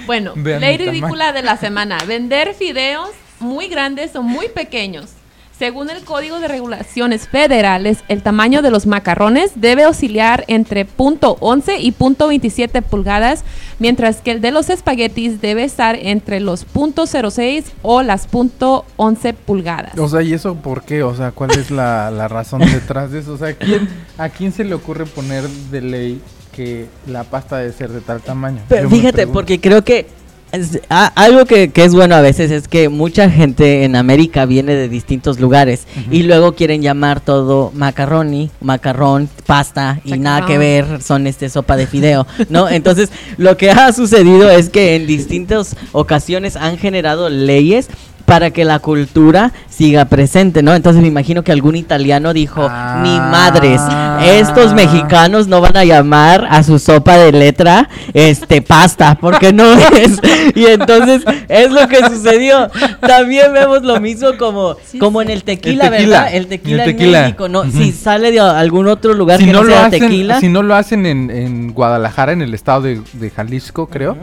Bueno, 0.06 0.32
Vean 0.36 0.60
ley 0.60 0.76
ridícula 0.78 1.32
de 1.32 1.42
la 1.42 1.56
semana. 1.56 1.98
Vender 2.06 2.54
fideos 2.54 3.10
muy 3.40 3.66
grandes 3.66 4.14
o 4.14 4.22
muy 4.22 4.48
pequeños. 4.48 5.10
Según 5.58 5.90
el 5.90 6.02
Código 6.02 6.40
de 6.40 6.48
Regulaciones 6.48 7.28
Federales, 7.28 7.98
el 8.08 8.22
tamaño 8.22 8.62
de 8.62 8.70
los 8.70 8.86
macarrones 8.86 9.52
debe 9.54 9.86
oscilar 9.86 10.44
entre 10.48 10.86
.11 10.88 11.76
y 11.78 11.92
.27 11.92 12.82
pulgadas, 12.82 13.44
mientras 13.78 14.22
que 14.22 14.32
el 14.32 14.40
de 14.40 14.50
los 14.50 14.70
espaguetis 14.70 15.40
debe 15.40 15.64
estar 15.64 15.94
entre 15.96 16.40
los 16.40 16.66
.06 16.66 17.64
o 17.82 18.02
las 18.02 18.28
.11 18.30 19.34
pulgadas. 19.34 19.98
O 19.98 20.08
sea, 20.08 20.22
¿y 20.22 20.32
eso 20.32 20.54
por 20.56 20.82
qué? 20.84 21.02
O 21.02 21.14
sea, 21.14 21.30
¿cuál 21.32 21.50
es 21.52 21.70
la, 21.70 22.10
la 22.10 22.28
razón 22.28 22.60
detrás 22.60 23.12
de 23.12 23.20
eso? 23.20 23.34
O 23.34 23.38
sea, 23.38 23.48
¿a 23.48 23.52
quién, 23.54 23.88
¿a 24.18 24.28
quién 24.30 24.52
se 24.52 24.64
le 24.64 24.74
ocurre 24.74 25.06
poner 25.06 25.46
de 25.48 25.80
ley 25.80 26.20
que 26.52 26.86
la 27.06 27.24
pasta 27.24 27.58
debe 27.58 27.72
ser 27.72 27.90
de 27.90 28.00
tal 28.00 28.20
tamaño? 28.20 28.62
Pero 28.68 28.88
Yo 28.88 28.96
fíjate, 28.96 29.26
porque 29.26 29.60
creo 29.60 29.84
que 29.84 30.06
es- 30.52 30.80
a- 30.88 31.06
algo 31.06 31.44
que, 31.46 31.70
que 31.70 31.84
es 31.84 31.94
bueno 31.94 32.14
a 32.14 32.20
veces 32.20 32.50
es 32.50 32.68
que 32.68 32.88
mucha 32.88 33.28
gente 33.30 33.84
en 33.84 33.96
América 33.96 34.44
viene 34.46 34.74
de 34.74 34.88
distintos 34.88 35.40
lugares 35.40 35.86
y 36.10 36.22
luego 36.22 36.54
quieren 36.54 36.82
llamar 36.82 37.20
todo 37.20 37.72
macaroni, 37.74 38.50
macarrón, 38.60 39.28
pasta 39.46 40.00
y 40.04 40.18
nada 40.18 40.46
que 40.46 40.58
ver, 40.58 41.02
son 41.02 41.26
este 41.26 41.48
sopa 41.48 41.76
de 41.76 41.86
fideo, 41.86 42.26
¿no? 42.48 42.68
Entonces, 42.70 43.10
lo 43.38 43.56
que 43.56 43.70
ha 43.70 43.92
sucedido 43.92 44.50
es 44.50 44.68
que 44.70 44.94
en 44.96 45.06
distintas 45.06 45.74
ocasiones 45.92 46.56
han 46.56 46.78
generado 46.78 47.28
leyes 47.28 47.88
para 48.24 48.50
que 48.50 48.64
la 48.64 48.78
cultura 48.78 49.52
siga 49.68 50.04
presente, 50.06 50.62
¿no? 50.62 50.74
Entonces 50.74 51.02
me 51.02 51.08
imagino 51.08 51.42
que 51.42 51.52
algún 51.52 51.76
italiano 51.76 52.32
dijo, 52.32 52.66
Ah. 52.70 53.00
ni 53.02 53.18
madres, 53.18 53.80
estos 54.22 54.74
mexicanos 54.74 55.48
no 55.48 55.60
van 55.60 55.76
a 55.76 55.84
llamar 55.84 56.46
a 56.50 56.62
su 56.62 56.78
sopa 56.78 57.16
de 57.16 57.32
letra 57.32 57.88
este 58.14 58.62
pasta, 58.62 59.16
porque 59.20 59.52
no 59.52 59.72
es. 59.72 60.20
Y 60.54 60.66
entonces 60.66 61.22
es 61.48 61.70
lo 61.72 61.88
que 61.88 61.98
sucedió. 62.08 62.70
También 63.00 63.52
vemos 63.52 63.82
lo 63.82 64.00
mismo 64.00 64.28
como, 64.38 64.76
Sí, 64.84 64.98
como 64.98 65.20
sí. 65.20 65.26
en 65.26 65.32
el 65.32 65.44
tequila, 65.44 65.86
El 65.86 65.90
tequila. 65.92 66.18
¿verdad? 66.20 66.34
El 66.34 66.46
tequila, 66.46 66.84
El 66.84 66.90
en. 66.90 67.22
México, 67.22 67.48
¿no? 67.48 67.64
Si 67.70 67.92
sale 67.92 68.30
de 68.32 68.40
algún 68.40 68.86
otro 68.88 69.14
lugar 69.14 69.38
si 69.38 69.46
que 69.46 69.52
no, 69.52 69.58
no, 69.60 69.64
lo 69.64 69.72
sea 69.72 69.86
hacen, 69.86 70.00
tequila. 70.00 70.40
si 70.40 70.48
no 70.48 70.62
lo 70.62 70.74
hacen 70.74 71.06
en, 71.06 71.30
en 71.30 71.72
Guadalajara, 71.72 72.32
en 72.32 72.42
el 72.42 72.54
estado 72.54 72.82
de, 72.82 73.00
de 73.14 73.30
Jalisco, 73.30 73.86
creo, 73.86 74.16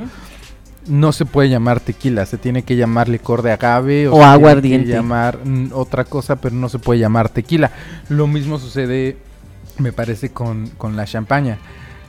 no 0.89 1.11
se 1.11 1.25
puede 1.25 1.49
llamar 1.49 1.79
tequila, 1.79 2.25
se 2.25 2.37
tiene 2.37 2.63
que 2.63 2.75
llamar 2.75 3.07
licor 3.07 3.41
de 3.41 3.51
agave 3.51 4.07
O 4.07 4.21
se 4.21 4.61
tiene 4.61 4.83
que 4.83 4.91
llamar 4.91 5.39
mm, 5.43 5.69
otra 5.73 6.03
cosa, 6.03 6.35
pero 6.35 6.55
no 6.55 6.67
se 6.67 6.79
puede 6.79 6.99
llamar 6.99 7.29
tequila. 7.29 7.71
Lo 8.09 8.27
mismo 8.27 8.57
sucede, 8.59 9.17
me 9.77 9.93
parece, 9.93 10.31
con, 10.31 10.67
con 10.77 10.95
la 10.95 11.05
champaña. 11.05 11.59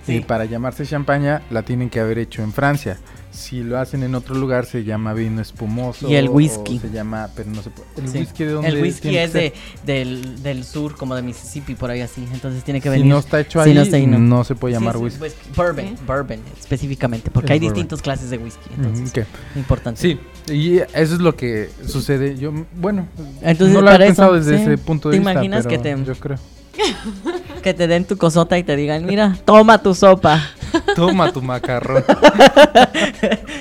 Sí. 0.06 0.16
Eh, 0.16 0.24
para 0.26 0.46
llamarse 0.46 0.86
champaña 0.86 1.42
la 1.50 1.62
tienen 1.62 1.90
que 1.90 2.00
haber 2.00 2.18
hecho 2.18 2.42
en 2.42 2.52
Francia. 2.52 2.98
Si 3.30 3.62
lo 3.62 3.78
hacen 3.78 4.02
en 4.02 4.14
otro 4.14 4.34
lugar 4.34 4.66
se 4.66 4.82
llama 4.84 5.14
vino 5.14 5.40
espumoso. 5.40 6.08
Y 6.10 6.16
el 6.16 6.28
o 6.28 6.32
whisky. 6.32 6.78
se 6.80 6.90
llama, 6.90 7.28
pero 7.36 7.48
no 7.50 7.62
se 7.62 7.70
puede. 7.70 7.88
¿El 7.96 8.08
Sí. 8.08 8.18
whisky 8.18 8.44
de 8.44 8.50
dónde 8.52 8.68
El 8.68 8.82
whisky 8.82 9.16
es 9.16 9.32
de, 9.32 9.52
del, 9.86 10.42
del 10.42 10.64
sur, 10.64 10.96
como 10.96 11.14
de 11.14 11.22
Mississippi, 11.22 11.74
por 11.76 11.90
ahí 11.90 12.00
así. 12.00 12.26
Entonces 12.32 12.64
tiene 12.64 12.80
que 12.80 12.88
Si 12.88 12.96
venir. 12.98 13.06
no 13.06 13.18
está 13.18 13.40
hecho 13.40 13.62
si 13.62 13.68
ahí, 13.68 13.74
no 13.74 13.80
no, 13.80 13.84
está 13.84 13.96
ahí, 13.96 14.06
no. 14.06 14.44
se 14.44 14.54
puede 14.56 14.74
llamar 14.74 14.96
sí, 14.96 15.02
whisky. 15.02 15.18
pues, 15.20 15.36
bourbon, 15.56 15.96
bourbon 16.06 16.40
específicamente, 16.58 17.30
porque 17.30 17.52
hay 17.52 17.58
bourbon. 17.60 17.74
distintos 17.74 18.02
clases 18.02 18.30
de 18.30 18.38
whisky. 18.38 18.68
Entonces, 18.76 19.26
importante. 19.54 20.00
Sí, 20.00 20.18
y 20.52 20.78
eso 20.78 21.14
es 21.14 21.20
lo 21.20 21.36
que 21.36 21.70
sucede. 21.86 22.36
Yo, 22.36 22.52
bueno, 22.74 23.06
Entonces, 23.42 23.74
no 23.74 23.80
lo 23.80 23.88
había 23.88 23.98
para 23.98 24.06
pensado 24.06 24.34
desde 24.34 24.56
sí. 24.56 24.62
ese 24.64 24.78
punto 24.78 25.08
de 25.08 25.14
¿Te 25.14 25.18
vista. 25.20 25.32
imaginas 25.32 25.66
pero 25.66 25.82
que 25.82 25.88
te- 25.94 26.04
Yo 26.04 26.14
creo. 26.16 26.38
Que 27.62 27.74
te 27.74 27.86
den 27.86 28.06
tu 28.06 28.16
cosota 28.16 28.56
y 28.56 28.62
te 28.62 28.74
digan, 28.74 29.04
mira, 29.04 29.36
toma 29.44 29.82
tu 29.82 29.94
sopa. 29.94 30.42
Toma 30.96 31.32
tu 31.32 31.42
macarrón. 31.42 32.04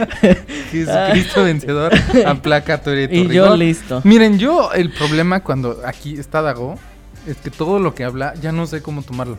Jesucristo 0.72 1.43
vencedor, 1.43 1.91
aplaca 2.26 2.78
tu, 2.78 2.91
tu 2.91 2.97
y 2.97 3.28
yo 3.28 3.55
listo. 3.57 4.01
Miren, 4.03 4.38
yo 4.38 4.72
el 4.74 4.91
problema 4.91 5.41
cuando 5.41 5.82
aquí 5.86 6.17
está 6.17 6.41
Dago 6.41 6.78
es 7.26 7.38
que 7.38 7.49
todo 7.49 7.80
lo 7.80 7.95
que 7.95 8.03
habla 8.03 8.34
ya 8.41 8.51
no 8.51 8.67
sé 8.67 8.82
cómo 8.82 9.01
tomarlo. 9.01 9.38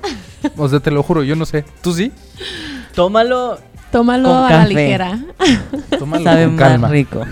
O 0.56 0.68
sea, 0.68 0.80
te 0.80 0.90
lo 0.90 1.02
juro, 1.02 1.22
yo 1.22 1.36
no 1.36 1.46
sé. 1.46 1.64
¿Tú 1.80 1.94
sí? 1.94 2.12
Tómalo, 2.94 3.58
Tómalo 3.90 4.28
Con 4.28 4.44
a 4.44 4.50
la 4.50 4.66
ligera. 4.66 5.18
Tómalo 5.98 6.24
sabe 6.24 6.44
con 6.44 6.56
más 6.56 6.68
calma. 6.68 6.88
rico. 6.88 7.24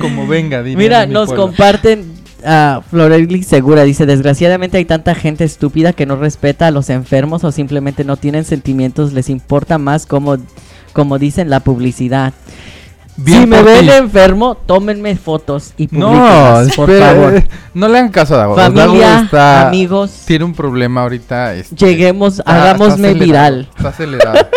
Como 0.00 0.26
venga, 0.26 0.62
diría 0.62 0.78
Mira, 0.78 1.06
nos 1.06 1.28
pueblo. 1.28 1.46
comparten 1.46 2.12
a 2.44 2.80
Florelli 2.90 3.42
Segura. 3.42 3.82
Dice, 3.84 4.06
desgraciadamente 4.06 4.78
hay 4.78 4.84
tanta 4.84 5.14
gente 5.14 5.44
estúpida 5.44 5.92
que 5.92 6.06
no 6.06 6.16
respeta 6.16 6.66
a 6.66 6.70
los 6.70 6.90
enfermos 6.90 7.44
o 7.44 7.52
simplemente 7.52 8.04
no 8.04 8.16
tienen 8.16 8.44
sentimientos. 8.44 9.12
Les 9.12 9.28
importa 9.28 9.78
más 9.78 10.06
como, 10.06 10.36
como 10.92 11.18
dicen 11.18 11.50
la 11.50 11.60
publicidad. 11.60 12.32
Bien 13.16 13.42
si 13.42 13.46
me 13.46 13.62
ven 13.62 13.86
ti. 13.86 13.90
enfermo, 13.92 14.54
tómenme 14.54 15.16
fotos 15.16 15.74
y 15.76 15.86
No, 15.90 16.62
por 16.74 16.88
espera, 16.90 17.12
favor. 17.14 17.42
no 17.74 17.88
le 17.88 17.98
hagan 17.98 18.10
caso 18.10 18.34
a 18.34 18.38
Dago. 18.38 18.56
Familia, 18.56 19.20
está, 19.24 19.68
amigos, 19.68 20.22
tiene 20.24 20.46
un 20.46 20.54
problema 20.54 21.02
ahorita. 21.02 21.54
este, 21.54 21.76
lleguemos, 21.76 22.38
está- 22.38 22.50
hagámosme 22.62 23.10
está 23.10 23.24
viral. 23.24 23.68
Está 23.76 23.88
acelerado. 23.90 24.48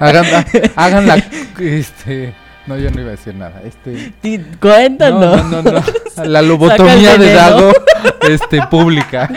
hagan, 0.00 0.24
ha- 0.34 0.46
hagan 0.76 1.06
la. 1.06 1.22
Este, 1.60 2.34
no, 2.66 2.78
yo 2.78 2.90
no 2.90 3.00
iba 3.00 3.08
a 3.08 3.12
decir 3.12 3.34
nada. 3.34 3.60
Este, 3.64 4.12
Cuéntanos. 4.60 5.44
no, 5.44 5.62
no, 5.62 5.62
no, 5.62 5.72
no. 5.72 5.82
La 6.24 6.42
lobotomía 6.42 7.16
de. 7.18 7.32
Dago, 7.32 7.72
este, 8.28 8.62
pública. 8.70 9.30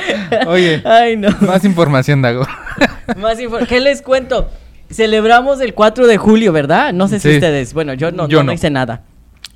Oye, 0.47 0.81
Ay, 0.85 1.17
no. 1.17 1.29
más 1.41 1.63
información, 1.65 2.21
Dago. 2.21 2.45
Más 3.17 3.39
infor- 3.39 3.65
¿Qué 3.67 3.79
les 3.79 4.01
cuento? 4.01 4.49
Celebramos 4.91 5.61
el 5.61 5.73
4 5.73 6.05
de 6.07 6.17
julio, 6.17 6.51
¿verdad? 6.53 6.93
No 6.93 7.07
sé 7.07 7.19
si 7.19 7.33
ustedes. 7.33 7.73
Bueno, 7.73 7.93
yo 7.93 8.11
no, 8.11 8.27
Yo 8.27 8.43
no, 8.43 8.53
hice 8.53 8.69
nada. 8.69 9.01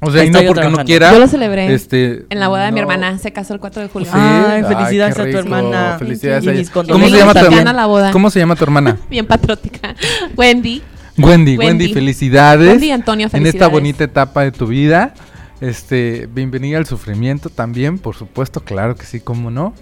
O 0.01 0.09
sea, 0.11 0.23
y 0.23 0.29
no 0.29 0.39
porque 0.47 0.69
no 0.69 0.85
quiera. 0.85 1.11
Yo 1.11 1.19
lo 1.19 1.27
celebré 1.27 1.73
Este, 1.73 2.25
en 2.29 2.39
la 2.39 2.47
boda 2.47 2.65
de 2.65 2.71
mi 2.71 2.79
hermana. 2.79 3.17
Se 3.17 3.31
casó 3.33 3.53
el 3.53 3.59
4 3.59 3.81
de 3.81 3.87
julio. 3.89 4.07
Sí. 4.09 4.17
Ay, 4.17 4.63
felicidades 4.63 5.19
a 5.19 5.29
tu 5.29 5.37
hermana. 5.37 5.97
Felicidades 5.99 6.45
Y 6.45 6.49
a 6.49 6.51
ella. 6.53 6.71
¿Cómo 6.71 7.09
se 7.09 7.17
llama 7.17 7.33
tu 7.33 7.39
también. 7.41 7.59
hermana? 7.59 7.69
a 7.71 7.73
la 7.73 7.85
boda. 7.85 8.11
¿Cómo 8.11 8.29
se 8.29 8.39
llama 8.39 8.55
tu 8.55 8.63
hermana? 8.63 8.97
Bien 9.09 9.25
patriótica. 9.27 9.93
Wendy. 10.37 10.81
Wendy, 11.23 11.57
Wendy, 11.57 11.85
Wendy. 11.85 11.93
felicidades. 11.93 12.69
Wendy 12.69 12.91
Antonio, 12.91 13.23
En 13.25 13.27
esta 13.27 13.37
felicidades. 13.39 13.71
bonita 13.71 14.03
etapa 14.03 14.43
de 14.43 14.51
tu 14.51 14.67
vida. 14.67 15.13
Este, 15.61 16.27
bienvenida 16.33 16.77
al 16.77 16.85
sufrimiento 16.85 17.49
también, 17.49 17.99
por 17.99 18.15
supuesto, 18.15 18.61
claro 18.61 18.95
que 18.95 19.05
sí, 19.05 19.19
cómo 19.19 19.51
no. 19.51 19.73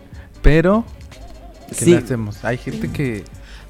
Pero, 0.42 0.86
¿qué 1.70 1.76
Sí. 1.86 1.92
le 1.92 1.98
hacemos? 1.98 2.44
Hay 2.44 2.58
gente 2.58 2.90
que. 2.90 3.24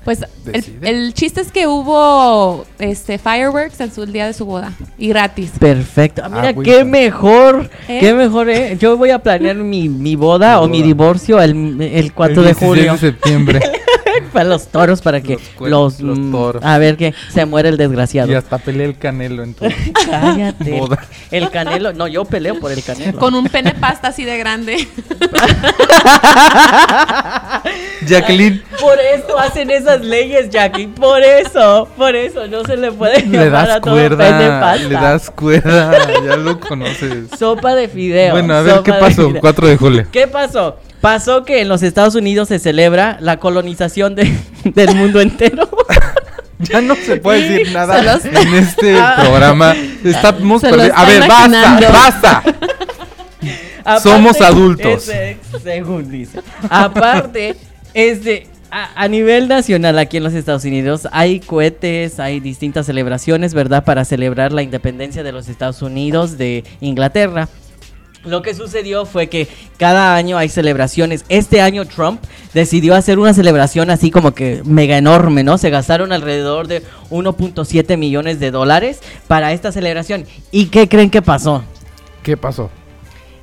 Pues 0.05 0.21
el, 0.45 0.53
Decide. 0.53 0.89
el 0.89 1.13
chiste 1.13 1.41
es 1.41 1.51
que 1.51 1.67
hubo 1.67 2.65
este 2.79 3.17
fireworks 3.17 3.81
en 3.81 3.91
su 3.93 4.03
el 4.03 4.13
día 4.13 4.25
de 4.25 4.31
su 4.31 4.45
boda 4.45 4.71
y 4.97 5.09
gratis. 5.09 5.51
Perfecto. 5.59 6.21
Ah, 6.23 6.29
mira, 6.29 6.49
Ah, 6.49 6.53
qué 6.63 6.85
mejor. 6.85 7.69
¿Eh? 7.89 7.97
Qué 7.99 8.13
mejor, 8.13 8.49
¿eh? 8.49 8.77
Yo 8.79 8.95
voy 8.95 9.09
a 9.09 9.19
planear 9.19 9.57
mi, 9.57 9.89
mi 9.89 10.15
boda 10.15 10.61
o 10.61 10.69
mi 10.69 10.81
divorcio 10.81 11.41
el, 11.41 11.81
el 11.81 12.13
4 12.13 12.35
el 12.35 12.47
de 12.47 12.53
16 12.53 12.69
julio. 12.69 12.93
de 12.93 12.97
septiembre. 12.99 13.59
Para 14.33 14.45
los 14.45 14.67
toros, 14.67 15.01
para 15.01 15.21
que 15.21 15.33
Los 15.33 15.41
cuernos, 15.57 15.99
los. 15.99 16.01
los 16.01 16.19
mm, 16.19 16.31
toros. 16.31 16.63
A 16.63 16.77
ver 16.77 16.97
que 16.97 17.13
se 17.33 17.45
muere 17.45 17.69
el 17.69 17.77
desgraciado. 17.77 18.31
y 18.31 18.35
hasta 18.35 18.57
peleé 18.57 18.85
el 18.87 18.97
canelo 18.97 19.43
en 19.43 19.53
tu 19.53 19.65
Cállate. 20.09 20.79
boda. 20.79 20.99
El 21.31 21.49
canelo. 21.49 21.93
No, 21.93 22.07
yo 22.07 22.25
peleo 22.25 22.59
por 22.59 22.71
el 22.71 22.83
canelo. 22.83 23.17
Con 23.19 23.33
un 23.35 23.47
pene 23.47 23.73
pasta 23.73 24.09
así 24.09 24.25
de 24.25 24.37
grande. 24.37 24.87
Jacqueline, 28.07 28.61
Por 28.79 28.97
eso 28.99 29.37
hacen 29.39 29.69
esas 29.71 30.01
leyes, 30.01 30.49
Jackie. 30.49 30.87
Por 30.87 31.21
eso, 31.21 31.87
por 31.97 32.15
eso 32.15 32.47
no 32.47 32.63
se 32.63 32.77
le 32.77 32.91
puede 32.91 33.25
le 33.25 33.49
das 33.49 33.69
a 33.69 33.81
todo 33.81 33.93
cuerda. 33.95 34.59
pasta. 34.59 34.75
Le 34.87 34.93
das 34.93 35.29
cuerda. 35.31 35.91
Ya 36.25 36.35
lo 36.37 36.59
conoces. 36.59 37.29
Sopa 37.37 37.75
de 37.75 37.87
fideo. 37.87 38.31
Bueno, 38.33 38.53
a 38.55 38.61
ver, 38.61 38.81
¿qué 38.83 38.93
pasó? 38.93 39.27
fideo. 39.27 39.41
4 39.41 39.67
de 39.67 39.77
julio. 39.77 40.07
¿Qué 40.11 40.27
pasó? 40.27 40.77
Pasó 41.07 41.45
que 41.45 41.61
en 41.61 41.69
los 41.69 41.83
Estados 41.83 42.15
Unidos 42.15 42.49
se 42.49 42.59
celebra 42.59 43.17
la 43.21 43.37
colonización 43.39 44.13
de- 44.15 44.29
del 44.65 44.93
mundo 44.95 45.21
entero. 45.21 45.69
Ya 46.59 46.81
no 46.81 46.95
se 46.95 47.17
puede 47.17 47.47
decir 47.47 47.71
nada 47.71 48.01
los- 48.01 48.25
en 48.25 48.55
este 48.55 48.95
Ah. 48.99 49.15
programa. 49.21 49.75
Estamos 50.03 50.61
Se 50.61 50.71
lo 50.71 50.77
perdi- 50.77 50.91
A 50.95 51.05
ver, 51.05 51.27
basta, 51.27 51.79
basta. 51.91 52.43
Somos 54.01 54.41
adultos. 54.41 55.07
según 55.63 56.09
dice. 56.09 56.39
Aparte, 56.69 57.55
este, 57.93 58.47
a, 58.71 59.03
a 59.03 59.07
nivel 59.07 59.47
nacional 59.47 59.99
aquí 59.99 60.17
en 60.17 60.23
los 60.23 60.33
Estados 60.33 60.65
Unidos 60.65 61.07
hay 61.11 61.39
cohetes, 61.39 62.19
hay 62.19 62.39
distintas 62.39 62.87
celebraciones, 62.87 63.53
¿verdad? 63.53 63.83
Para 63.85 64.03
celebrar 64.03 64.51
la 64.51 64.63
independencia 64.63 65.21
de 65.23 65.31
los 65.31 65.47
Estados 65.49 65.81
Unidos 65.83 66.37
de 66.39 66.63
Inglaterra. 66.81 67.47
Lo 68.25 68.41
que 68.41 68.53
sucedió 68.53 69.05
fue 69.05 69.27
que 69.27 69.47
cada 69.77 70.15
año 70.15 70.37
hay 70.37 70.49
celebraciones. 70.49 71.23
Este 71.29 71.61
año 71.61 71.85
Trump 71.85 72.21
decidió 72.53 72.95
hacer 72.95 73.19
una 73.19 73.33
celebración 73.33 73.89
así 73.89 74.11
como 74.11 74.33
que 74.33 74.61
mega 74.65 74.97
enorme, 74.97 75.43
¿no? 75.43 75.57
Se 75.57 75.69
gastaron 75.69 76.11
alrededor 76.11 76.67
de 76.67 76.83
1.7 77.09 77.95
millones 77.97 78.39
de 78.39 78.51
dólares 78.51 78.99
para 79.27 79.53
esta 79.53 79.71
celebración. 79.71 80.25
¿Y 80.51 80.65
qué 80.65 80.89
creen 80.89 81.09
que 81.09 81.21
pasó? 81.21 81.63
¿Qué 82.23 82.35
pasó? 82.35 82.69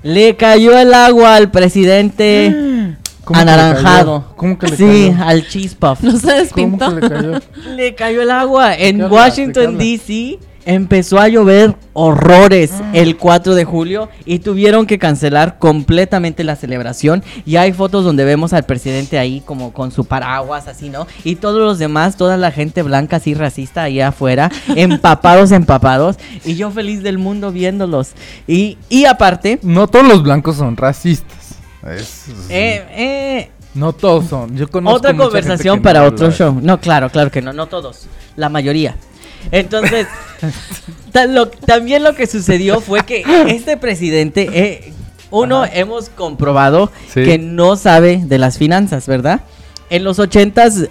Le 0.02 0.36
cayó 0.36 0.76
el 0.78 0.92
agua 0.92 1.36
al 1.36 1.50
presidente 1.50 2.52
¿Cómo 3.24 3.40
que 3.40 3.46
le 3.46 3.52
anaranjado. 3.52 4.20
cayó? 4.20 4.36
¿Cómo 4.36 4.58
que 4.58 4.66
le 4.66 4.76
sí, 4.76 5.12
cayó? 5.16 5.24
al 5.28 5.48
cheese 5.48 5.74
puff. 5.74 6.02
No 6.02 6.12
se 6.12 6.20
¿Cómo 6.20 6.34
despintó. 6.34 6.94
que 6.94 7.00
le 7.00 7.08
cayó? 7.08 7.40
Le 7.76 7.94
cayó 7.94 8.20
el 8.22 8.30
agua. 8.30 8.74
En 8.74 8.98
¿Qué 8.98 9.02
hablas? 9.04 9.08
¿De 9.08 9.08
qué 9.08 9.14
Washington? 9.14 9.78
D.C. 9.78 10.38
empezó 10.66 11.18
a 11.18 11.28
llover 11.28 11.76
horrores 11.92 12.72
el 12.92 13.16
4 13.16 13.54
de 13.54 13.64
julio 13.64 14.08
y 14.24 14.38
tuvieron 14.40 14.86
que 14.86 14.98
cancelar 14.98 15.58
completamente 15.58 16.44
la 16.44 16.56
celebración. 16.56 17.22
Y 17.46 17.56
hay 17.56 17.72
fotos 17.72 18.04
donde 18.04 18.24
vemos 18.24 18.52
al 18.52 18.64
presidente 18.64 19.18
ahí 19.18 19.42
como 19.44 19.72
con 19.72 19.90
su 19.90 20.04
paraguas, 20.04 20.66
así, 20.68 20.88
¿no? 20.90 21.06
Y 21.24 21.36
todos 21.36 21.60
los 21.60 21.78
demás, 21.78 22.16
toda 22.16 22.36
la 22.36 22.50
gente 22.50 22.82
blanca, 22.82 23.16
así 23.16 23.34
racista, 23.34 23.82
ahí 23.82 24.00
afuera, 24.00 24.50
empapados, 24.76 25.52
empapados. 25.52 26.16
Y 26.44 26.54
yo 26.56 26.70
feliz 26.70 27.02
del 27.02 27.18
mundo 27.18 27.52
viéndolos. 27.52 28.12
Y, 28.46 28.78
y 28.88 29.04
aparte, 29.04 29.58
No 29.62 29.86
todos 29.88 30.06
los 30.06 30.22
blancos 30.22 30.56
son 30.56 30.76
racistas. 30.76 31.56
Es- 31.86 32.24
eh, 32.48 32.84
eh, 32.90 33.50
no 33.74 33.92
todos 33.92 34.26
son. 34.28 34.56
Yo 34.56 34.70
conozco 34.70 34.96
Otra 34.98 35.12
mucha 35.12 35.24
conversación 35.26 35.74
gente 35.76 35.80
que 35.80 35.82
para 35.82 36.00
no 36.00 36.06
otro 36.06 36.30
show. 36.30 36.58
No, 36.62 36.80
claro, 36.80 37.10
claro 37.10 37.30
que 37.30 37.42
no, 37.42 37.52
no 37.52 37.66
todos, 37.66 38.06
la 38.36 38.48
mayoría. 38.48 38.96
Entonces, 39.50 40.06
lo- 41.28 41.48
también 41.48 42.02
lo 42.02 42.14
que 42.14 42.26
sucedió 42.26 42.80
fue 42.80 43.00
que 43.04 43.22
este 43.48 43.76
presidente, 43.76 44.48
eh, 44.52 44.92
uno, 45.30 45.62
Ajá. 45.62 45.72
hemos 45.74 46.08
comprobado 46.10 46.90
Sí. 47.12 47.24
que 47.24 47.38
no 47.38 47.76
sabe 47.76 48.22
de 48.24 48.38
las 48.38 48.58
finanzas, 48.58 49.06
¿verdad? 49.06 49.40
En 49.90 50.04
los 50.04 50.18
ochentas 50.18 50.88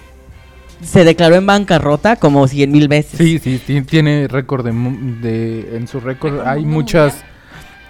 se 0.84 1.04
declaró 1.06 1.36
en 1.36 1.46
bancarrota 1.46 2.18
como 2.18 2.48
cien 2.48 2.72
mil 2.72 2.88
veces. 2.90 3.18
Sí, 3.18 3.40
sí, 3.40 3.60
ti- 3.66 3.82
tiene 3.84 4.28
récord 4.28 4.66
de, 4.66 4.72
mu- 4.74 5.22
de- 5.22 5.78
en 5.78 5.88
su 5.88 6.00
récord 6.00 6.42
hay 6.42 6.62
mundial. 6.62 6.74
muchas 6.74 7.16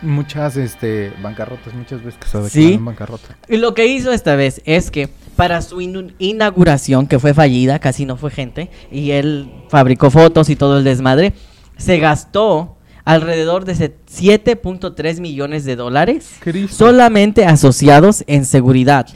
muchas 0.03 0.57
este 0.57 1.11
bancarrotas, 1.21 1.73
muchas 1.73 2.03
veces 2.03 2.19
que 2.19 2.27
se 2.27 2.37
declaran 2.37 2.49
Sí. 2.69 2.73
en 2.73 2.85
bancarrota. 2.85 3.37
Y 3.49 3.57
lo 3.57 3.73
que 3.73 3.87
hizo 3.87 4.11
esta 4.11 4.35
vez 4.35 4.61
es 4.65 4.91
que 4.91 5.09
para 5.35 5.61
su 5.61 5.81
inauguración, 5.81 7.07
que 7.07 7.19
fue 7.19 7.33
fallida, 7.33 7.79
casi 7.79 8.05
no 8.05 8.17
fue 8.17 8.29
gente, 8.31 8.69
y 8.91 9.11
él 9.11 9.51
fabricó 9.69 10.11
fotos 10.11 10.49
y 10.49 10.55
todo 10.55 10.77
el 10.77 10.83
desmadre, 10.83 11.33
se 11.77 11.97
gastó 11.97 12.77
alrededor 13.05 13.65
de 13.65 13.75
se- 13.75 13.95
7.3 14.07 15.19
millones 15.19 15.65
de 15.65 15.75
dólares 15.75 16.35
Cristo. 16.39 16.75
solamente 16.85 17.45
asociados 17.45 18.23
en 18.27 18.45
seguridad. 18.45 19.07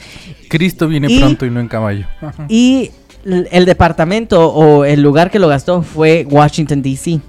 Cristo 0.50 0.88
viene 0.88 1.08
Y- 1.12 1.20
pronto 1.20 1.46
y 1.46 1.52
no 1.52 1.60
en 1.60 1.68
caballo. 1.68 2.06
Ajá. 2.22 2.46
Y 2.50 2.92
el 3.26 3.66
departamento 3.66 4.52
o 4.54 4.86
el 4.86 5.02
lugar 5.02 5.30
que 5.32 5.40
lo 5.40 5.48
gastó 5.48 5.84
fue 5.84 6.26
Washington, 6.30 6.82
D.C. 6.82 7.20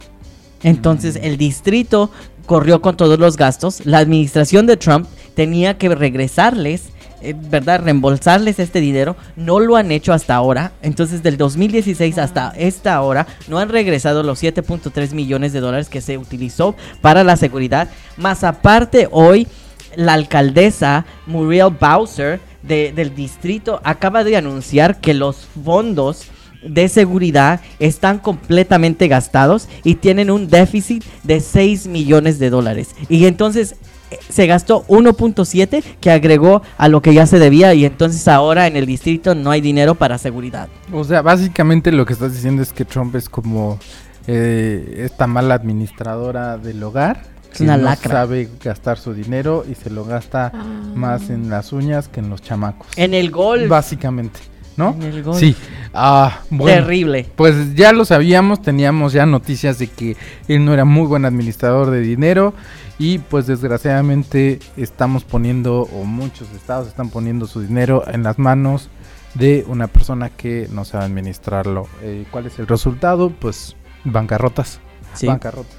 Entonces 0.63 1.15
Mm. 1.17 1.25
el 1.25 1.37
distrito 1.37 2.11
corrió 2.49 2.83
con 2.83 2.97
todos 2.97 3.21
los 3.21 3.37
gastos. 3.37 3.87
La 3.87 3.99
administración 3.99 4.67
de 4.67 4.77
Trump 4.77 5.07
tenía 5.37 5.79
que 5.79 5.89
regresarles 5.95 6.89
eh, 7.21 7.35
¿verdad? 7.37 7.81
Reembolsarles 7.83 8.61
este 8.61 8.81
dinero. 8.81 9.17
No 9.35 9.59
lo 9.59 9.75
han 9.75 9.91
hecho 9.91 10.13
hasta 10.13 10.37
ahora. 10.37 10.71
Entonces, 10.83 11.21
del 11.21 11.37
2016 11.37 12.17
hasta 12.17 12.53
esta 12.57 13.01
hora, 13.03 13.27
no 13.49 13.59
han 13.59 13.71
regresado 13.71 14.23
los 14.23 14.41
7.3 14.41 15.13
millones 15.15 15.53
de 15.53 15.59
dólares 15.59 15.89
que 15.89 16.01
se 16.01 16.17
utilizó 16.17 16.77
para 17.01 17.25
la 17.25 17.37
seguridad. 17.37 17.89
Más 18.17 18.45
aparte, 18.45 19.09
hoy 19.11 19.49
la 19.97 20.13
alcaldesa 20.13 21.07
Muriel 21.27 21.71
Bowser 21.81 22.39
de- 22.63 22.93
del 22.93 23.13
distrito 23.17 23.81
acaba 23.83 24.23
de 24.23 24.37
anunciar 24.37 25.01
que 25.01 25.13
los 25.13 25.49
fondos 25.65 26.27
de 26.63 26.89
seguridad 26.89 27.61
están 27.79 28.19
completamente 28.19 29.09
gastados 29.09 29.69
y 29.85 29.95
tienen 29.97 30.31
un 30.31 30.49
déficit 30.49 31.05
de 31.23 31.41
6 31.41 31.87
millones 31.87 32.39
de 32.39 32.51
dólares. 32.51 32.95
Y 33.09 33.27
entonces 33.27 33.77
eh, 34.11 34.19
se 34.29 34.47
gastó 34.47 34.85
1.7 34.89 35.83
que 36.01 36.11
agregó 36.11 36.63
a 36.77 36.89
lo 36.89 37.03
que 37.03 37.15
ya 37.15 37.27
se 37.27 37.39
debía 37.39 37.75
y 37.75 37.85
entonces 37.85 38.27
ahora 38.29 38.67
en 38.67 38.77
el 38.77 38.87
distrito 38.87 39.35
no 39.35 39.51
hay 39.51 39.61
dinero 39.61 39.95
para 39.95 40.19
seguridad. 40.19 40.69
O 40.93 41.05
sea, 41.05 41.23
básicamente 41.23 41.93
lo 41.93 42.05
que 42.07 42.13
estás 42.15 42.33
diciendo 42.35 42.63
es 42.63 42.73
que 42.73 42.85
Trump 42.85 43.15
es 43.17 43.29
como 43.29 43.79
eh, 44.27 45.03
esta 45.05 45.27
mala 45.27 45.55
administradadministradora 45.55 46.59
del 46.59 46.83
hogar. 46.83 47.23
Es 47.53 47.59
que 47.59 47.65
una 47.65 47.77
no 47.79 47.85
lacra. 47.85 48.11
sabe 48.13 48.49
gastar 48.63 48.99
su 48.99 49.15
dinero 49.15 49.65
y 49.71 49.75
se 49.75 49.89
lo 49.91 50.05
gasta 50.05 50.53
Ah. 50.55 50.65
más 50.95 51.31
en 51.31 51.49
las 51.49 51.73
uñas 51.73 52.09
que 52.09 52.21
en 52.21 52.29
los 52.31 52.43
chamacos. 52.43 52.87
En 52.97 53.15
el 53.15 53.31
gol. 53.31 53.69
Básicamente, 53.69 54.41
¿no? 54.79 54.95
En 54.95 55.03
el 55.03 55.23
golf. 55.23 55.39
Sí. 55.39 55.55
Ah, 55.93 56.41
bueno. 56.49 56.83
Terrible. 56.83 57.27
Pues 57.37 57.75
ya 57.75 57.93
lo 57.93 58.05
sabíamos, 58.05 58.63
teníamos 58.63 59.13
ya 59.13 59.27
noticias 59.27 59.79
de 59.79 59.89
que 59.89 60.17
él 60.47 60.65
no 60.65 60.73
era 60.73 60.85
muy 60.85 61.07
buen 61.07 61.25
administrador 61.25 61.91
de 61.91 62.01
dinero 62.01 62.55
y 62.99 63.19
pues 63.19 63.47
desgraciadamente 63.47 64.61
estamos 64.77 65.25
poniendo, 65.25 65.83
o 65.83 66.05
muchos 66.05 66.51
estados 66.53 66.89
están 66.89 67.11
poniendo 67.11 67.47
su 67.47 67.61
dinero 67.61 68.05
en 68.07 68.23
las 68.23 68.39
manos 68.39 68.89
de 69.35 69.65
una 69.69 69.89
persona 69.89 70.31
que 70.31 70.69
no 70.73 70.85
sabe 70.85 71.05
administrarlo. 71.05 71.87
Eh, 72.03 72.25
¿Cuál 72.31 72.47
es 72.47 72.59
el 72.59 72.67
resultado? 72.67 73.31
Pues 73.31 73.77
bancarrotas. 74.05 74.81
Sí. 75.15 75.27
Bancarrotas. 75.27 75.77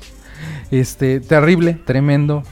Este, 0.71 1.19
terrible, 1.19 1.73
tremendo, 1.85 2.43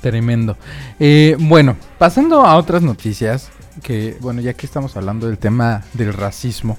tremendo. 0.00 0.56
Eh, 0.98 1.36
bueno, 1.38 1.76
pasando 1.98 2.40
a 2.46 2.56
otras 2.56 2.82
noticias, 2.82 3.50
que 3.82 4.16
bueno, 4.20 4.40
ya 4.40 4.54
que 4.54 4.66
estamos 4.66 4.96
hablando 4.96 5.26
del 5.26 5.38
tema 5.38 5.82
del 5.94 6.12
racismo, 6.12 6.76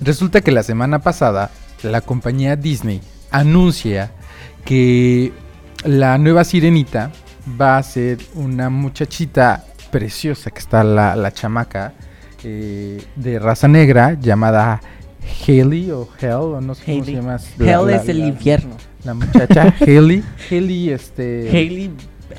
resulta 0.00 0.40
que 0.40 0.52
la 0.52 0.62
semana 0.62 0.98
pasada 1.00 1.50
la 1.82 2.00
compañía 2.00 2.56
Disney 2.56 3.00
anuncia 3.30 4.10
que 4.64 5.32
la 5.84 6.18
nueva 6.18 6.44
sirenita 6.44 7.10
va 7.60 7.76
a 7.78 7.82
ser 7.82 8.18
una 8.34 8.70
muchachita 8.70 9.64
preciosa 9.90 10.50
que 10.50 10.58
está 10.58 10.82
la, 10.82 11.14
la 11.16 11.32
chamaca 11.32 11.92
eh, 12.44 13.02
de 13.14 13.38
raza 13.38 13.68
negra 13.68 14.16
llamada 14.20 14.80
Haley 15.46 15.90
o 15.90 16.08
Hell 16.20 16.32
o 16.32 16.60
no 16.60 16.74
sé 16.74 16.84
cómo 16.84 17.04
se 17.04 17.12
llama. 17.12 17.38
la- 17.58 17.72
Hell 17.72 17.86
la- 17.86 17.96
es 17.96 18.08
el 18.08 18.18
infierno. 18.20 18.76
La 19.04 19.14
muchacha 19.14 19.72
Haley, 19.80 20.22
Haley 20.50 20.90
este 20.90 21.48
Hailey, 21.52 21.90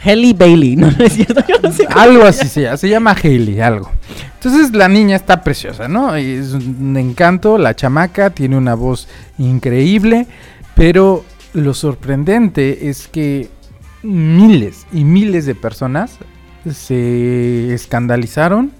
Haley 0.03 0.33
Bailey, 0.33 0.75
no, 0.75 0.91
no 0.97 1.03
es 1.03 1.13
cierto, 1.13 1.43
yo 1.47 1.55
no 1.61 1.71
sé. 1.71 1.85
cómo 1.85 1.99
algo 1.99 2.23
así 2.23 2.47
se 2.47 2.63
llama, 2.63 2.77
se 2.77 2.89
llama 2.89 3.15
Hailey, 3.21 3.59
algo. 3.61 3.91
Entonces 4.35 4.73
la 4.73 4.87
niña 4.87 5.15
está 5.15 5.43
preciosa, 5.43 5.87
¿no? 5.87 6.15
Es 6.15 6.53
un 6.53 6.95
encanto, 6.97 7.57
la 7.57 7.75
chamaca 7.75 8.29
tiene 8.29 8.57
una 8.57 8.75
voz 8.75 9.07
increíble, 9.37 10.27
pero 10.75 11.25
lo 11.53 11.73
sorprendente 11.73 12.89
es 12.89 13.07
que 13.07 13.49
miles 14.03 14.85
y 14.93 15.03
miles 15.03 15.45
de 15.45 15.55
personas 15.55 16.17
se 16.71 17.73
escandalizaron 17.73 18.71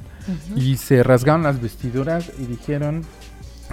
y 0.55 0.78
se 0.78 1.03
rasgaron 1.03 1.43
las 1.43 1.61
vestiduras 1.61 2.32
y 2.39 2.45
dijeron, 2.45 3.03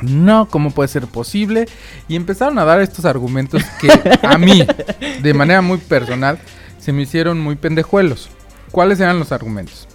no, 0.03 0.49
¿cómo 0.49 0.71
puede 0.71 0.89
ser 0.89 1.07
posible? 1.07 1.67
Y 2.09 2.17
empezaron 2.17 2.59
a 2.59 2.65
dar 2.65 2.81
estos 2.81 3.05
argumentos 3.05 3.63
que 3.81 3.89
a 4.23 4.39
mí, 4.39 4.67
de 5.23 5.35
manera 5.35 5.63
muy 5.63 5.79
personal, 5.79 6.39
se 6.85 6.93
me 6.93 7.03
hicieron 7.03 7.41
muy 7.41 7.57
pendejuelos. 7.57 8.29
¿Cuáles 8.71 9.01
eran 9.01 9.19
los 9.19 9.33
argumentos? 9.33 9.89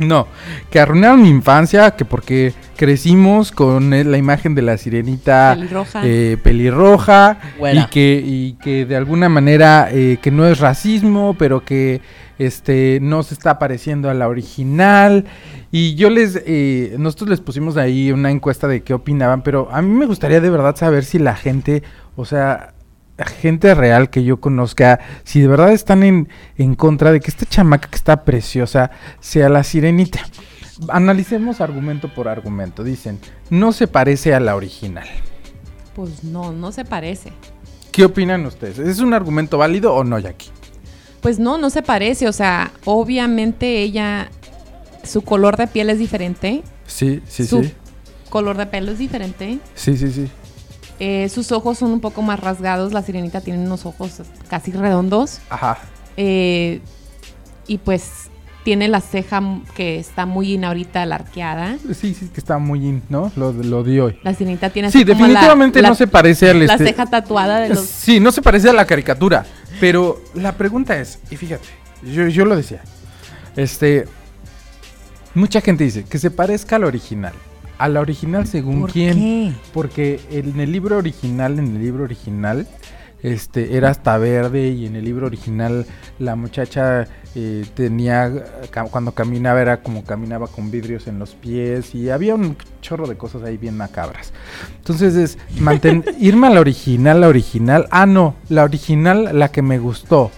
No, 0.00 0.26
que 0.70 0.80
arruinaron 0.80 1.22
mi 1.22 1.28
infancia, 1.28 1.92
que 1.92 2.04
porque 2.04 2.52
crecimos 2.76 3.52
con 3.52 3.94
eh, 3.94 4.02
la 4.02 4.16
imagen 4.16 4.56
de 4.56 4.62
la 4.62 4.76
sirenita 4.78 5.54
Pelirroja. 5.54 6.00
eh, 6.04 6.36
pelirroja 6.42 7.38
y 7.72 7.86
que, 7.86 8.22
y 8.24 8.52
que 8.54 8.84
de 8.84 8.96
alguna 8.96 9.28
manera 9.28 9.88
eh, 9.92 10.18
que 10.20 10.32
no 10.32 10.44
es 10.46 10.58
racismo, 10.58 11.36
pero 11.38 11.64
que 11.64 12.00
este 12.38 12.98
no 13.00 13.22
se 13.22 13.34
está 13.34 13.58
pareciendo 13.60 14.10
a 14.10 14.14
la 14.14 14.26
original. 14.28 15.24
Y 15.70 15.94
yo 15.94 16.10
les, 16.10 16.42
eh, 16.46 16.96
nosotros 16.98 17.30
les 17.30 17.40
pusimos 17.40 17.76
ahí 17.76 18.10
una 18.10 18.30
encuesta 18.30 18.66
de 18.66 18.82
qué 18.82 18.94
opinaban, 18.94 19.42
pero 19.42 19.68
a 19.70 19.82
mí 19.82 19.90
me 19.94 20.06
gustaría 20.06 20.40
de 20.40 20.50
verdad 20.50 20.74
saber 20.76 21.04
si 21.04 21.18
la 21.18 21.36
gente, 21.36 21.82
o 22.16 22.24
sea, 22.24 22.72
gente 23.26 23.74
real 23.74 24.10
que 24.10 24.24
yo 24.24 24.40
conozca, 24.40 25.00
si 25.24 25.40
de 25.40 25.48
verdad 25.48 25.72
están 25.72 26.02
en, 26.02 26.28
en 26.56 26.74
contra 26.74 27.12
de 27.12 27.20
que 27.20 27.30
esta 27.30 27.46
chamaca 27.46 27.88
que 27.88 27.96
está 27.96 28.24
preciosa 28.24 28.90
sea 29.20 29.48
la 29.48 29.64
sirenita. 29.64 30.20
Analicemos 30.88 31.60
argumento 31.60 32.12
por 32.14 32.28
argumento. 32.28 32.84
Dicen, 32.84 33.18
no 33.50 33.72
se 33.72 33.88
parece 33.88 34.34
a 34.34 34.40
la 34.40 34.54
original. 34.54 35.08
Pues 35.94 36.22
no, 36.22 36.52
no 36.52 36.70
se 36.70 36.84
parece. 36.84 37.32
¿Qué 37.90 38.04
opinan 38.04 38.46
ustedes? 38.46 38.78
¿Es 38.78 39.00
un 39.00 39.12
argumento 39.12 39.58
válido 39.58 39.92
o 39.94 40.04
no, 40.04 40.18
Jackie? 40.20 40.50
Pues 41.20 41.40
no, 41.40 41.58
no 41.58 41.70
se 41.70 41.82
parece. 41.82 42.28
O 42.28 42.32
sea, 42.32 42.70
obviamente 42.84 43.82
ella, 43.82 44.30
su 45.02 45.22
color 45.22 45.56
de 45.56 45.66
piel 45.66 45.90
es 45.90 45.98
diferente. 45.98 46.62
Sí, 46.86 47.20
sí, 47.26 47.44
su 47.44 47.64
sí. 47.64 47.72
color 48.30 48.56
de 48.56 48.66
pelo 48.66 48.92
es 48.92 48.98
diferente. 48.98 49.58
Sí, 49.74 49.96
sí, 49.96 50.12
sí. 50.12 50.28
Eh, 51.00 51.28
sus 51.28 51.52
ojos 51.52 51.78
son 51.78 51.90
un 51.92 52.00
poco 52.00 52.22
más 52.22 52.40
rasgados. 52.40 52.92
La 52.92 53.02
sirenita 53.02 53.40
tiene 53.40 53.60
unos 53.64 53.86
ojos 53.86 54.20
casi 54.48 54.72
redondos. 54.72 55.40
Ajá. 55.50 55.78
Eh, 56.16 56.80
y 57.66 57.78
pues 57.78 58.30
tiene 58.64 58.88
la 58.88 59.00
ceja 59.00 59.40
que 59.74 59.98
está 59.98 60.26
muy 60.26 60.52
in 60.54 60.64
ahorita, 60.64 61.06
la 61.06 61.14
arqueada. 61.16 61.76
Sí, 61.94 62.12
sí, 62.14 62.28
que 62.32 62.40
está 62.40 62.58
muy 62.58 62.84
in, 62.86 63.02
¿no? 63.08 63.30
Lo, 63.36 63.52
lo 63.52 63.82
di 63.84 63.98
hoy. 64.00 64.18
La 64.22 64.34
sirenita 64.34 64.70
tiene 64.70 64.90
Sí, 64.90 65.04
la- 65.04 65.14
definitivamente 65.14 65.80
la, 65.80 65.88
no 65.90 65.94
se 65.94 66.06
parece 66.06 66.50
al 66.50 66.66
la 66.66 66.72
este- 66.74 66.86
ceja 66.88 67.06
tatuada 67.06 67.60
de 67.60 67.70
los... 67.70 67.80
Sí, 67.80 68.20
no 68.20 68.30
se 68.32 68.42
parece 68.42 68.68
a 68.68 68.72
la 68.72 68.84
caricatura. 68.84 69.46
Pero 69.80 70.20
la 70.34 70.52
pregunta 70.52 70.98
es, 70.98 71.18
y 71.30 71.36
fíjate, 71.36 71.68
yo, 72.12 72.26
yo 72.26 72.44
lo 72.44 72.56
decía. 72.56 72.82
Este. 73.56 74.06
Mucha 75.34 75.60
gente 75.60 75.84
dice 75.84 76.04
que 76.04 76.18
se 76.18 76.30
parezca 76.30 76.76
al 76.76 76.84
original. 76.84 77.32
A 77.78 77.88
la 77.88 78.00
original 78.00 78.46
según 78.46 78.80
¿Por 78.82 78.92
quién. 78.92 79.14
qué? 79.14 79.52
Porque 79.72 80.20
en 80.30 80.58
el 80.60 80.72
libro 80.72 80.96
original, 80.96 81.58
en 81.58 81.76
el 81.76 81.82
libro 81.82 82.04
original, 82.04 82.66
este, 83.22 83.76
era 83.76 83.90
hasta 83.90 84.16
verde 84.18 84.68
y 84.68 84.86
en 84.86 84.94
el 84.96 85.04
libro 85.04 85.26
original 85.26 85.86
la 86.20 86.36
muchacha 86.36 87.06
eh, 87.34 87.64
tenía, 87.74 88.32
cuando 88.90 89.12
caminaba 89.12 89.60
era 89.60 89.82
como 89.82 90.04
caminaba 90.04 90.46
con 90.46 90.70
vidrios 90.70 91.08
en 91.08 91.18
los 91.18 91.34
pies 91.34 91.94
y 91.96 92.10
había 92.10 92.34
un 92.36 92.56
chorro 92.80 93.06
de 93.08 93.16
cosas 93.16 93.42
ahí 93.42 93.56
bien 93.56 93.76
macabras. 93.76 94.32
Entonces 94.76 95.14
es 95.16 95.38
manten- 95.60 96.04
irme 96.20 96.46
a 96.46 96.50
la 96.50 96.60
original, 96.60 97.20
la 97.20 97.28
original, 97.28 97.86
ah 97.90 98.06
no, 98.06 98.36
la 98.48 98.64
original, 98.64 99.30
la 99.38 99.50
que 99.50 99.62
me 99.62 99.78
gustó. 99.78 100.30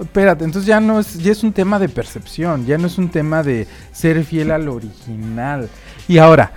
Espérate, 0.00 0.44
entonces 0.44 0.66
ya 0.66 0.80
no 0.80 0.98
es, 0.98 1.14
ya 1.18 1.30
es 1.30 1.44
un 1.44 1.52
tema 1.52 1.78
de 1.78 1.88
percepción, 1.88 2.66
ya 2.66 2.78
no 2.78 2.88
es 2.88 2.98
un 2.98 3.10
tema 3.10 3.44
de 3.44 3.68
ser 3.92 4.24
fiel 4.24 4.50
al 4.50 4.68
original. 4.68 5.68
Y 6.08 6.18
ahora, 6.18 6.52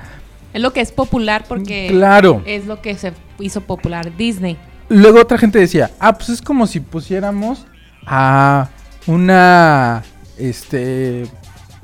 Es 0.58 0.64
lo 0.64 0.74
que 0.74 0.82
es 0.82 0.92
popular 0.92 1.46
porque 1.48 1.86
claro. 1.88 2.42
es 2.48 2.66
lo 2.66 2.82
que 2.82 2.96
se 2.96 3.14
hizo 3.38 3.62
popular 3.62 4.18
Disney. 4.18 4.58
Luego 4.90 5.22
otra 5.22 5.38
gente 5.38 5.60
decía, 5.60 5.92
ah, 6.00 6.18
pues 6.18 6.30
es 6.30 6.42
como 6.42 6.66
si 6.66 6.80
pusiéramos 6.80 7.68
a 8.08 8.68
una, 9.06 10.02
este, 10.36 11.28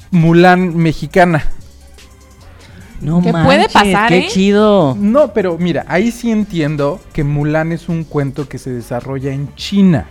Mulan 0.10 0.76
mexicana. 0.76 1.46
No 3.00 3.22
¿Qué 3.22 3.32
puede 3.32 3.70
pasar, 3.70 4.10
qué 4.10 4.18
eh? 4.18 4.28
chido. 4.32 4.98
No, 5.00 5.34
pero 5.34 5.60
mira, 5.60 5.86
ahí 5.88 6.10
sí 6.10 6.32
entiendo 6.32 7.00
que 7.14 7.24
Mulan 7.24 7.74
es 7.74 7.90
un 7.90 8.04
cuento 8.04 8.50
que 8.50 8.58
se 8.58 8.72
desarrolla 8.72 9.32
en 9.32 9.54
China. 9.54 10.08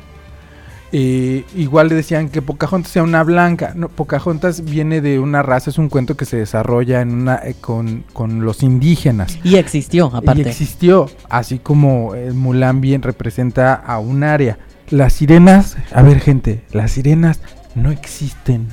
Eh, 0.95 1.45
igual 1.57 1.89
le 1.89 1.95
decían 1.95 2.29
que 2.29 2.43
Pocahontas 2.43 2.93
sea 2.93 3.03
una 3.03 3.23
blanca. 3.25 3.73
No, 3.75 3.89
Pocahontas 3.89 4.65
viene 4.65 5.01
de 5.01 5.19
una 5.19 5.43
raza, 5.43 5.71
es 5.71 5.79
un 5.79 5.89
cuento 5.89 6.17
que 6.17 6.27
se 6.27 6.37
desarrolla 6.37 7.01
en 7.01 7.13
una, 7.15 7.37
eh, 7.37 7.55
con, 7.61 8.05
con 8.13 8.45
los 8.45 8.63
indígenas. 8.63 9.39
Y 9.43 9.57
existió, 9.57 10.11
Y 10.13 10.17
aparte. 10.19 10.49
existió, 10.51 11.09
así 11.31 11.59
como 11.59 12.15
el 12.15 12.35
Mulan 12.35 12.81
bien 12.83 13.01
representa 13.03 13.75
a 13.75 13.99
un 13.99 14.23
área. 14.23 14.59
Las 14.91 15.15
sirenas, 15.15 15.77
a 15.95 16.03
ver 16.03 16.21
gente, 16.21 16.63
las 16.73 16.91
sirenas 16.93 17.41
no 17.75 17.91
existen. 17.91 18.69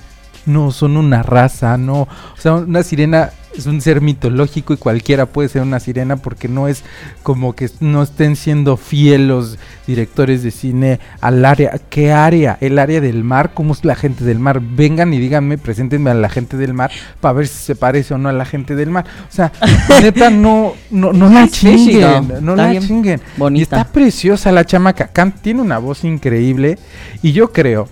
No 0.49 0.71
son 0.71 0.97
una 0.97 1.23
raza, 1.23 1.77
no, 1.77 2.01
o 2.01 2.37
sea, 2.37 2.55
una 2.55 2.83
sirena 2.83 3.31
es 3.55 3.65
un 3.65 3.81
ser 3.81 4.01
mitológico 4.01 4.73
y 4.73 4.77
cualquiera 4.77 5.25
puede 5.25 5.49
ser 5.49 5.61
una 5.61 5.79
sirena 5.79 6.17
porque 6.17 6.47
no 6.47 6.67
es 6.67 6.83
como 7.23 7.55
que 7.55 7.69
no 7.79 8.03
estén 8.03 8.35
siendo 8.35 8.77
fieles 8.77 9.27
los 9.27 9.57
directores 9.87 10.43
de 10.43 10.51
cine 10.51 10.99
al 11.19 11.43
área. 11.43 11.79
¿Qué 11.89 12.11
área? 12.11 12.57
El 12.61 12.79
área 12.79 13.01
del 13.01 13.23
mar. 13.23 13.51
¿Cómo 13.53 13.73
es 13.73 13.83
la 13.83 13.95
gente 13.95 14.23
del 14.23 14.39
mar? 14.39 14.61
Vengan 14.61 15.13
y 15.13 15.19
díganme, 15.19 15.57
preséntenme 15.57 16.11
a 16.11 16.13
la 16.13 16.29
gente 16.29 16.57
del 16.57 16.73
mar 16.73 16.91
para 17.19 17.33
ver 17.33 17.47
si 17.47 17.57
se 17.63 17.75
parece 17.75 18.13
o 18.13 18.17
no 18.17 18.29
a 18.29 18.33
la 18.33 18.45
gente 18.45 18.75
del 18.75 18.91
mar. 18.91 19.05
O 19.27 19.33
sea, 19.33 19.51
neta, 20.01 20.29
no, 20.29 20.73
no, 20.91 21.11
no 21.11 21.29
la 21.29 21.47
chinguen. 21.47 22.33
No 22.41 22.55
la 22.55 22.79
chinguen. 22.79 23.19
Y 23.53 23.61
está 23.61 23.83
preciosa 23.85 24.51
la 24.51 24.63
chamaca. 24.63 25.09
Tiene 25.41 25.61
una 25.61 25.79
voz 25.79 26.03
increíble 26.03 26.77
y 27.21 27.31
yo 27.31 27.51
creo 27.51 27.89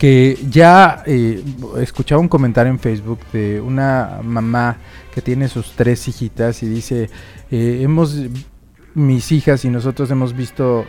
que 0.00 0.38
ya 0.48 1.02
eh, 1.04 1.44
escuchaba 1.78 2.22
un 2.22 2.28
comentario 2.28 2.72
en 2.72 2.78
Facebook 2.78 3.20
de 3.34 3.60
una 3.60 4.20
mamá 4.22 4.78
que 5.14 5.20
tiene 5.20 5.46
sus 5.46 5.72
tres 5.72 6.08
hijitas 6.08 6.62
y 6.62 6.68
dice, 6.70 7.10
eh, 7.50 7.80
hemos, 7.82 8.16
mis 8.94 9.30
hijas 9.30 9.62
y 9.66 9.68
nosotros 9.68 10.10
hemos 10.10 10.34
visto 10.34 10.86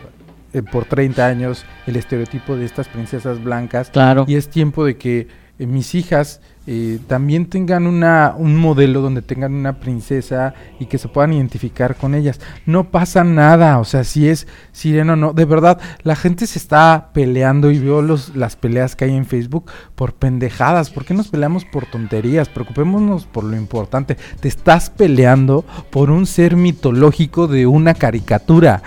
eh, 0.54 0.62
por 0.62 0.86
30 0.86 1.26
años 1.26 1.66
el 1.86 1.96
estereotipo 1.96 2.56
de 2.56 2.64
estas 2.64 2.88
princesas 2.88 3.44
blancas. 3.44 3.90
Claro. 3.90 4.24
Y 4.26 4.36
es 4.36 4.48
tiempo 4.48 4.82
de 4.86 4.96
que 4.96 5.28
mis 5.58 5.94
hijas 5.94 6.40
eh, 6.66 7.00
también 7.08 7.46
tengan 7.46 7.88
una, 7.88 8.34
un 8.36 8.56
modelo 8.56 9.00
donde 9.00 9.20
tengan 9.20 9.52
una 9.52 9.80
princesa 9.80 10.54
y 10.78 10.86
que 10.86 10.98
se 10.98 11.08
puedan 11.08 11.32
identificar 11.32 11.96
con 11.96 12.14
ellas. 12.14 12.40
No 12.66 12.90
pasa 12.90 13.24
nada, 13.24 13.80
o 13.80 13.84
sea, 13.84 14.04
si 14.04 14.28
es 14.28 14.46
sireno 14.70 15.14
o 15.14 15.16
no, 15.16 15.32
de 15.32 15.44
verdad, 15.44 15.80
la 16.04 16.14
gente 16.14 16.46
se 16.46 16.60
está 16.60 17.10
peleando 17.12 17.72
y 17.72 17.78
veo 17.80 18.00
los, 18.00 18.36
las 18.36 18.54
peleas 18.54 18.94
que 18.94 19.06
hay 19.06 19.16
en 19.16 19.26
Facebook 19.26 19.70
por 19.96 20.14
pendejadas. 20.14 20.90
¿Por 20.90 21.04
qué 21.04 21.14
nos 21.14 21.28
peleamos 21.28 21.64
por 21.64 21.86
tonterías? 21.86 22.48
Preocupémonos 22.48 23.26
por 23.26 23.42
lo 23.42 23.56
importante. 23.56 24.16
Te 24.40 24.46
estás 24.46 24.88
peleando 24.88 25.64
por 25.90 26.10
un 26.10 26.26
ser 26.26 26.54
mitológico 26.56 27.48
de 27.48 27.66
una 27.66 27.94
caricatura. 27.94 28.82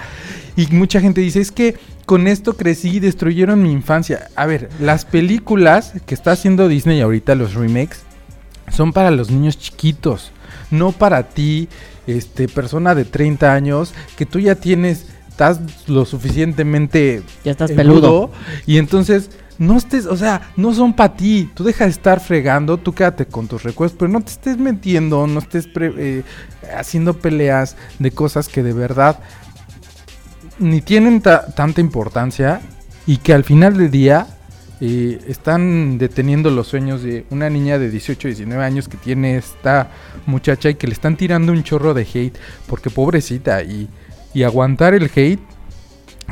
Y 0.55 0.67
mucha 0.67 1.01
gente 1.01 1.19
dice, 1.19 1.41
es 1.41 1.51
que 1.51 1.75
con 2.05 2.27
esto 2.27 2.55
crecí 2.55 2.97
y 2.97 2.99
destruyeron 2.99 3.63
mi 3.63 3.71
infancia. 3.71 4.29
A 4.35 4.45
ver, 4.45 4.69
las 4.79 5.05
películas 5.05 5.93
que 6.05 6.13
está 6.13 6.31
haciendo 6.31 6.67
Disney 6.67 7.01
ahorita, 7.01 7.35
los 7.35 7.53
remakes, 7.55 8.03
son 8.71 8.93
para 8.93 9.11
los 9.11 9.31
niños 9.31 9.57
chiquitos, 9.57 10.31
no 10.71 10.91
para 10.91 11.29
ti, 11.29 11.67
este, 12.07 12.47
persona 12.47 12.95
de 12.95 13.05
30 13.05 13.53
años, 13.53 13.93
que 14.17 14.25
tú 14.25 14.39
ya 14.39 14.55
tienes, 14.55 15.07
estás 15.29 15.59
lo 15.87 16.05
suficientemente... 16.05 17.23
Ya 17.43 17.51
estás 17.51 17.71
peludo. 17.71 18.31
Y 18.65 18.77
entonces 18.77 19.29
no 19.57 19.77
estés, 19.77 20.05
o 20.05 20.17
sea, 20.17 20.51
no 20.55 20.73
son 20.73 20.93
para 20.93 21.15
ti. 21.15 21.49
Tú 21.53 21.63
deja 21.63 21.85
de 21.85 21.91
estar 21.91 22.19
fregando, 22.19 22.77
tú 22.77 22.93
quédate 22.93 23.25
con 23.25 23.47
tus 23.47 23.63
recuerdos, 23.63 23.97
pero 23.97 24.11
no 24.11 24.21
te 24.21 24.31
estés 24.31 24.57
metiendo, 24.57 25.25
no 25.27 25.39
estés 25.39 25.67
eh, 25.75 26.23
haciendo 26.75 27.13
peleas 27.15 27.75
de 27.99 28.11
cosas 28.11 28.47
que 28.47 28.63
de 28.63 28.73
verdad 28.73 29.19
ni 30.59 30.81
tienen 30.81 31.21
tanta 31.21 31.81
importancia 31.81 32.61
y 33.05 33.17
que 33.17 33.33
al 33.33 33.43
final 33.43 33.77
del 33.77 33.91
día 33.91 34.27
eh, 34.81 35.19
están 35.27 35.97
deteniendo 35.97 36.49
los 36.49 36.67
sueños 36.67 37.01
de 37.01 37.25
una 37.29 37.49
niña 37.49 37.79
de 37.79 37.89
18, 37.89 38.27
19 38.27 38.63
años 38.63 38.87
que 38.89 38.97
tiene 38.97 39.37
esta 39.37 39.89
muchacha 40.25 40.69
y 40.69 40.75
que 40.75 40.87
le 40.87 40.93
están 40.93 41.15
tirando 41.15 41.51
un 41.51 41.63
chorro 41.63 41.93
de 41.93 42.01
hate 42.01 42.37
porque 42.67 42.89
pobrecita 42.89 43.63
y, 43.63 43.89
y 44.33 44.43
aguantar 44.43 44.93
el 44.93 45.09
hate 45.15 45.39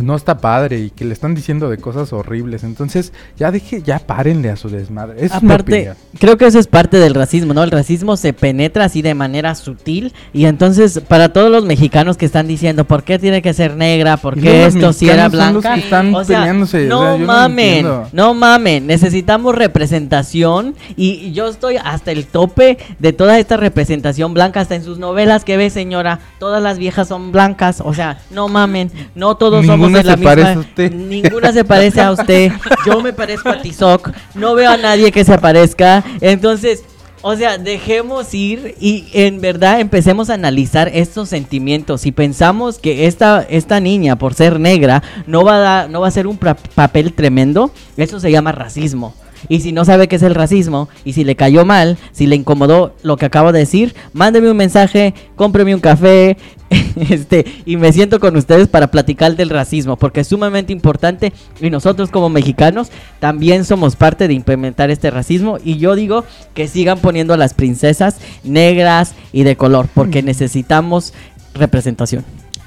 no 0.01 0.15
está 0.15 0.39
padre 0.39 0.79
y 0.79 0.89
que 0.89 1.05
le 1.05 1.13
están 1.13 1.35
diciendo 1.35 1.69
de 1.69 1.77
cosas 1.77 2.13
horribles. 2.13 2.63
Entonces, 2.63 3.13
ya 3.37 3.51
deje, 3.51 3.81
ya 3.81 3.99
párenle 3.99 4.49
a 4.49 4.55
su 4.55 4.69
desmadre. 4.69 5.23
Es 5.23 5.31
Aparte, 5.31 5.93
creo 6.19 6.37
que 6.37 6.45
eso 6.45 6.59
es 6.59 6.67
parte 6.67 6.97
del 6.97 7.13
racismo, 7.13 7.53
¿no? 7.53 7.63
El 7.63 7.71
racismo 7.71 8.17
se 8.17 8.33
penetra 8.33 8.85
así 8.85 9.01
de 9.01 9.13
manera 9.13 9.55
sutil 9.55 10.13
y 10.33 10.45
entonces 10.45 11.01
para 11.07 11.29
todos 11.29 11.51
los 11.51 11.65
mexicanos 11.65 12.17
que 12.17 12.25
están 12.25 12.47
diciendo, 12.47 12.85
¿por 12.85 13.03
qué 13.03 13.19
tiene 13.19 13.41
que 13.41 13.53
ser 13.53 13.75
negra? 13.75 14.17
¿Por 14.17 14.39
qué 14.39 14.65
esto 14.65 14.93
si 14.93 15.09
era 15.09 15.29
blanca? 15.29 15.75
o 16.13 16.23
sea, 16.23 16.51
no 16.53 17.17
mamen, 17.17 17.87
no, 18.11 18.33
mamen, 18.33 18.87
necesitamos 18.87 19.55
representación 19.55 20.75
y 20.95 21.31
yo 21.33 21.47
estoy 21.47 21.77
hasta 21.77 22.11
el 22.11 22.25
tope 22.25 22.77
de 22.99 23.13
toda 23.13 23.39
esta 23.39 23.57
representación 23.57 24.33
blanca 24.33 24.61
hasta 24.61 24.75
en 24.75 24.83
sus 24.83 24.97
novelas 24.97 25.43
que 25.43 25.57
ve, 25.57 25.69
señora, 25.69 26.19
todas 26.39 26.61
las 26.61 26.77
viejas 26.77 27.07
son 27.07 27.31
blancas, 27.31 27.81
o 27.83 27.93
sea, 27.93 28.19
no 28.31 28.47
mamen, 28.47 28.91
no 29.15 29.35
todos 29.35 29.65
somos 29.65 29.82
ninguna 29.89 30.03
se 30.03 30.17
parece 30.17 30.51
a 30.51 30.59
usted. 30.59 30.91
Ninguna 30.91 31.53
se 31.53 31.63
parece 31.65 32.01
a 32.01 32.11
usted. 32.11 32.51
Yo 32.85 33.01
me 33.01 33.13
parezco 33.13 33.49
a 33.49 33.61
Tizoc. 33.61 34.11
No 34.35 34.55
veo 34.55 34.71
a 34.71 34.77
nadie 34.77 35.11
que 35.11 35.23
se 35.23 35.37
parezca. 35.37 36.03
Entonces, 36.21 36.83
o 37.21 37.37
sea, 37.37 37.57
dejemos 37.57 38.33
ir 38.33 38.75
y 38.81 39.05
en 39.13 39.39
verdad 39.39 39.79
empecemos 39.79 40.29
a 40.29 40.33
analizar 40.33 40.89
estos 40.93 41.29
sentimientos. 41.29 42.01
Si 42.01 42.11
pensamos 42.11 42.79
que 42.79 43.07
esta, 43.07 43.45
esta 43.49 43.79
niña, 43.79 44.17
por 44.17 44.33
ser 44.33 44.59
negra, 44.59 45.01
no 45.25 45.45
va 45.45 45.55
a, 45.55 45.59
dar, 45.59 45.89
no 45.89 46.01
va 46.01 46.09
a 46.09 46.11
ser 46.11 46.27
un 46.27 46.37
papel 46.37 47.13
tremendo, 47.13 47.71
eso 47.95 48.19
se 48.19 48.29
llama 48.29 48.51
racismo. 48.51 49.15
Y 49.49 49.61
si 49.61 49.71
no 49.71 49.85
sabe 49.85 50.07
qué 50.07 50.15
es 50.15 50.23
el 50.23 50.35
racismo, 50.35 50.89
y 51.05 51.13
si 51.13 51.23
le 51.23 51.35
cayó 51.35 51.65
mal, 51.65 51.97
si 52.11 52.27
le 52.27 52.35
incomodó 52.35 52.95
lo 53.03 53.17
que 53.17 53.25
acabo 53.25 53.51
de 53.51 53.59
decir, 53.59 53.95
mándeme 54.13 54.49
un 54.49 54.57
mensaje, 54.57 55.13
cómpreme 55.35 55.75
un 55.75 55.81
café, 55.81 56.37
este, 57.09 57.45
y 57.65 57.77
me 57.77 57.91
siento 57.93 58.19
con 58.19 58.35
ustedes 58.35 58.67
para 58.67 58.87
platicar 58.87 59.35
del 59.35 59.49
racismo, 59.49 59.97
porque 59.97 60.21
es 60.21 60.27
sumamente 60.27 60.73
importante 60.73 61.33
y 61.59 61.69
nosotros 61.69 62.09
como 62.09 62.29
mexicanos 62.29 62.89
también 63.19 63.65
somos 63.65 63.95
parte 63.95 64.27
de 64.27 64.33
implementar 64.33 64.89
este 64.89 65.11
racismo 65.11 65.57
y 65.63 65.77
yo 65.77 65.95
digo 65.95 66.23
que 66.53 66.67
sigan 66.67 66.99
poniendo 66.99 67.33
a 67.33 67.37
las 67.37 67.53
princesas 67.53 68.17
negras 68.43 69.13
y 69.31 69.43
de 69.43 69.55
color, 69.55 69.87
porque 69.93 70.23
necesitamos 70.23 71.13
representación 71.53 72.23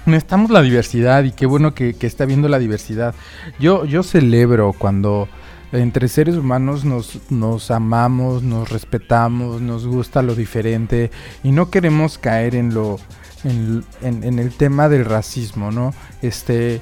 necesitamos 0.06 0.52
la 0.52 0.62
diversidad 0.62 1.24
y 1.24 1.32
qué 1.32 1.46
bueno 1.46 1.74
que, 1.74 1.94
que, 1.94 2.06
está 2.06 2.26
viendo 2.26 2.48
la 2.48 2.60
diversidad. 2.60 3.12
Yo, 3.58 3.84
yo 3.86 4.04
celebro 4.04 4.72
cuando 4.72 5.28
entre 5.72 6.08
seres 6.08 6.36
humanos 6.36 6.84
nos, 6.84 7.18
nos 7.30 7.70
amamos, 7.70 8.42
nos 8.42 8.70
respetamos, 8.70 9.60
nos 9.60 9.86
gusta 9.86 10.22
lo 10.22 10.34
diferente 10.34 11.10
y 11.42 11.52
no 11.52 11.70
queremos 11.70 12.18
caer 12.18 12.54
en 12.54 12.74
lo 12.74 12.98
en, 13.44 13.84
en, 14.02 14.38
el 14.38 14.52
tema 14.52 14.88
del 14.88 15.04
racismo, 15.04 15.70
¿no? 15.70 15.94
Este 16.20 16.80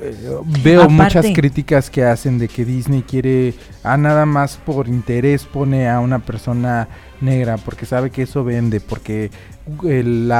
eh, 0.00 0.14
veo 0.62 0.88
muchas 0.88 1.26
críticas 1.34 1.90
que 1.90 2.04
hacen 2.04 2.38
de 2.38 2.48
que 2.48 2.64
Disney 2.64 3.02
quiere 3.02 3.54
a 3.82 3.96
nada 3.96 4.26
más 4.26 4.56
por 4.56 4.88
interés 4.88 5.44
pone 5.44 5.88
a 5.88 6.00
una 6.00 6.18
persona 6.18 6.88
negra 7.20 7.56
porque 7.56 7.86
sabe 7.86 8.10
que 8.10 8.22
eso 8.22 8.44
vende, 8.44 8.80
porque 8.80 9.30
el, 9.84 10.30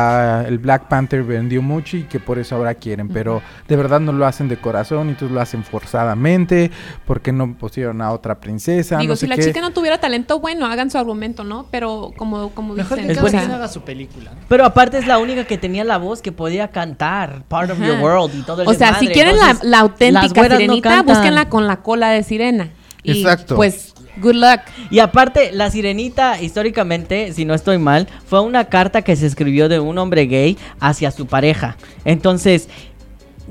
el, 0.46 0.58
Black 0.58 0.88
Panther 0.88 1.24
vendió 1.24 1.60
mucho 1.60 1.96
y 1.96 2.04
que 2.04 2.20
por 2.20 2.38
eso 2.38 2.54
ahora 2.54 2.74
quieren, 2.74 3.08
pero 3.08 3.42
de 3.66 3.76
verdad 3.76 3.98
no 4.00 4.12
lo 4.12 4.24
hacen 4.26 4.48
de 4.48 4.56
corazón 4.56 5.10
y 5.10 5.14
todos 5.14 5.32
lo 5.32 5.40
hacen 5.40 5.64
forzadamente, 5.64 6.70
porque 7.06 7.32
no 7.32 7.54
pusieron 7.54 8.00
a 8.02 8.12
otra 8.12 8.38
princesa. 8.38 8.98
Digo, 8.98 9.16
si 9.16 9.26
la 9.26 9.36
chica 9.36 9.60
no 9.60 9.70
tuviera 9.70 9.98
talento, 9.98 10.38
bueno, 10.38 10.66
hagan 10.66 10.90
su 10.90 10.98
argumento, 10.98 11.42
¿no? 11.42 11.66
Pero 11.70 12.12
como, 12.16 12.50
como 12.50 12.74
Mejor 12.74 12.98
dicen, 12.98 13.16
que 13.16 13.36
haga 13.38 13.68
su 13.68 13.82
película. 13.82 14.32
Pero 14.48 14.64
aparte 14.64 14.98
es 14.98 15.06
la 15.06 15.18
única 15.18 15.44
que 15.44 15.58
tenía 15.58 15.84
la 15.84 15.98
voz 15.98 16.22
que 16.22 16.32
podía 16.32 16.68
cantar 16.68 17.42
Part 17.48 17.72
of 17.72 17.80
Your 17.80 17.98
World 18.00 18.34
y 18.34 18.42
todo 18.42 18.62
el 18.62 18.68
O 18.68 18.74
sea, 18.74 18.98
si 18.98 19.08
quieren 19.08 19.36
la, 19.62 19.78
auténtica 19.78 20.42
sirenita, 20.42 21.02
búsquenla 21.02 21.48
con 21.48 21.66
la 21.66 21.78
cola 21.82 22.10
de 22.10 22.22
sirena. 22.22 22.70
Exacto. 23.02 23.56
Pues 23.56 23.94
Good 24.16 24.34
luck. 24.34 24.60
Y 24.90 24.98
aparte, 24.98 25.50
la 25.52 25.70
sirenita, 25.70 26.40
históricamente, 26.40 27.32
si 27.32 27.44
no 27.44 27.54
estoy 27.54 27.78
mal, 27.78 28.08
fue 28.26 28.40
una 28.40 28.64
carta 28.66 29.02
que 29.02 29.16
se 29.16 29.26
escribió 29.26 29.68
de 29.68 29.80
un 29.80 29.98
hombre 29.98 30.26
gay 30.26 30.56
hacia 30.80 31.10
su 31.10 31.26
pareja. 31.26 31.76
Entonces, 32.04 32.68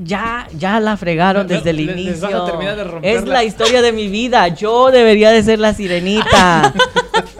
ya, 0.03 0.47
ya 0.57 0.79
la 0.79 0.97
fregaron 0.97 1.47
desde 1.47 1.69
el 1.69 1.79
inicio. 1.81 2.47
es 3.01 3.25
la 3.25 3.43
historia 3.43 3.81
de 3.81 3.91
mi 3.91 4.07
vida. 4.07 4.47
Yo 4.49 4.91
debería 4.91 5.31
de 5.31 5.43
ser 5.43 5.59
la 5.59 5.73
sirenita. 5.73 6.73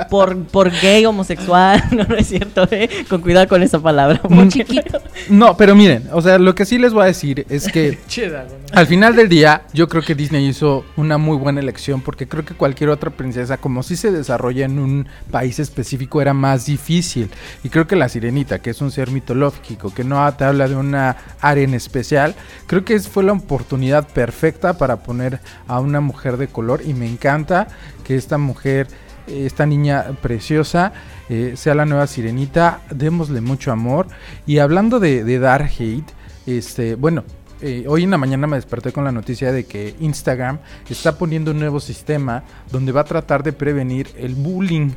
por, 0.10 0.44
por 0.46 0.72
gay, 0.72 1.06
homosexual. 1.06 1.84
No, 1.96 2.04
no 2.04 2.16
es 2.16 2.28
cierto, 2.28 2.68
¿eh? 2.72 2.90
Con 3.10 3.22
cuidado 3.22 3.48
con 3.48 3.64
esa 3.64 3.80
palabra. 3.80 4.20
Muy 4.28 4.50
chiquito. 4.50 5.02
No, 5.30 5.56
pero 5.56 5.76
miren, 5.76 6.10
o 6.12 6.22
sea, 6.22 6.38
lo 6.38 6.54
que 6.54 6.66
sí 6.66 6.78
les 6.78 6.94
voy 6.94 7.04
a 7.04 7.06
decir 7.06 7.46
es 7.50 7.68
que 7.72 7.98
al 8.74 8.88
final 8.88 9.16
del 9.16 9.30
día, 9.30 9.64
yo 9.74 9.88
creo 9.88 10.04
que 10.04 10.16
Disney 10.16 10.48
hizo 10.48 10.84
una 10.98 11.18
muy 11.18 11.38
buena 11.38 11.62
elección 11.62 12.02
porque 12.02 12.28
creo 12.28 12.44
que 12.44 12.54
cualquier 12.54 12.90
otra 12.90 13.12
princesa, 13.12 13.58
como 13.58 13.84
si 13.84 13.96
se 13.96 14.12
desarrolla 14.12 14.66
en 14.66 14.80
un 14.80 15.08
país 15.32 15.60
específico, 15.60 16.22
era 16.22 16.34
más 16.34 16.66
difícil. 16.66 17.30
Y 17.64 17.70
creo 17.70 17.88
que 17.88 17.96
la 17.96 18.10
sirenita, 18.10 18.60
que 18.60 18.72
es 18.72 18.82
un 18.82 18.92
ser 18.92 19.12
mitológico, 19.12 19.94
que 19.94 20.04
no 20.04 20.34
te 20.34 20.44
habla 20.44 20.68
de 20.68 20.76
una 20.76 21.16
área 21.40 21.64
en 21.64 21.74
especial, 21.74 22.36
creo 22.68 22.84
que 22.84 23.00
fue 23.00 23.24
la 23.24 23.34
oportunidad 23.34 24.08
perfecta 24.08 24.78
para 24.78 24.98
poner 24.98 25.40
a 25.68 25.80
una 25.80 26.02
mujer 26.02 26.38
de 26.38 26.48
color 26.48 26.82
y 26.86 26.94
me 26.94 27.08
encanta 27.08 27.68
que 28.04 28.16
esta 28.16 28.38
mujer 28.38 28.88
esta 29.28 29.66
niña 29.66 30.06
preciosa 30.22 30.94
eh, 31.30 31.54
sea 31.56 31.76
la 31.76 31.86
nueva 31.86 32.08
sirenita, 32.08 32.82
démosle 32.92 33.42
mucho 33.42 33.72
amor. 33.72 34.08
Y 34.46 34.60
hablando 34.60 35.00
de, 35.00 35.40
dar 35.40 35.64
hate, 35.64 36.12
este, 36.46 36.96
bueno, 36.96 37.24
eh, 37.62 37.86
hoy 37.88 38.04
en 38.04 38.12
la 38.12 38.18
mañana 38.18 38.48
me 38.48 38.58
desperté 38.58 38.92
con 38.92 39.04
la 39.04 39.12
noticia 39.12 39.52
de 39.52 39.66
que 39.66 39.96
Instagram 40.00 40.60
está 40.90 41.18
poniendo 41.18 41.52
un 41.52 41.60
nuevo 41.60 41.80
sistema 41.80 42.44
donde 42.72 42.92
va 42.92 43.02
a 43.02 43.06
tratar 43.06 43.44
de 43.44 43.54
prevenir 43.54 44.10
el 44.18 44.36
bullying. 44.36 44.92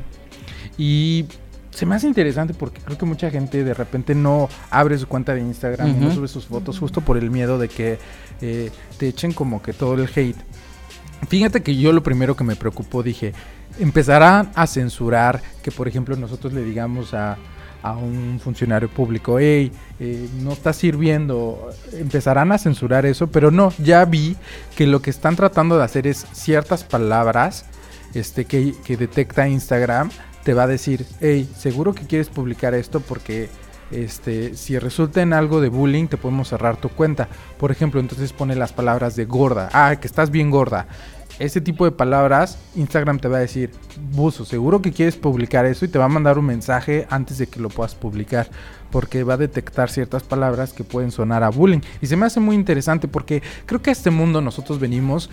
Y 0.77 1.25
se 1.71 1.85
me 1.85 1.95
hace 1.95 2.07
interesante 2.07 2.53
porque 2.53 2.81
creo 2.81 2.97
que 2.97 3.05
mucha 3.05 3.31
gente 3.31 3.63
de 3.63 3.73
repente 3.73 4.13
no 4.13 4.49
abre 4.69 4.97
su 4.97 5.07
cuenta 5.07 5.33
de 5.33 5.41
Instagram 5.41 5.87
y 5.89 5.93
no 5.93 6.13
sube 6.13 6.27
sus 6.27 6.45
fotos 6.45 6.77
justo 6.77 7.01
por 7.01 7.17
el 7.17 7.31
miedo 7.31 7.57
de 7.57 7.69
que 7.69 7.97
eh, 8.41 8.69
te 8.97 9.07
echen 9.07 9.31
como 9.33 9.61
que 9.61 9.73
todo 9.73 9.93
el 9.93 10.09
hate. 10.13 10.37
Fíjate 11.27 11.61
que 11.61 11.75
yo 11.75 11.91
lo 11.91 12.01
primero 12.01 12.35
que 12.35 12.43
me 12.43 12.55
preocupó 12.55 13.03
dije, 13.03 13.33
empezarán 13.79 14.51
a 14.55 14.67
censurar 14.67 15.41
que 15.61 15.71
por 15.71 15.87
ejemplo 15.87 16.15
nosotros 16.15 16.53
le 16.53 16.63
digamos 16.63 17.13
a, 17.13 17.37
a 17.81 17.93
un 17.93 18.39
funcionario 18.43 18.89
público, 18.89 19.39
hey, 19.39 19.71
eh, 19.99 20.27
no 20.41 20.53
está 20.53 20.73
sirviendo, 20.73 21.69
empezarán 21.93 22.51
a 22.51 22.57
censurar 22.57 23.05
eso, 23.05 23.27
pero 23.27 23.51
no, 23.51 23.73
ya 23.77 24.05
vi 24.05 24.35
que 24.75 24.87
lo 24.87 25.01
que 25.01 25.09
están 25.09 25.35
tratando 25.35 25.77
de 25.77 25.83
hacer 25.83 26.07
es 26.07 26.25
ciertas 26.33 26.83
palabras 26.83 27.65
este, 28.13 28.45
que, 28.45 28.73
que 28.83 28.97
detecta 28.97 29.47
Instagram, 29.47 30.09
te 30.43 30.53
va 30.53 30.63
a 30.63 30.67
decir, 30.67 31.05
hey, 31.21 31.49
seguro 31.57 31.93
que 31.93 32.07
quieres 32.07 32.29
publicar 32.29 32.73
esto 32.73 33.01
porque 33.01 33.49
este, 33.91 34.55
si 34.55 34.77
resulta 34.77 35.21
en 35.21 35.33
algo 35.33 35.61
de 35.61 35.69
bullying, 35.69 36.07
te 36.07 36.17
podemos 36.17 36.49
cerrar 36.49 36.77
tu 36.77 36.89
cuenta. 36.89 37.27
Por 37.57 37.71
ejemplo, 37.71 37.99
entonces 37.99 38.33
pone 38.33 38.55
las 38.55 38.73
palabras 38.73 39.15
de 39.15 39.25
gorda. 39.25 39.69
Ah, 39.73 39.95
que 39.99 40.07
estás 40.07 40.29
bien 40.31 40.51
gorda. 40.51 40.87
Ese 41.39 41.61
tipo 41.61 41.85
de 41.85 41.91
palabras, 41.91 42.57
Instagram 42.75 43.19
te 43.19 43.29
va 43.29 43.37
a 43.37 43.41
decir, 43.41 43.71
Buzo, 44.11 44.43
seguro 44.43 44.81
que 44.81 44.91
quieres 44.91 45.15
publicar 45.15 45.65
eso 45.65 45.85
y 45.85 45.87
te 45.87 45.97
va 45.97 46.05
a 46.05 46.09
mandar 46.09 46.37
un 46.37 46.45
mensaje 46.45 47.07
antes 47.09 47.37
de 47.37 47.47
que 47.47 47.61
lo 47.61 47.69
puedas 47.69 47.95
publicar. 47.95 48.49
Porque 48.91 49.23
va 49.23 49.35
a 49.35 49.37
detectar 49.37 49.89
ciertas 49.89 50.23
palabras 50.23 50.73
que 50.73 50.83
pueden 50.83 51.11
sonar 51.11 51.43
a 51.43 51.49
bullying. 51.49 51.79
Y 52.01 52.07
se 52.07 52.17
me 52.17 52.25
hace 52.25 52.41
muy 52.41 52.55
interesante 52.55 53.07
porque 53.07 53.41
creo 53.65 53.81
que 53.81 53.89
a 53.89 53.93
este 53.93 54.09
mundo 54.09 54.41
nosotros 54.41 54.79
venimos 54.79 55.29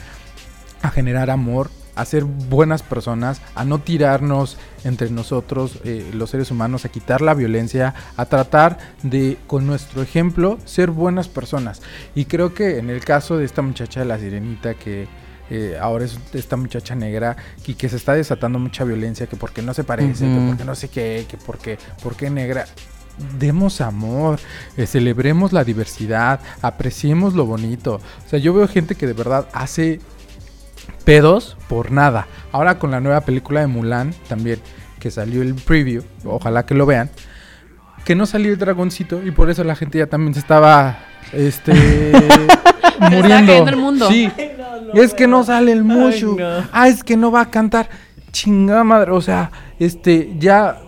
a 0.83 0.91
generar 0.91 1.31
amor, 1.31 1.71
a 1.97 2.05
ser 2.05 2.23
buenas 2.23 2.83
personas, 2.83 3.43
a 3.57 3.65
no 3.65 3.81
tirarnos 3.81 4.59
entre 4.85 5.11
nosotros, 5.11 5.81
eh, 5.85 6.11
los 6.15 6.31
seres 6.31 6.53
humanos, 6.53 6.85
a 6.85 6.91
quitar 6.91 7.21
la 7.21 7.35
violencia, 7.35 7.95
a 8.17 8.27
tratar 8.27 8.79
de, 9.03 9.39
con 9.49 9.67
nuestro 9.67 10.03
ejemplo, 10.03 10.59
ser 10.65 10.93
buenas 10.93 11.27
personas. 11.27 11.83
Y 12.15 12.27
creo 12.27 12.55
que 12.55 12.79
en 12.79 12.91
el 12.91 13.05
caso 13.05 13.37
de 13.37 13.45
esta 13.45 13.63
muchacha 13.63 14.01
de 14.01 14.07
la 14.07 14.19
sirenita 14.19 14.75
que... 14.75 15.09
eh, 15.49 15.79
ahora 15.81 16.05
es 16.05 16.19
esta 16.33 16.57
muchacha 16.57 16.95
negra 16.95 17.37
y 17.67 17.75
que 17.75 17.89
se 17.89 17.97
está 17.97 18.15
desatando 18.15 18.59
mucha 18.59 18.85
violencia, 18.85 19.27
que 19.27 19.37
porque 19.37 19.63
no 19.63 19.75
se 19.75 19.85
parece, 19.85 20.25
que 20.27 20.47
porque 20.49 20.65
no 20.65 20.75
sé 20.75 20.89
qué, 20.89 21.25
que 21.29 21.37
porque, 21.37 21.79
porque 22.03 22.31
negra. 22.31 22.67
Demos 23.39 23.81
amor, 23.81 24.39
eh, 24.77 24.87
celebremos 24.87 25.53
la 25.53 25.65
diversidad, 25.65 26.41
apreciemos 26.61 27.35
lo 27.35 27.47
bonito. 27.47 28.01
O 28.27 28.29
sea, 28.29 28.39
yo 28.39 28.53
veo 28.53 28.69
gente 28.69 28.95
que 28.95 29.07
de 29.07 29.15
verdad 29.15 29.49
hace 29.53 30.01
pedos 31.05 31.57
por 31.68 31.91
nada. 31.91 32.26
Ahora 32.53 32.78
con 32.78 32.91
la 32.91 33.01
nueva 33.01 33.20
película 33.22 33.61
de 33.61 33.66
Mulan 33.66 34.14
también, 34.28 34.61
que 34.99 35.11
salió 35.11 35.43
el 35.43 35.55
preview, 35.55 36.03
ojalá 36.24 36.64
que 36.66 36.74
lo 36.74 36.87
vean, 36.87 37.11
que 38.05 38.14
no 38.14 38.26
salió 38.26 38.53
el 38.53 38.59
dragoncito 38.59 39.22
y 39.24 39.30
por 39.30 39.51
eso 39.51 39.64
la 39.64 39.76
gente 39.76 39.99
ya 39.99 40.07
también 40.07 40.34
se 40.34 40.41
estaba 40.41 40.99
este 41.32 41.72
muriendo. 43.01 43.53
cayendo 43.53 43.70
el 43.70 43.76
mundo. 43.76 44.09
Sí. 44.09 44.30
es 44.95 45.14
que 45.14 45.26
no 45.26 45.45
sale 45.45 45.72
el 45.72 45.84
Mushu. 45.84 46.37
no. 46.39 46.64
Ah, 46.72 46.89
es 46.89 47.03
que 47.05 47.16
no 47.16 47.30
va 47.30 47.43
a 47.43 47.51
cantar. 47.51 47.89
Chingada 48.32 48.84
madre, 48.84 49.12
o 49.12 49.20
sea, 49.20 49.51
este 49.78 50.34
ya 50.39 50.78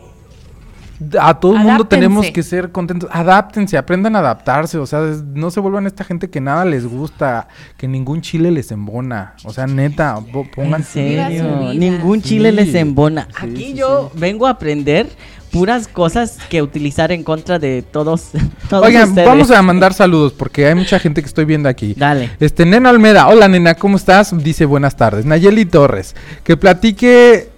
a 1.20 1.34
todo 1.38 1.55
el 1.55 1.61
mundo 1.61 1.84
tenemos 1.86 2.30
que 2.30 2.42
ser 2.42 2.72
contentos. 2.72 3.09
Adáptense, 3.12 3.76
aprendan 3.78 4.16
a 4.16 4.18
adaptarse. 4.18 4.78
O 4.78 4.86
sea, 4.86 5.05
es- 5.09 5.22
no 5.22 5.51
se 5.51 5.61
vuelvan 5.61 5.86
esta 5.86 6.03
gente 6.05 6.28
que 6.30 6.40
nada 6.40 6.64
les 6.64 6.86
gusta, 6.86 7.49
que 7.76 7.86
ningún 7.86 8.20
chile 8.20 8.51
les 8.51 8.70
embona. 8.72 9.34
O 9.44 9.53
sea, 9.53 9.66
neta, 9.66 10.18
po- 10.32 10.46
En 10.57 10.82
serio, 10.84 11.72
ningún 11.74 12.22
Sí. 12.22 12.30
chile 12.30 12.53
les 12.53 12.74
embona. 12.74 13.28
Sí, 13.30 13.46
Aquí 13.46 13.64
sí, 13.66 13.74
yo 13.74 14.11
sí. 14.12 14.18
vengo 14.20 14.46
a 14.46 14.51
aprender 14.51 15.09
puras 15.53 15.88
cosas 15.88 16.36
que 16.51 16.61
utilizar 16.61 17.11
en 17.11 17.22
contra 17.24 17.59
de 17.59 17.82
todos. 17.82 18.30
todos 18.68 18.84
Oigan, 18.84 19.09
ustedes. 19.11 19.26
vamos 19.28 19.51
a 19.51 19.62
mandar 19.62 19.94
saludos 19.94 20.32
porque 20.34 20.66
hay 20.66 20.74
mucha 20.74 20.99
gente 20.99 21.22
que 21.22 21.26
estoy 21.28 21.44
viendo 21.46 21.68
aquí. 21.70 21.94
Dale. 21.96 22.30
Este, 22.38 22.66
Nena 22.66 22.90
Almeda, 22.90 23.28
hola 23.28 23.49
nena, 23.49 23.74
¿cómo 23.74 23.96
estás? 23.96 24.36
Dice 24.42 24.66
buenas 24.66 24.96
tardes. 24.96 25.24
Nayeli 25.24 25.64
Torres, 25.64 26.14
que 26.44 26.57
platique 26.59 27.49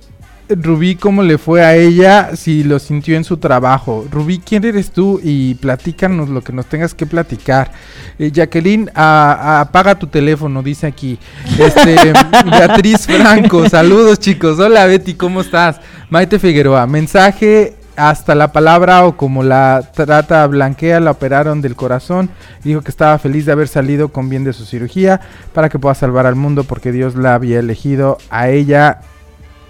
Rubí 0.50 0.96
cómo 0.96 1.22
le 1.22 1.38
fue 1.38 1.64
a 1.64 1.74
ella, 1.76 2.30
si 2.36 2.64
lo 2.64 2.78
sintió 2.78 3.16
en 3.16 3.24
su 3.24 3.36
trabajo. 3.36 4.06
Rubí, 4.10 4.38
¿quién 4.38 4.64
eres 4.64 4.90
tú? 4.90 5.20
Y 5.22 5.54
platícanos 5.54 6.28
lo 6.28 6.42
que 6.42 6.52
nos 6.52 6.66
tengas 6.66 6.92
que 6.94 7.06
platicar. 7.06 7.70
Eh, 8.18 8.30
Jacqueline, 8.32 8.90
a- 8.94 9.32
a- 9.32 9.60
apaga 9.60 9.98
tu 9.98 10.06
teléfono, 10.08 10.62
dice 10.62 10.86
aquí. 10.86 11.18
Este, 11.58 11.96
Beatriz 12.50 13.06
Franco, 13.06 13.68
saludos 13.68 14.18
chicos. 14.18 14.58
Hola 14.58 14.86
Betty, 14.86 15.14
¿cómo 15.14 15.40
estás? 15.40 15.80
Maite 16.10 16.38
Figueroa, 16.38 16.86
mensaje 16.86 17.76
hasta 17.96 18.34
la 18.34 18.50
palabra 18.50 19.04
o 19.04 19.16
como 19.16 19.42
la 19.42 19.82
trata 19.94 20.46
blanquea, 20.46 21.00
la 21.00 21.10
operaron 21.10 21.60
del 21.60 21.76
corazón. 21.76 22.30
Dijo 22.64 22.80
que 22.80 22.90
estaba 22.90 23.18
feliz 23.18 23.44
de 23.46 23.52
haber 23.52 23.68
salido 23.68 24.08
con 24.08 24.28
bien 24.30 24.42
de 24.42 24.54
su 24.54 24.64
cirugía 24.64 25.20
para 25.52 25.68
que 25.68 25.78
pueda 25.78 25.94
salvar 25.94 26.26
al 26.26 26.34
mundo 26.34 26.64
porque 26.64 26.92
Dios 26.92 27.14
la 27.14 27.34
había 27.34 27.58
elegido. 27.58 28.16
A 28.30 28.48
ella 28.48 29.00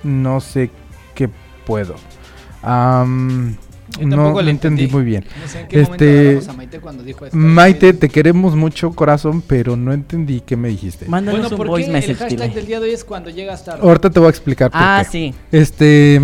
no 0.03 0.40
sé 0.40 0.70
qué 1.14 1.28
puedo. 1.66 1.94
No, 2.62 4.40
le 4.40 4.51
entendí 4.53 4.84
entendí. 4.84 4.86
muy 4.86 5.03
bien. 5.05 5.24
No 5.42 5.48
sé 5.48 5.61
en 5.61 5.68
qué 5.68 5.80
Este, 5.80 6.40
a 6.48 6.53
Maite 6.53 6.78
cuando 6.80 7.03
dijo 7.03 7.24
esto. 7.26 7.36
Maite, 7.36 7.92
te 7.92 8.09
queremos 8.09 8.55
mucho, 8.55 8.92
corazón, 8.92 9.42
pero 9.46 9.76
no 9.76 9.92
entendí 9.92 10.40
qué 10.40 10.57
me 10.57 10.68
dijiste. 10.68 11.07
Mándanos 11.07 11.40
Bueno, 11.40 11.55
un 11.55 11.59
¿por 11.59 11.66
voice 11.68 11.90
qué 11.90 11.90
el 11.90 11.96
message. 11.96 12.14
hashtag 12.18 12.40
dile. 12.48 12.55
del 12.55 12.66
día 12.66 12.80
de 12.80 12.88
hoy 12.88 12.94
es 12.94 13.05
cuando 13.05 13.30
llegas 13.30 13.64
tarde? 13.64 13.80
Ahorita 13.82 14.11
te 14.11 14.20
voy 14.20 14.26
a 14.28 14.30
explicar 14.30 14.70
por 14.70 14.80
Ah, 14.82 15.01
qué. 15.05 15.11
sí. 15.11 15.34
Este. 15.53 16.20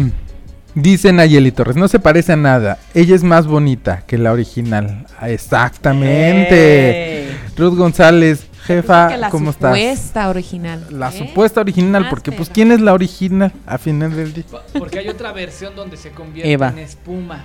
Dice 0.74 1.12
Nayeli 1.12 1.52
Torres, 1.52 1.76
no 1.76 1.88
se 1.88 1.98
parece 1.98 2.34
a 2.34 2.36
nada. 2.36 2.78
Ella 2.94 3.14
es 3.16 3.22
más 3.24 3.46
bonita 3.46 4.04
que 4.06 4.16
la 4.18 4.32
original. 4.32 5.06
Exactamente. 5.22 7.28
Ruth 7.56 7.76
González, 7.76 8.46
jefa, 8.66 9.08
que 9.08 9.16
la 9.16 9.30
¿cómo 9.30 9.50
estás? 9.50 9.74
supuesta 9.76 10.28
original. 10.28 10.86
La 10.90 11.08
¿eh? 11.10 11.18
supuesta 11.18 11.60
original, 11.60 12.02
Más 12.02 12.10
porque 12.10 12.32
pues. 12.32 12.50
¿quién 12.50 12.72
es 12.72 12.80
la 12.80 12.92
original 12.94 13.52
a 13.66 13.78
final 13.78 14.14
del 14.14 14.32
día? 14.32 14.44
Porque 14.78 14.98
hay 14.98 15.08
otra 15.08 15.32
versión 15.32 15.74
donde 15.74 15.96
se 15.96 16.10
convierte 16.10 16.52
Eva. 16.52 16.68
en 16.68 16.78
espuma. 16.78 17.44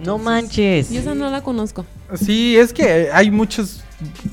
No, 0.00 0.16
manches. 0.18 0.90
Yo 0.90 1.00
esa 1.00 1.14
no 1.14 1.28
la 1.30 1.42
conozco. 1.42 1.84
Sí, 2.14 2.56
es 2.56 2.72
que 2.72 3.10
hay 3.12 3.30
muchos 3.30 3.82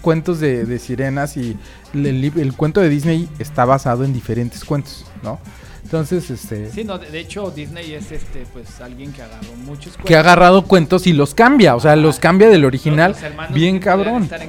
cuentos 0.02 0.40
de, 0.40 0.66
de 0.66 0.80
sirenas 0.80 1.36
y 1.36 1.58
el 1.94 2.54
cuento 2.56 2.80
de 2.80 2.90
Disney 2.90 3.28
está 3.40 3.66
basado 3.66 4.06
en 4.06 4.14
diferentes 4.14 4.64
cuentos, 4.64 5.06
¿no? 5.22 5.40
Entonces, 5.94 6.32
este... 6.32 6.72
Sí, 6.72 6.84
no, 6.84 6.98
de, 6.98 7.12
de 7.12 7.20
hecho 7.20 7.52
Disney 7.52 7.94
es 7.94 8.12
este, 8.12 8.48
pues 8.52 8.82
alguien 8.82 9.14
que 9.14 9.22
agarró 9.22 9.54
muchos 9.64 9.96
Que 10.04 10.16
ha 10.16 10.22
agarrado 10.22 10.64
cuentos 10.64 11.06
y 11.06 11.14
los 11.14 11.36
cambia, 11.36 11.76
o 11.76 11.80
sea, 11.80 11.96
los 11.96 12.18
cambia 12.18 12.50
del 12.50 12.66
original 12.66 13.12
Los 13.12 13.22
hermanos 13.22 13.54
bien 13.54 13.78
cabrón. 13.78 14.24
estar. 14.24 14.42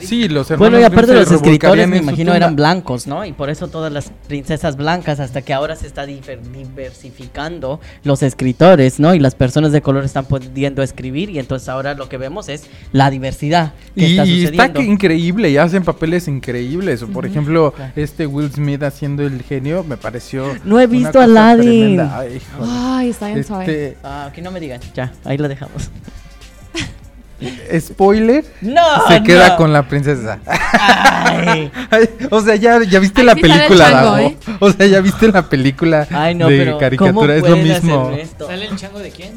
Sí, 0.00 0.28
los 0.28 0.50
hermanos 0.50 0.58
Bueno, 0.70 0.78
y 0.80 0.84
aparte 0.84 1.14
los 1.14 1.30
escritores, 1.30 1.88
me 1.88 1.96
imagino, 1.96 2.34
eran 2.34 2.56
blancos, 2.56 3.06
¿no? 3.06 3.24
Y 3.24 3.32
por 3.32 3.48
eso 3.48 3.68
todas 3.68 3.90
las 3.90 4.12
princesas 4.28 4.76
blancas, 4.76 5.18
hasta 5.18 5.40
que 5.40 5.54
ahora 5.54 5.76
se 5.76 5.86
está 5.86 6.04
diver- 6.04 6.42
diversificando 6.42 7.80
los 8.04 8.22
escritores, 8.22 9.00
¿no? 9.00 9.14
Y 9.14 9.18
las 9.18 9.34
personas 9.34 9.72
de 9.72 9.80
color 9.80 10.04
están 10.04 10.26
pudiendo 10.26 10.82
escribir, 10.82 11.30
y 11.30 11.38
entonces 11.38 11.70
ahora 11.70 11.94
lo 11.94 12.10
que 12.10 12.18
vemos 12.18 12.50
es 12.50 12.64
la 12.92 13.08
diversidad 13.08 13.72
que 13.96 14.08
Y, 14.08 14.10
está 14.18 14.24
está 14.24 14.34
sucediendo. 14.34 14.80
que 14.80 14.84
increíble, 14.86 15.48
y 15.48 15.56
hacen 15.56 15.84
papeles 15.84 16.28
increíbles. 16.28 17.02
Por 17.04 17.24
ejemplo, 17.24 17.72
claro. 17.72 17.92
este 17.96 18.26
Will 18.26 18.52
Smith 18.52 18.82
haciendo 18.82 19.22
el 19.22 19.42
genio 19.42 19.84
me 19.84 19.96
pareció. 19.96 20.52
No 20.64 20.81
he 20.82 20.86
visto 20.86 21.12
cosa 21.12 21.24
Aladdin. 21.24 22.00
Ay. 22.00 22.40
Ay, 22.68 23.10
está 23.10 23.26
bien 23.28 23.44
suave. 23.44 23.64
Este, 23.64 23.96
Ah, 24.04 24.26
aquí 24.30 24.40
no 24.42 24.50
me 24.50 24.60
digan. 24.60 24.80
Ya, 24.94 25.12
ahí 25.24 25.38
lo 25.38 25.48
dejamos. 25.48 25.90
spoiler, 27.80 28.44
¡No! 28.60 29.08
se 29.08 29.22
queda 29.22 29.48
no. 29.50 29.56
con 29.56 29.72
la 29.72 29.82
princesa. 29.88 30.38
Ay, 30.46 31.70
Ay, 31.90 32.08
o 32.30 32.40
sea, 32.40 32.54
ya, 32.56 32.82
ya 32.84 33.00
viste 33.00 33.20
Ahí 33.22 33.26
la 33.26 33.34
sí 33.34 33.40
sale 33.40 33.52
el 33.54 33.58
película, 33.60 33.90
chango, 33.90 34.04
Davo? 34.12 34.18
¿eh? 34.18 34.36
O 34.60 34.70
sea, 34.72 34.86
ya 34.86 35.00
viste 35.00 35.28
la 35.28 35.42
película 35.48 36.06
ay, 36.10 36.34
no, 36.34 36.48
de 36.48 36.56
pero 36.58 36.70
¿cómo 36.72 36.80
caricatura, 36.80 37.34
es 37.36 37.40
lo 37.42 37.48
pueden 37.48 37.62
mismo. 37.64 38.08
hacer 38.08 38.20
esto? 38.20 38.46
¿Sale 38.46 38.66
el 38.66 38.76
chango 38.76 38.98
de 39.00 39.10
quién? 39.10 39.32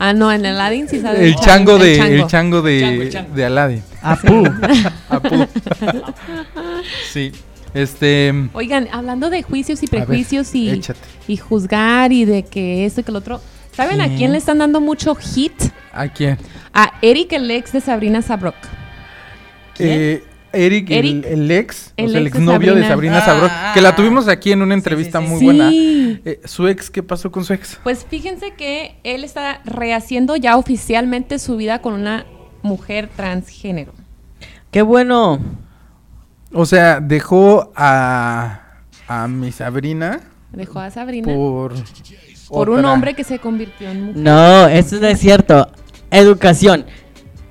Ah, 0.00 0.12
no, 0.12 0.32
en 0.32 0.44
Aladdin 0.44 0.88
sí 0.88 1.00
sale 1.00 1.24
El 1.24 1.36
chango 1.36 1.78
de, 1.78 1.96
chango. 1.96 2.14
el 2.14 2.26
chango 2.26 2.62
de, 2.62 2.78
El 2.78 2.84
chango, 2.88 3.02
el 3.02 3.10
chango. 3.12 3.34
de 3.36 3.44
Aladdin. 3.44 3.82
Apu. 4.02 4.44
Apu. 5.08 5.46
sí. 7.12 7.30
Este. 7.74 8.32
Oigan, 8.52 8.88
hablando 8.92 9.30
de 9.30 9.42
juicios 9.42 9.82
y 9.82 9.86
ver, 9.86 10.04
prejuicios 10.06 10.54
y, 10.54 10.80
juzgar 11.36 12.12
y 12.12 12.24
de 12.24 12.44
que 12.44 12.86
esto 12.86 13.00
y 13.00 13.04
que 13.04 13.12
lo 13.12 13.18
otro. 13.18 13.40
¿Saben 13.72 14.00
a 14.00 14.08
¿Quién? 14.08 14.30
le 14.30 14.38
están 14.38 14.58
dando 14.58 14.80
mucho 14.80 15.14
hit? 15.16 15.52
¿A 15.92 16.06
quién? 16.08 16.38
A 16.72 16.92
Eric, 17.02 17.32
el 17.32 17.50
ex 17.50 17.72
de 17.72 17.80
Sabrina 17.80 18.22
Sabrok. 18.22 18.54
¿Quién? 19.76 19.88
Eh, 19.90 20.22
Eric, 20.52 20.88
el- 20.90 20.96
Eric, 20.98 21.26
el, 21.26 21.50
ex, 21.50 21.88
o 21.88 22.02
el 22.02 22.10
sea, 22.10 22.20
el 22.20 22.26
ex 22.28 22.36
exnovio 22.36 22.74
de 22.76 22.86
Sabrina 22.86 23.20
Sabrina. 23.20 23.24
Sabrok, 23.24 23.50
Ah, 23.52 23.72
que 23.74 23.80
la 23.80 23.96
tuvimos 23.96 24.28
aquí 24.28 24.52
en 24.52 24.62
una 24.62 24.74
sí, 24.76 24.78
entrevista 24.78 25.20
sí, 25.20 25.26
muy 25.26 25.38
sí. 25.40 25.44
buena. 25.44 25.70
Eh, 25.72 26.40
su 26.44 26.68
ex, 26.68 26.90
¿qué 26.90 27.02
pasó 27.02 27.32
con 27.32 27.44
su 27.44 27.52
ex? 27.52 27.80
Pues 27.82 28.06
fíjense 28.08 28.52
que 28.56 28.94
él 29.02 29.24
está 29.24 29.60
rehaciendo 29.64 30.36
ya 30.36 30.56
oficialmente 30.56 31.40
su 31.40 31.56
vida 31.56 31.80
con 31.82 31.94
una 31.94 32.24
mujer 32.62 33.10
transgénero. 33.16 33.92
¡Qué 34.70 34.82
bueno! 34.82 35.40
O 36.54 36.64
sea, 36.66 37.00
dejó 37.00 37.72
a, 37.74 38.60
a 39.08 39.28
mi 39.28 39.52
Sabrina 39.52 40.20
Dejó 40.52 40.78
a 40.78 40.90
Sabrina 40.90 41.32
por... 41.34 41.74
por 42.48 42.70
un 42.70 42.84
hombre 42.84 43.14
que 43.14 43.24
se 43.24 43.40
convirtió 43.40 43.90
en 43.90 44.04
mujer. 44.04 44.22
No, 44.22 44.68
eso 44.68 45.00
no 45.00 45.08
es 45.08 45.18
cierto. 45.18 45.68
Educación. 46.10 46.86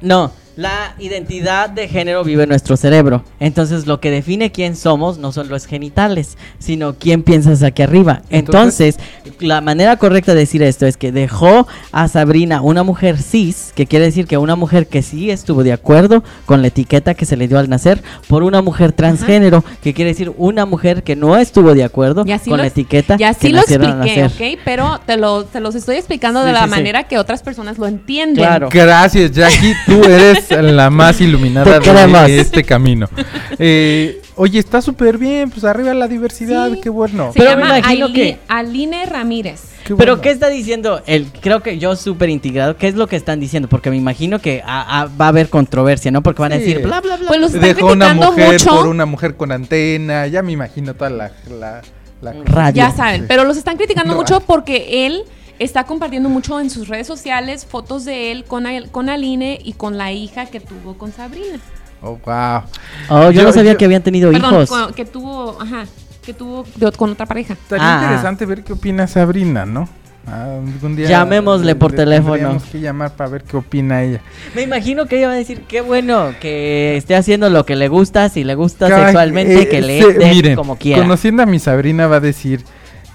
No, 0.01 0.32
la 0.56 0.95
identidad 0.99 1.70
de 1.70 1.88
género 1.88 2.24
vive 2.24 2.43
en 2.43 2.49
nuestro 2.49 2.78
cerebro. 2.78 3.24
Entonces 3.39 3.88
lo 3.88 3.99
que 3.99 4.12
define 4.12 4.51
quién 4.51 4.76
somos 4.76 5.18
no 5.18 5.32
son 5.32 5.49
los 5.49 5.66
genitales, 5.66 6.38
sino 6.60 6.95
quién 6.95 7.24
piensas 7.24 7.64
aquí 7.64 7.82
arriba. 7.82 8.22
Entonces, 8.30 8.97
la 9.39 9.62
manera 9.62 9.97
correcta 9.97 10.34
de 10.34 10.41
decir 10.41 10.62
esto 10.62 10.86
es 10.86 10.97
que 10.97 11.12
dejó 11.12 11.68
a 11.91 12.08
Sabrina 12.08 12.62
una 12.62 12.84
mujer 12.84 13.18
cis, 13.18 13.72
que 13.76 13.88
quiere 13.88 14.06
decir 14.06 14.28
que 14.28 14.38
una 14.38 14.56
mujer 14.56 14.88
que 14.88 15.01
sí 15.01 15.32
estuvo 15.32 15.64
de 15.64 15.74
acuerdo 15.74 16.24
con 16.45 16.62
la 16.62 16.68
etiqueta 16.68 17.14
que 17.14 17.26
se 17.26 17.38
le 17.38 17.47
dio 17.47 17.58
al 17.58 17.70
nacer, 17.70 18.04
por 18.28 18.43
una 18.43 18.62
mujer 18.62 18.91
transgénero, 18.91 19.64
que 19.82 19.93
quiere 19.93 20.12
decir 20.12 20.34
una 20.38 20.66
mujer 20.66 21.04
que 21.04 21.16
no 21.16 21.38
estuvo 21.38 21.74
de 21.74 21.84
acuerdo 21.84 22.26
con 22.26 22.39
lo 22.45 22.58
la 22.58 22.68
etiqueta 22.68 23.16
Y 23.20 23.24
así 23.24 23.47
que 23.47 23.54
lo 23.54 23.60
expliqué, 23.60 23.88
nacer. 23.88 24.26
¿ok? 24.26 24.60
Pero 24.64 24.99
te, 25.06 25.18
lo, 25.18 25.45
te 25.45 25.60
los 25.60 25.76
estoy 25.76 25.95
explicando 25.95 26.43
de 26.43 26.51
la 26.51 26.60
sí, 26.60 26.66
sí. 26.66 26.70
manera 26.70 27.04
que 27.04 27.18
otras 27.18 27.41
personas 27.41 27.78
lo 27.78 27.88
entienden. 27.88 28.36
Claro. 28.43 28.70
Gracias, 28.72 29.32
Jackie. 29.32 29.74
Tú 29.86 30.04
eres 30.04 30.43
la 30.52 30.89
más 30.89 31.20
iluminada 31.22 31.80
de 31.80 32.39
este 32.39 32.64
camino. 32.64 33.10
Eh, 33.60 34.20
oye, 34.36 34.58
está 34.60 34.82
súper 34.82 35.18
bien. 35.20 35.52
Pues 35.52 35.64
arriba 35.64 35.94
la 35.94 36.08
diversidad. 36.08 36.72
Sí. 36.72 36.80
Qué 36.82 36.89
bueno. 36.89 37.32
Se 37.34 37.39
Pero 37.39 37.56
me 37.56 37.62
llama 37.64 37.78
imagino 37.80 38.08
Aili- 38.08 38.14
que- 38.14 38.39
Aline 38.48 39.06
Ramírez. 39.06 39.62
Qué 39.86 39.96
Pero. 39.96 40.22
¿qué 40.22 40.32
está 40.32 40.48
diciendo? 40.50 41.02
El, 41.06 41.28
creo 41.39 41.62
que 41.62 41.78
yo 41.78 41.96
súper 41.96 42.30
integrado. 42.30 42.76
¿Qué 42.76 42.88
es 42.88 42.96
lo 42.96 43.06
que 43.08 43.16
están 43.16 43.39
diciendo? 43.39 43.70
Porque 43.70 43.91
me 43.91 43.96
imagino 43.98 44.39
que 44.39 44.64
a- 44.66 45.02
a- 45.02 45.06
va 45.06 45.26
a 45.26 45.28
haber 45.28 45.50
controversia, 45.50 46.10
¿no? 46.10 46.24
Porque 46.24 46.41
van 46.41 46.54
a 46.54 46.58
decir 46.58 46.80
bla, 46.80 47.00
bla, 47.00 47.18
bla. 47.18 47.28
Pues 47.28 47.39
los 47.39 47.54
están 47.54 47.76
Dejó 47.76 47.91
una 47.91 48.08
criticando 48.08 48.32
mujer 48.32 48.52
mucho. 48.54 48.70
por 48.76 48.88
una 48.88 49.06
mujer 49.06 49.36
con 49.36 49.52
antena. 49.52 50.26
Ya 50.28 50.41
me 50.41 50.52
imagino 50.52 50.96
toda 50.96 51.12
la... 51.12 51.32
la, 51.60 51.82
la 52.22 52.34
Radio. 52.46 52.76
Ya 52.76 52.91
saben, 52.91 53.22
Sí. 53.22 53.26
pero 53.28 53.44
los 53.44 53.56
están 53.58 53.78
criticando 53.78 54.14
No. 54.14 54.20
mucho 54.20 54.39
porque 54.39 55.06
él 55.06 55.24
está 55.60 55.84
compartiendo 55.86 56.30
mucho 56.30 56.60
en 56.60 56.70
sus 56.70 56.88
redes 56.88 57.08
sociales 57.08 57.66
fotos 57.66 58.06
de 58.06 58.32
él 58.32 58.43
con, 58.45 58.66
con 58.91 59.10
Aline 59.10 59.60
y 59.64 59.74
con 59.74 59.97
la 59.97 60.12
hija 60.12 60.45
que 60.47 60.60
tuvo 60.60 60.97
con 60.97 61.12
Sabrina. 61.12 61.60
Oh, 62.01 62.20
wow. 62.26 62.62
Oh, 63.10 63.32
yo, 63.32 63.32
Yo- 63.32 63.43
no 63.43 63.54
sabía 63.54 63.74
yo- 63.74 63.78
que 63.78 63.86
habían 63.86 64.04
tenido 64.04 64.32
Perdón, 64.32 64.54
hijos. 64.54 64.70
con- 64.70 64.93
que 64.93 65.06
tuvo, 65.06 65.58
ajá, 65.62 65.86
que 66.26 66.34
tuvo 66.34 66.66
de- 66.76 66.91
con 66.91 67.12
otra 67.12 67.26
pareja. 67.26 67.54
Estaría 67.54 67.99
Ah. 67.99 68.01
interesante 68.04 68.45
ver 68.45 68.64
qué 68.64 68.74
opina 68.74 69.08
Sabrina, 69.08 69.66
¿no? 69.66 69.88
Ah, 70.26 70.56
algún 70.66 70.95
día 70.95 71.10
Llamémosle 71.10 71.76
por 71.76 71.91
teléfono. 71.91 72.34
Tendríamos 72.36 72.64
que 72.64 72.80
llamar 72.80 73.14
para 73.14 73.30
ver 73.30 73.43
qué 73.43 73.58
opina 73.58 74.01
ella. 74.04 74.22
Me 74.56 74.62
imagino 74.62 75.06
que 75.06 75.18
ella 75.18 75.28
va 75.28 75.34
a 75.34 75.38
decir, 75.38 75.64
qué 75.68 75.82
bueno 75.82 76.34
que 76.39 76.95
esté 76.95 77.16
haciendo 77.16 77.49
lo 77.49 77.66
que 77.66 77.76
le 77.76 77.89
gusta, 77.89 78.30
si 78.30 78.45
le 78.45 78.56
gusta 78.56 78.88
Cada- 78.88 79.04
sexualmente, 79.08 79.64
eh, 79.64 79.68
que 79.68 79.82
le 79.82 80.01
se- 80.01 80.20
miren, 80.34 80.56
como 80.56 80.78
quiera. 80.78 81.01
Conociendo 81.01 81.43
a 81.43 81.45
mi 81.45 81.60
Sabrina 81.60 82.08
va 82.08 82.18
a 82.18 82.20
decir 82.22 82.64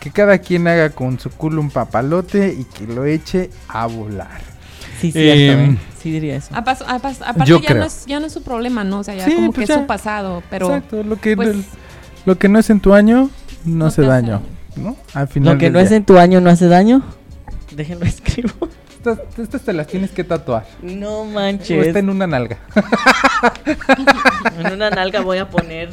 que 0.09 0.13
cada 0.15 0.39
quien 0.39 0.67
haga 0.69 0.91
con 0.91 1.19
su 1.19 1.31
culo 1.31 1.61
un 1.61 1.71
papalote 1.71 2.55
y 2.59 2.65
que 2.65 2.87
lo 2.93 3.05
eche 3.05 3.51
a 3.69 3.87
volar. 3.87 4.41
Sí, 5.01 5.13
cierto, 5.13 5.61
Em, 5.63 5.75
¿eh? 5.75 5.79
Sí 6.03 6.11
diría 6.13 6.37
eso. 6.37 6.49
A 6.55 6.65
pas- 6.65 6.83
a 6.87 6.99
pas- 7.01 7.21
aparte 7.23 7.45
Yo 7.51 7.61
ya 7.61 7.67
creo. 7.69 7.81
no, 7.81 7.85
es, 7.87 8.07
ya 8.07 8.21
no 8.21 8.27
es 8.27 8.33
su 8.33 8.43
problema, 8.43 8.85
¿no? 8.85 9.01
O 9.01 9.05
sea, 9.05 9.15
ya 9.15 9.25
Sí, 9.25 9.35
como 9.35 9.49
pues 9.53 9.57
que 9.57 9.63
es 9.65 9.69
ya. 9.77 9.83
su 9.83 9.87
pasado, 9.87 10.43
pero 10.51 10.67
Exacto, 10.67 11.03
lo 11.03 11.21
que, 11.21 11.37
pues, 11.37 11.57
lo 12.25 12.39
que 12.39 12.49
no 12.49 12.59
es 12.59 12.71
en 12.71 12.81
tu 12.81 12.95
año, 12.95 13.31
no, 13.65 13.87
hace 13.87 14.03
daño. 14.03 14.41
daño. 14.41 14.43
¿no? 14.77 14.97
Al 15.15 15.27
final 15.29 15.55
Lo 15.55 15.59
que 15.59 15.71
no 15.71 15.81
es 15.81 15.91
en 15.91 16.05
tu 16.05 16.19
año 16.19 16.41
no 16.41 16.51
hace 16.51 16.67
daño. 16.69 17.03
Déjenlo 17.75 18.05
escribo. 18.07 18.51
Estas, 19.13 19.39
estas 19.39 19.61
te 19.63 19.73
las 19.73 19.87
tienes 19.87 20.11
que 20.11 20.25
tatuar. 20.25 20.67
No 20.83 21.21
O 21.21 21.25
manches. 21.25 21.87
está 21.87 21.99
en 22.01 22.11
una 22.11 22.27
nalga. 22.27 22.59
En 24.59 24.73
una 24.73 24.91
nalga 24.91 25.21
voy 25.21 25.39
a 25.39 25.49
poner 25.49 25.91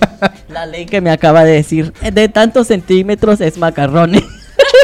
la 0.50 0.66
ley 0.66 0.86
que 0.86 1.02
me 1.02 1.12
acaba 1.12 1.44
de 1.44 1.54
decir. 1.54 1.94
De 2.14 2.28
tantos 2.30 2.68
centímetros 2.68 3.42
es 3.42 3.58
macarrones. 3.58 4.24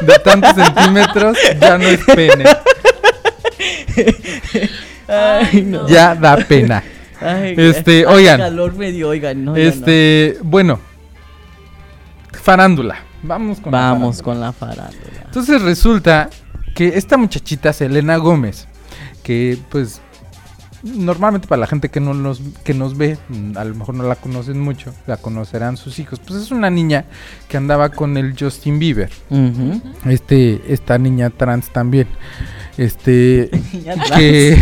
De 0.05 0.13
tantos 0.23 0.53
centímetros 0.55 1.37
ya 1.59 1.77
no 1.77 1.83
es 1.85 1.99
pene. 2.05 2.45
Ay, 5.07 5.61
no. 5.63 5.87
Ya 5.87 6.15
da 6.15 6.37
pena. 6.37 6.83
Ay, 7.19 7.53
Este, 7.57 7.99
ay, 7.99 8.05
oigan. 8.05 8.39
calor 8.39 8.73
me 8.75 8.91
dio, 8.91 9.09
oigan. 9.09 9.43
No, 9.45 9.55
ya 9.55 9.63
no. 9.63 9.69
Este, 9.69 10.37
bueno. 10.43 10.79
Farándula. 12.31 12.99
Vamos 13.23 13.59
con 13.59 13.71
la 13.71 13.77
Vamos 13.77 14.17
farándula. 14.17 14.23
con 14.23 14.41
la 14.41 14.51
farándula. 14.85 15.21
Entonces 15.25 15.61
resulta 15.61 16.29
que 16.73 16.97
esta 16.97 17.17
muchachita, 17.17 17.73
Selena 17.73 18.17
Gómez, 18.17 18.67
que 19.23 19.57
pues 19.69 20.01
normalmente 20.83 21.47
para 21.47 21.59
la 21.59 21.67
gente 21.67 21.89
que 21.89 21.99
no 21.99 22.13
nos, 22.13 22.41
que 22.63 22.73
nos 22.73 22.97
ve, 22.97 23.17
mm, 23.29 23.57
a 23.57 23.63
lo 23.63 23.75
mejor 23.75 23.95
no 23.95 24.03
la 24.03 24.15
conocen 24.15 24.59
mucho, 24.59 24.93
la 25.07 25.17
conocerán 25.17 25.77
sus 25.77 25.99
hijos, 25.99 26.19
pues 26.19 26.41
es 26.41 26.51
una 26.51 26.69
niña 26.69 27.05
que 27.47 27.57
andaba 27.57 27.89
con 27.89 28.17
el 28.17 28.35
Justin 28.37 28.79
Bieber, 28.79 29.11
este, 30.05 30.61
esta 30.67 30.97
niña 30.97 31.29
trans 31.29 31.69
también, 31.69 32.07
este, 32.77 33.49
Ya 33.83 33.95
que, 34.15 34.57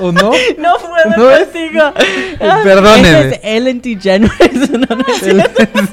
¿o 0.00 0.12
no? 0.12 0.32
No 0.58 0.74
puedo 0.78 1.10
No 1.16 1.40
contigo. 1.42 1.82
Es 2.40 3.40
Ellen 3.42 3.80
DeGeneres. 3.80 4.70
No, 4.70 4.96
no 4.96 5.04
es. 5.08 5.90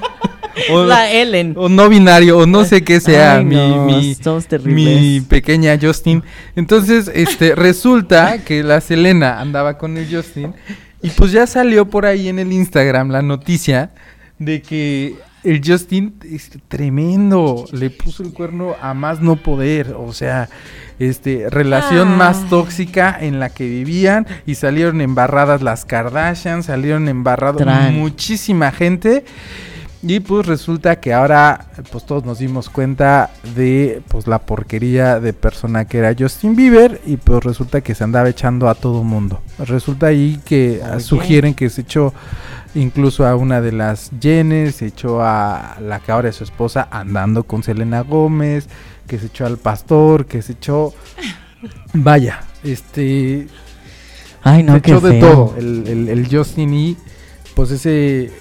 O, 0.71 0.83
La 0.85 1.11
Ellen. 1.11 1.53
o 1.57 1.69
no 1.69 1.89
binario, 1.89 2.37
o 2.39 2.45
no 2.45 2.65
sé 2.65 2.83
qué 2.83 2.99
sea 2.99 3.35
Ay, 3.37 3.45
mi, 3.45 3.55
no, 3.55 3.85
mi, 4.65 5.21
pequeña 5.21 5.77
Justin. 5.81 6.23
Entonces, 6.55 7.09
este, 7.13 7.55
resulta 7.55 8.39
que 8.39 8.63
la 8.63 8.81
Selena 8.81 9.39
andaba 9.39 9.77
con 9.77 9.97
el 9.97 10.07
Justin 10.13 10.53
y 11.01 11.09
pues 11.11 11.31
ya 11.31 11.45
salió 11.47 11.89
por 11.89 12.05
ahí 12.05 12.27
en 12.27 12.39
el 12.39 12.51
Instagram 12.51 13.09
la 13.09 13.21
noticia 13.21 13.91
de 14.39 14.61
que 14.61 15.15
el 15.43 15.61
Justin 15.65 16.15
es 16.29 16.49
tremendo, 16.67 17.65
le 17.71 17.89
puso 17.89 18.23
el 18.23 18.33
cuerno 18.33 18.75
a 18.81 18.93
más 18.93 19.21
no 19.21 19.35
poder, 19.37 19.95
o 19.97 20.11
sea, 20.11 20.49
este, 20.99 21.49
relación 21.49 22.09
Ah. 22.13 22.15
más 22.17 22.49
tóxica 22.49 23.15
en 23.19 23.39
la 23.39 23.49
que 23.49 23.65
vivían 23.67 24.25
y 24.45 24.55
salieron 24.55 24.99
embarradas 24.99 25.61
las 25.61 25.85
Kardashian, 25.85 26.63
salieron 26.63 27.07
embarrados 27.07 27.61
Tran. 27.61 27.93
muchísima 27.95 28.71
gente. 28.71 29.23
Y 30.03 30.19
pues 30.19 30.45
resulta 30.45 30.99
que 30.99 31.11
ahora 31.11 31.65
pues 31.91 32.05
todos 32.05 32.23
nos 32.23 32.37
dimos 32.39 32.69
cuenta 32.69 33.31
de 33.55 34.01
pues 34.07 34.27
la 34.27 34.37
porquería 34.39 35.19
de 35.19 35.33
persona 35.33 35.85
que 35.85 35.97
era 35.97 36.13
Justin 36.17 36.55
Bieber 36.55 37.01
y 37.05 37.17
pues 37.17 37.43
resulta 37.43 37.81
que 37.81 37.95
se 37.95 38.03
andaba 38.03 38.29
echando 38.29 38.69
a 38.69 38.75
todo 38.75 39.03
mundo. 39.03 39.41
Resulta 39.57 40.07
ahí 40.07 40.39
que 40.45 40.81
Oye. 40.91 40.99
sugieren 40.99 41.53
que 41.55 41.69
se 41.71 41.81
echó 41.81 42.13
incluso 42.75 43.25
a 43.25 43.35
una 43.35 43.59
de 43.59 43.71
las 43.71 44.11
Jenner, 44.21 44.71
se 44.71 44.85
echó 44.85 45.21
a 45.23 45.77
la 45.81 45.99
que 45.99 46.11
ahora 46.11 46.29
es 46.29 46.35
su 46.35 46.43
esposa 46.43 46.87
andando 46.91 47.43
con 47.43 47.63
Selena 47.63 48.01
Gómez, 48.01 48.67
que 49.07 49.17
se 49.17 49.25
echó 49.27 49.47
al 49.47 49.57
pastor, 49.57 50.27
que 50.27 50.43
se 50.43 50.51
echó 50.53 50.93
vaya, 51.93 52.41
este 52.63 53.47
Ay, 54.43 54.61
no, 54.61 54.73
se 54.75 54.81
qué 54.81 54.91
echó 54.91 55.01
de 55.01 55.19
feo. 55.19 55.31
todo 55.33 55.55
el, 55.57 55.87
el- 55.87 56.09
el 56.09 56.27
Justin 56.29 56.73
y 56.73 56.97
pues 57.55 57.71
ese 57.71 58.31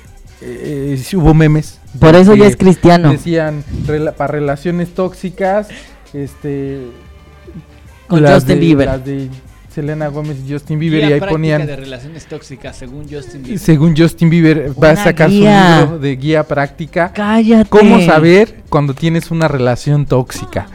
eh, 0.41 1.01
sí 1.03 1.16
hubo 1.16 1.32
memes 1.34 1.78
Por 1.99 2.14
eso 2.14 2.34
ya 2.34 2.47
es 2.47 2.57
cristiano. 2.57 3.11
decían 3.12 3.64
rela- 3.87 4.12
para 4.14 4.32
relaciones 4.32 4.95
tóxicas 4.95 5.68
este 6.12 6.80
Con 8.07 8.22
las 8.22 8.34
Justin 8.34 8.55
de- 8.57 8.61
Bieber. 8.61 8.87
las 8.87 9.05
de 9.05 9.28
Selena 9.74 10.09
Gómez 10.09 10.39
y 10.47 10.51
Justin 10.51 10.78
Bieber 10.78 11.01
Guía 11.01 11.11
y 11.11 11.12
ahí 11.14 11.20
ponían 11.20 11.66
de 11.66 11.76
relaciones 11.76 12.24
tóxicas 12.26 12.76
según 12.78 13.07
Justin 13.11 13.43
Bieber. 13.43 13.59
según 13.59 13.95
Justin 13.95 14.30
Bieber 14.30 14.72
va 14.82 14.91
a 14.93 14.97
sacar 14.97 15.28
guía. 15.28 15.74
su 15.80 15.82
libro 15.82 15.99
de 15.99 16.16
guía 16.16 16.43
práctica 16.45 17.12
Cállate. 17.14 17.68
cómo 17.68 18.01
saber 18.01 18.62
cuando 18.70 18.95
tienes 18.95 19.30
una 19.30 19.49
relación 19.49 20.07
tóxica 20.07 20.66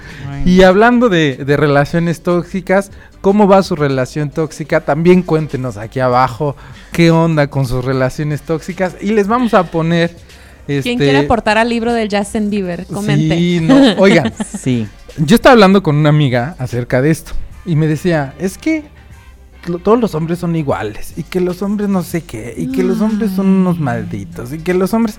y 0.46 0.64
hablando 0.64 1.10
de, 1.10 1.38
de 1.38 1.58
relaciones 1.58 2.22
tóxicas, 2.22 2.92
¿cómo 3.22 3.48
va 3.48 3.64
su 3.64 3.76
relación 3.76 4.30
tóxica? 4.30 4.82
También 4.82 5.22
cuéntenos 5.22 5.78
aquí 5.78 6.00
abajo 6.00 6.56
qué 6.92 7.12
onda 7.12 7.48
con 7.48 7.66
sus 7.68 7.84
relaciones 7.86 8.42
tóxicas. 8.42 8.96
Y 9.02 9.12
les 9.12 9.28
vamos 9.28 9.54
a 9.54 9.64
poner. 9.64 10.16
Este, 10.68 10.84
¿Quién 10.84 10.98
quiere 11.00 11.18
aportar 11.20 11.58
al 11.58 11.70
libro 11.70 11.92
del 11.94 12.08
Justin 12.12 12.50
Bieber? 12.50 12.86
Comente. 12.86 13.36
Sí, 13.38 13.60
no. 13.62 13.76
Oigan, 13.98 14.32
Sí. 14.60 14.88
yo 15.18 15.36
estaba 15.36 15.54
hablando 15.54 15.82
con 15.84 15.96
una 15.96 16.10
amiga 16.10 16.56
acerca 16.60 17.02
de 17.02 17.12
esto. 17.12 17.34
Y 17.66 17.76
me 17.76 17.88
decía, 17.88 18.34
es 18.40 18.58
que 18.58 18.84
lo- 19.68 19.80
todos 19.80 20.00
los 20.00 20.16
hombres 20.16 20.40
son 20.40 20.56
iguales. 20.56 21.14
Y 21.18 21.24
que 21.24 21.42
los 21.42 21.62
hombres 21.62 21.90
no 21.90 22.04
sé 22.04 22.22
qué. 22.24 22.54
Y 22.58 22.72
que 22.72 22.84
los 22.84 23.02
hombres 23.02 23.32
son 23.32 23.48
unos 23.48 23.80
malditos. 23.80 24.54
Y 24.54 24.60
que 24.60 24.74
los 24.74 24.94
hombres. 24.94 25.18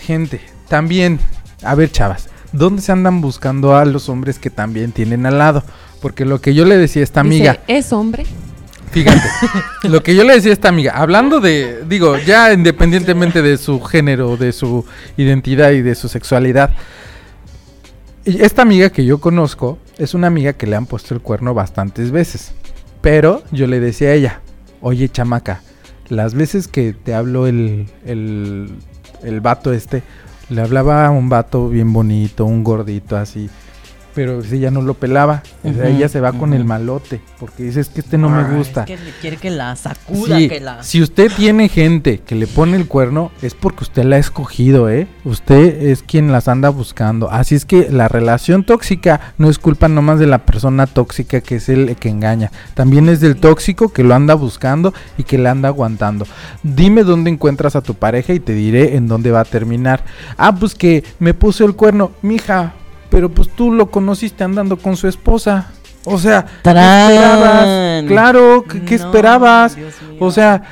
Gente, 0.00 0.40
también. 0.68 1.18
A 1.62 1.74
ver, 1.74 1.90
chavas. 1.90 2.28
¿Dónde 2.52 2.82
se 2.82 2.92
andan 2.92 3.20
buscando 3.20 3.76
a 3.76 3.84
los 3.84 4.08
hombres 4.08 4.38
que 4.38 4.50
también 4.50 4.92
tienen 4.92 5.26
al 5.26 5.38
lado? 5.38 5.62
Porque 6.00 6.24
lo 6.24 6.40
que 6.40 6.54
yo 6.54 6.64
le 6.64 6.76
decía 6.76 7.02
a 7.02 7.04
esta 7.04 7.22
Dice, 7.22 7.48
amiga. 7.48 7.60
¿es 7.66 7.92
hombre? 7.92 8.26
Fíjate, 8.90 9.20
lo 9.88 10.02
que 10.02 10.14
yo 10.14 10.24
le 10.24 10.34
decía 10.34 10.50
a 10.50 10.54
esta 10.54 10.68
amiga, 10.68 10.92
hablando 10.96 11.40
de, 11.40 11.84
digo, 11.88 12.16
ya 12.18 12.52
independientemente 12.52 13.42
de 13.42 13.58
su 13.58 13.80
género, 13.80 14.36
de 14.36 14.52
su 14.52 14.84
identidad 15.16 15.72
y 15.72 15.82
de 15.82 15.94
su 15.94 16.08
sexualidad, 16.08 16.70
esta 18.24 18.62
amiga 18.62 18.90
que 18.90 19.04
yo 19.04 19.20
conozco 19.20 19.78
es 19.98 20.14
una 20.14 20.26
amiga 20.26 20.52
que 20.52 20.66
le 20.66 20.76
han 20.76 20.86
puesto 20.86 21.14
el 21.14 21.20
cuerno 21.20 21.54
bastantes 21.54 22.10
veces. 22.10 22.52
Pero 23.00 23.42
yo 23.52 23.66
le 23.66 23.80
decía 23.80 24.08
a 24.08 24.14
ella, 24.14 24.40
oye 24.80 25.08
chamaca, 25.08 25.62
las 26.08 26.34
veces 26.34 26.66
que 26.66 26.92
te 26.92 27.14
habló 27.14 27.46
el, 27.46 27.86
el, 28.04 28.70
el 29.22 29.40
vato 29.40 29.72
este, 29.72 30.02
le 30.48 30.60
hablaba 30.60 31.06
a 31.06 31.10
un 31.10 31.28
vato 31.28 31.68
bien 31.68 31.92
bonito, 31.92 32.44
un 32.44 32.62
gordito 32.62 33.16
así. 33.16 33.50
Pero 34.16 34.42
si 34.42 34.58
ya 34.60 34.70
no 34.70 34.80
lo 34.80 34.94
pelaba, 34.94 35.42
o 35.62 35.74
sea, 35.74 35.84
Ujú, 35.84 35.94
ella 35.94 36.08
se 36.08 36.22
va 36.22 36.32
con 36.32 36.54
el 36.54 36.64
malote, 36.64 37.20
porque 37.38 37.64
dices 37.64 37.90
que 37.90 38.00
este 38.00 38.16
no 38.16 38.30
me 38.30 38.56
gusta. 38.56 38.84
Es 38.84 38.86
que 38.86 38.96
le 38.96 39.10
quiere 39.20 39.36
que 39.36 39.50
la 39.50 39.76
sacuda, 39.76 40.38
Sí, 40.38 40.48
que 40.48 40.58
la... 40.58 40.82
Si 40.82 41.02
usted 41.02 41.30
tiene 41.36 41.68
gente 41.68 42.22
que 42.26 42.34
le 42.34 42.46
pone 42.46 42.78
el 42.78 42.88
cuerno, 42.88 43.30
es 43.42 43.52
porque 43.54 43.84
usted 43.84 44.04
la 44.04 44.16
ha 44.16 44.18
escogido, 44.18 44.88
¿eh? 44.88 45.06
Usted 45.24 45.82
es 45.82 46.02
quien 46.02 46.32
las 46.32 46.48
anda 46.48 46.70
buscando. 46.70 47.30
Así 47.30 47.56
es 47.56 47.66
que 47.66 47.90
la 47.90 48.08
relación 48.08 48.64
tóxica 48.64 49.34
no 49.36 49.50
es 49.50 49.58
culpa 49.58 49.86
nomás 49.86 50.18
de 50.18 50.26
la 50.26 50.46
persona 50.46 50.86
tóxica 50.86 51.42
que 51.42 51.56
es 51.56 51.68
el 51.68 51.94
que 51.96 52.08
engaña. 52.08 52.50
También 52.72 53.10
es 53.10 53.20
del 53.20 53.36
tóxico 53.36 53.92
que 53.92 54.02
lo 54.02 54.14
anda 54.14 54.32
buscando 54.32 54.94
y 55.18 55.24
que 55.24 55.36
le 55.36 55.50
anda 55.50 55.68
aguantando. 55.68 56.26
Dime 56.62 57.04
dónde 57.04 57.28
encuentras 57.28 57.76
a 57.76 57.82
tu 57.82 57.92
pareja 57.92 58.32
y 58.32 58.40
te 58.40 58.54
diré 58.54 58.96
en 58.96 59.08
dónde 59.08 59.30
va 59.30 59.40
a 59.40 59.44
terminar. 59.44 60.04
Ah, 60.38 60.54
pues 60.54 60.74
que 60.74 61.04
me 61.18 61.34
puso 61.34 61.66
el 61.66 61.76
cuerno, 61.76 62.12
mija. 62.22 62.72
Pero 63.16 63.30
pues 63.30 63.48
tú 63.48 63.72
lo 63.72 63.90
conociste 63.90 64.44
andando 64.44 64.76
con 64.76 64.94
su 64.94 65.08
esposa. 65.08 65.68
O 66.04 66.18
sea, 66.18 66.44
¿qué 66.44 66.68
esperabas? 66.68 68.04
Claro, 68.06 68.64
¿qué, 68.68 68.82
qué 68.82 68.98
No, 68.98 69.06
esperabas? 69.06 69.78
O 70.20 70.30
sea, 70.30 70.62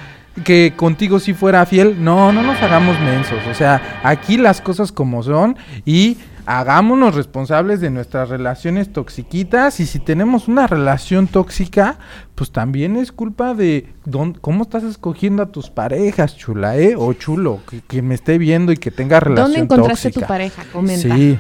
que 0.45 0.75
contigo 0.77 1.21
si 1.21 1.33
fuera 1.33 1.65
fiel. 1.65 2.05
No, 2.05 2.33
no 2.33 2.43
nos 2.43 2.61
hagamos 2.61 3.01
mensos. 3.01 3.39
O 3.51 3.55
sea, 3.55 4.01
aquí 4.05 4.37
las 4.37 4.61
cosas 4.61 4.93
como 4.93 5.23
son 5.23 5.57
y 5.87 6.19
hagámonos 6.45 7.15
responsables 7.15 7.81
de 7.81 7.89
nuestras 7.89 8.29
relaciones 8.29 8.93
toxiquitas. 8.93 9.81
Y 9.81 9.87
si 9.87 9.99
tenemos 9.99 10.47
una 10.47 10.67
relación 10.67 11.27
tóxica, 11.27 11.97
pues 12.35 12.51
también 12.53 12.97
es 12.97 13.11
culpa 13.11 13.55
de 13.55 13.89
dónde- 14.05 14.39
cómo 14.41 14.65
estás 14.65 14.83
escogiendo 14.83 15.43
a 15.43 15.47
tus 15.47 15.71
parejas, 15.71 16.37
chula, 16.37 16.77
¿eh? 16.77 16.95
O 16.95 17.11
chulo, 17.15 17.61
que, 17.71 17.81
que 17.81 18.03
me 18.03 18.15
esté 18.15 18.37
viendo 18.37 18.71
y 18.71 18.77
que 18.77 18.91
tenga 18.91 19.19
relación 19.19 19.47
¿Dónde 19.53 19.61
encontraste 19.61 20.09
tóxica. 20.11 20.27
tu 20.27 20.29
pareja? 20.29 20.63
Comenta. 20.71 21.17
Sí. 21.17 21.39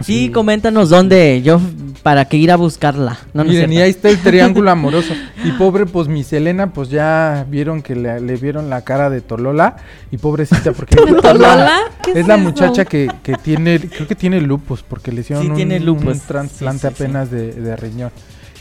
Sí, 0.00 0.30
coméntanos 0.30 0.90
dónde, 0.90 1.42
yo, 1.42 1.60
para 2.02 2.24
que 2.26 2.36
ir 2.36 2.52
a 2.52 2.56
buscarla. 2.56 3.18
No, 3.34 3.44
Miren, 3.44 3.72
y 3.72 3.78
ahí 3.78 3.90
está 3.90 4.08
el 4.08 4.18
triángulo 4.18 4.70
amoroso. 4.72 5.12
Y 5.44 5.50
pobre, 5.52 5.86
pues 5.86 6.06
mi 6.08 6.22
Selena, 6.22 6.72
pues 6.72 6.88
ya 6.88 7.44
vieron 7.48 7.82
que 7.82 7.96
le, 7.96 8.20
le 8.20 8.36
vieron 8.36 8.70
la 8.70 8.82
cara 8.82 9.10
de 9.10 9.20
Tolola. 9.20 9.76
Y 10.12 10.18
pobrecita, 10.18 10.72
porque 10.72 10.94
¿De 10.96 11.02
es 11.02 11.10
la- 11.10 11.20
Tolola? 11.20 11.80
¿Qué 12.02 12.12
es, 12.12 12.16
es 12.18 12.26
la 12.28 12.34
eso? 12.36 12.44
muchacha 12.44 12.84
que, 12.84 13.10
que 13.22 13.34
tiene, 13.34 13.80
creo 13.80 14.06
que 14.06 14.14
tiene 14.14 14.40
lupus, 14.40 14.82
porque 14.82 15.10
le 15.10 15.22
hicieron 15.22 15.44
Sí, 15.44 15.50
un, 15.50 15.56
tiene 15.56 15.80
lupus. 15.80 16.04
un 16.14 16.20
trasplante 16.20 16.80
Sí, 16.80 16.86
apenas 16.94 17.30
De, 17.30 17.52
de 17.52 17.76
riñón. 17.76 18.10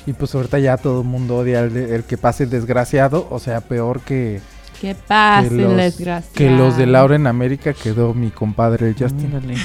Y 0.07 0.13
pues 0.13 0.33
ahorita 0.33 0.57
ya 0.59 0.77
todo 0.77 1.01
el 1.01 1.07
mundo 1.07 1.35
odia 1.38 1.59
el, 1.59 1.75
el 1.75 2.03
que 2.03 2.17
pase 2.17 2.45
desgraciado, 2.45 3.27
o 3.29 3.39
sea, 3.39 3.61
peor 3.61 3.99
que, 4.01 4.39
Que 4.82 4.93
pase 4.95 5.49
que, 5.49 5.55
la 5.55 5.63
los, 5.69 5.75
desgracia. 5.78 6.30
que 6.36 6.49
los 6.51 6.78
de 6.78 6.86
Laura 6.86 7.15
en 7.15 7.25
América 7.28 7.73
quedó 7.73 8.13
mi 8.13 8.30
compadre 8.30 8.89
el 8.89 8.93
Justin. 8.93 9.34
Ándale. 9.36 9.55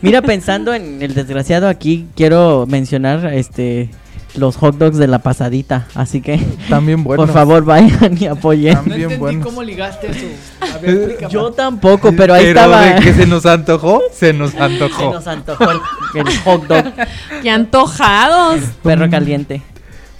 Mira, 0.00 0.22
pensando 0.22 0.72
en 0.72 1.02
el 1.02 1.12
desgraciado 1.14 1.68
aquí, 1.68 2.06
quiero 2.16 2.64
mencionar 2.66 3.26
este 3.34 3.90
los 4.34 4.56
hot 4.56 4.78
dogs 4.78 4.96
de 4.96 5.08
la 5.08 5.18
pasadita. 5.18 5.86
Así 5.94 6.22
que, 6.22 6.38
También 6.70 7.04
bueno. 7.04 7.22
por 7.22 7.34
favor, 7.34 7.66
vayan 7.66 8.16
y 8.18 8.24
apoyen. 8.24 8.72
No 8.72 8.80
También 8.80 9.00
entendí 9.02 9.20
buenos. 9.20 9.44
cómo 9.46 9.62
ligaste 9.62 10.06
eso. 10.10 10.26
A 10.74 10.78
ver. 10.78 11.18
Yo 11.28 11.52
tampoco, 11.52 12.12
pero 12.16 12.32
ahí 12.32 12.46
estaba. 12.46 12.80
de 12.80 13.00
que 13.02 13.12
se 13.12 13.26
nos 13.26 13.44
antojó, 13.44 14.00
se 14.10 14.32
nos 14.32 14.52
Se 14.52 14.58
antojó. 14.58 15.12
nos 15.12 15.26
antojó 15.26 15.70
el, 15.70 15.80
el 16.14 16.38
hot 16.44 16.66
dog 16.66 16.84
¡Qué 17.42 17.50
antojados! 17.50 18.60
perro 18.82 19.10
caliente. 19.10 19.60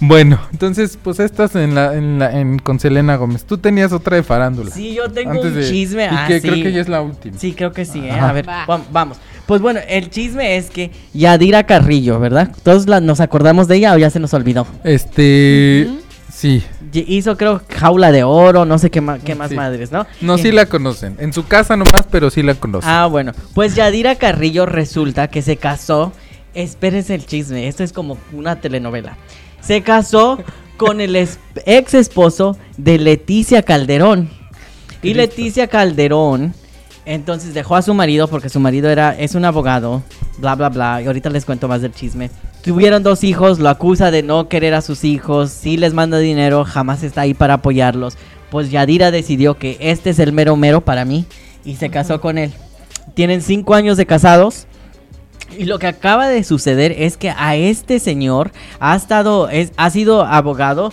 Bueno, 0.05 0.37
entonces, 0.51 0.97
pues 1.01 1.21
estás 1.21 1.55
en 1.55 1.75
la, 1.75 1.93
en 1.95 2.19
la, 2.19 2.37
en, 2.37 2.59
con 2.59 2.77
Selena 2.77 3.15
Gómez. 3.15 3.45
Tú 3.45 3.57
tenías 3.57 3.93
otra 3.93 4.17
de 4.17 4.23
farándula. 4.23 4.69
Sí, 4.69 4.93
yo 4.93 5.09
tengo 5.09 5.31
Antes 5.31 5.45
un 5.53 5.55
de- 5.55 5.69
chisme. 5.69 6.03
Y 6.03 6.07
ah, 6.11 6.25
que 6.27 6.41
sí. 6.41 6.49
creo 6.49 6.61
que 6.61 6.71
ya 6.73 6.81
es 6.81 6.89
la 6.89 7.01
última. 7.01 7.37
Sí, 7.37 7.53
creo 7.53 7.71
que 7.71 7.85
sí, 7.85 7.99
¿eh? 8.05 8.11
A 8.11 8.33
ver, 8.33 8.47
Va. 8.47 8.65
vam- 8.67 8.83
vamos. 8.91 9.17
Pues 9.45 9.61
bueno, 9.61 9.79
el 9.87 10.09
chisme 10.09 10.57
es 10.57 10.69
que 10.69 10.91
Yadira 11.13 11.63
Carrillo, 11.63 12.19
¿verdad? 12.19 12.51
Todos 12.63 12.87
la- 12.89 12.99
nos 12.99 13.21
acordamos 13.21 13.69
de 13.69 13.77
ella 13.77 13.93
o 13.93 13.97
ya 13.97 14.09
se 14.09 14.19
nos 14.19 14.33
olvidó. 14.33 14.67
Este, 14.83 15.89
sí. 16.33 16.61
Hizo, 16.93 17.37
creo, 17.37 17.61
jaula 17.69 18.11
de 18.11 18.23
oro, 18.23 18.65
no 18.65 18.77
sé 18.79 18.91
qué, 18.91 18.99
ma- 18.99 19.19
qué 19.19 19.35
más 19.35 19.51
Sí. 19.51 19.55
madres, 19.55 19.91
¿no? 19.93 20.05
No, 20.19 20.37
sí 20.37 20.51
la 20.51 20.65
conocen. 20.65 21.15
En 21.19 21.31
su 21.31 21.47
casa 21.47 21.77
nomás, 21.77 22.03
pero 22.11 22.29
sí 22.29 22.43
la 22.43 22.55
conocen. 22.55 22.89
Ah, 22.89 23.05
bueno. 23.07 23.31
Pues 23.53 23.73
Yadira 23.75 24.15
Carrillo 24.15 24.65
resulta 24.65 25.29
que 25.29 25.41
se 25.41 25.55
casó. 25.55 26.11
Espérense 26.53 27.15
el 27.15 27.25
chisme, 27.25 27.67
esto 27.67 27.83
es 27.83 27.93
como 27.93 28.17
una 28.31 28.57
telenovela. 28.57 29.17
Se 29.65 29.81
casó 29.81 30.39
con 30.77 31.01
el 31.01 31.15
ex 31.15 31.93
esposo 31.93 32.57
de 32.77 32.97
Leticia 32.97 33.63
Calderón. 33.63 34.29
Y. 35.01 35.13
Leticia 35.13 35.67
Calderón 35.67 36.53
entonces 37.05 37.53
dejó 37.53 37.75
a 37.75 37.81
su 37.81 37.93
marido 37.93 38.27
porque 38.27 38.49
su 38.49 38.59
marido 38.59 38.89
era 38.89 39.11
es 39.17 39.35
un 39.35 39.43
abogado, 39.43 40.03
bla 40.37 40.55
bla 40.55 40.69
bla, 40.69 41.01
y 41.01 41.07
ahorita 41.07 41.29
les 41.29 41.45
cuento 41.45 41.67
más 41.67 41.81
del 41.81 41.93
chisme. 41.93 42.29
Tuvieron 42.63 43.03
dos 43.03 43.25
hijos, 43.25 43.59
lo 43.59 43.67
acusa 43.67 44.09
de 44.09 44.23
no 44.23 44.47
querer 44.47 44.73
a 44.73 44.81
sus 44.81 45.03
hijos, 45.03 45.51
sí 45.51 45.75
les 45.75 45.93
manda 45.93 46.17
dinero, 46.17 46.63
jamás 46.63 47.03
está 47.03 47.21
ahí 47.21 47.33
para 47.33 47.55
apoyarlos. 47.55 48.17
Pues 48.49 48.71
Yadira 48.71 49.11
decidió 49.11 49.57
que 49.57 49.77
este 49.81 50.11
es 50.11 50.19
el 50.19 50.31
mero 50.31 50.55
mero 50.55 50.81
para 50.81 51.03
mí 51.03 51.25
y 51.65 51.75
se 51.75 51.89
casó 51.89 52.21
con 52.21 52.37
él. 52.37 52.53
Tienen 53.15 53.41
cinco 53.41 53.73
años 53.75 53.97
de 53.97 54.05
casados. 54.05 54.67
Y 55.57 55.65
lo 55.65 55.79
que 55.79 55.87
acaba 55.87 56.27
de 56.27 56.43
suceder 56.43 56.93
es 56.97 57.17
que 57.17 57.29
a 57.35 57.55
este 57.55 57.99
señor 57.99 58.51
ha 58.79 58.95
estado, 58.95 59.49
es, 59.49 59.71
ha 59.77 59.89
sido 59.89 60.23
abogado, 60.25 60.91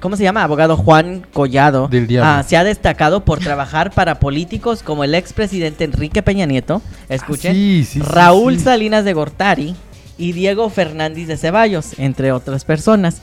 ¿cómo 0.00 0.16
se 0.16 0.22
llama? 0.22 0.42
Abogado 0.42 0.76
Juan 0.76 1.26
Collado. 1.32 1.88
Del 1.88 2.06
diablo. 2.06 2.30
Ah, 2.30 2.42
se 2.42 2.56
ha 2.56 2.64
destacado 2.64 3.24
por 3.24 3.38
trabajar 3.38 3.90
para 3.90 4.20
políticos 4.20 4.82
como 4.82 5.04
el 5.04 5.14
expresidente 5.14 5.84
Enrique 5.84 6.22
Peña 6.22 6.46
Nieto, 6.46 6.82
escuchen, 7.08 7.52
Ah, 7.52 7.54
sí, 7.54 7.84
sí, 7.84 8.00
Raúl 8.00 8.58
sí. 8.58 8.64
Salinas 8.64 9.04
de 9.04 9.12
Gortari 9.12 9.74
y 10.18 10.32
Diego 10.32 10.70
Fernández 10.70 11.26
de 11.26 11.36
Ceballos, 11.36 11.98
entre 11.98 12.32
otras 12.32 12.64
personas. 12.64 13.20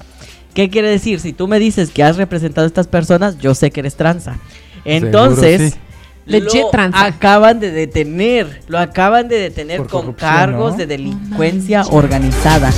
¿Qué 0.54 0.70
quiere 0.70 0.90
decir? 0.90 1.22
Si 1.22 1.32
tú 1.32 1.48
me 1.48 1.60
dices 1.60 1.92
que 1.92 2.04
has 2.04 2.18
representado 2.18 2.66
a 2.66 2.68
estas 2.68 2.88
personas, 2.88 3.38
yo 3.38 3.56
sé 3.56 3.72
que 3.72 3.80
eres 3.80 3.96
tranza. 3.96 4.38
Entonces, 4.84 5.72
Seguro. 5.74 5.91
Legit 6.32 6.64
lo 6.74 6.98
acaban 6.98 7.60
de 7.60 7.72
detener, 7.72 8.62
lo 8.68 8.80
acaban 8.80 9.28
de 9.28 9.38
detener 9.40 9.78
Por 9.78 9.88
con 9.88 10.14
cargos 10.14 10.72
¿no? 10.74 10.78
de 10.78 10.88
delincuencia 10.88 11.84
organizada. 11.92 12.72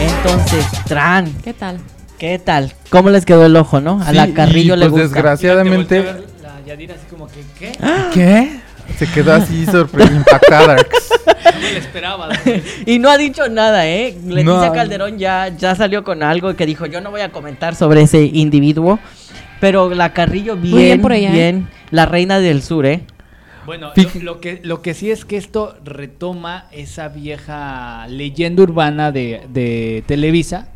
Entonces, 0.00 0.64
Tran, 0.86 1.32
¿Qué 1.42 1.52
tal? 1.54 1.78
¿qué 2.18 2.38
tal? 2.38 2.72
¿Cómo 2.90 3.10
les 3.10 3.24
quedó 3.24 3.46
el 3.46 3.54
ojo, 3.56 3.80
no? 3.80 4.00
A 4.02 4.10
Sí, 4.10 4.14
la 4.16 4.32
Carrillo 4.32 4.74
y, 4.74 4.78
le 4.78 4.88
pues, 4.88 5.02
gusta. 5.02 5.14
desgraciadamente. 5.16 6.00
Te 6.00 6.06
volteé 6.06 6.10
a 6.10 6.14
ver 6.14 6.24
La 6.42 6.66
Yadira 6.66 6.94
así 6.94 7.04
como 7.10 7.26
que, 7.28 7.42
¿qué? 7.58 7.72
¿Qué? 8.12 8.60
Se 8.98 9.06
quedó 9.06 9.34
así 9.34 9.66
sorprendido, 9.70 10.18
impactada. 10.18 10.76
No 10.76 11.60
me 11.60 11.72
lo 11.72 11.78
esperaba. 11.78 12.28
Y 12.86 12.98
no 12.98 13.10
ha 13.10 13.18
dicho 13.18 13.48
nada, 13.48 13.86
¿eh? 13.86 14.16
Leticia 14.26 14.66
No. 14.68 14.72
Calderón 14.72 15.18
ya, 15.18 15.48
ya 15.56 15.74
salió 15.74 16.02
con 16.04 16.22
algo 16.22 16.54
que 16.56 16.66
dijo, 16.66 16.86
yo 16.86 17.00
no 17.00 17.10
voy 17.10 17.20
a 17.20 17.30
comentar 17.30 17.74
sobre 17.76 18.02
ese 18.02 18.22
individuo. 18.22 18.98
Pero 19.60 19.90
la 19.90 20.12
Carrillo 20.12 20.56
bien, 20.56 20.76
bien 20.76 21.00
por 21.02 21.12
ella, 21.12 21.34
¿eh? 21.34 21.62
La 21.90 22.06
reina 22.06 22.38
del 22.40 22.62
sur, 22.62 22.86
¿eh? 22.86 23.02
Bueno, 23.66 23.92
lo, 23.94 24.22
lo 24.22 24.40
que, 24.40 24.60
lo 24.64 24.80
que 24.80 24.94
sí 24.94 25.10
es 25.10 25.24
que 25.24 25.36
esto 25.36 25.76
retoma 25.84 26.68
esa 26.72 27.08
vieja 27.08 28.06
leyenda 28.08 28.62
urbana 28.62 29.12
de, 29.12 29.42
de 29.52 30.02
Televisa, 30.06 30.68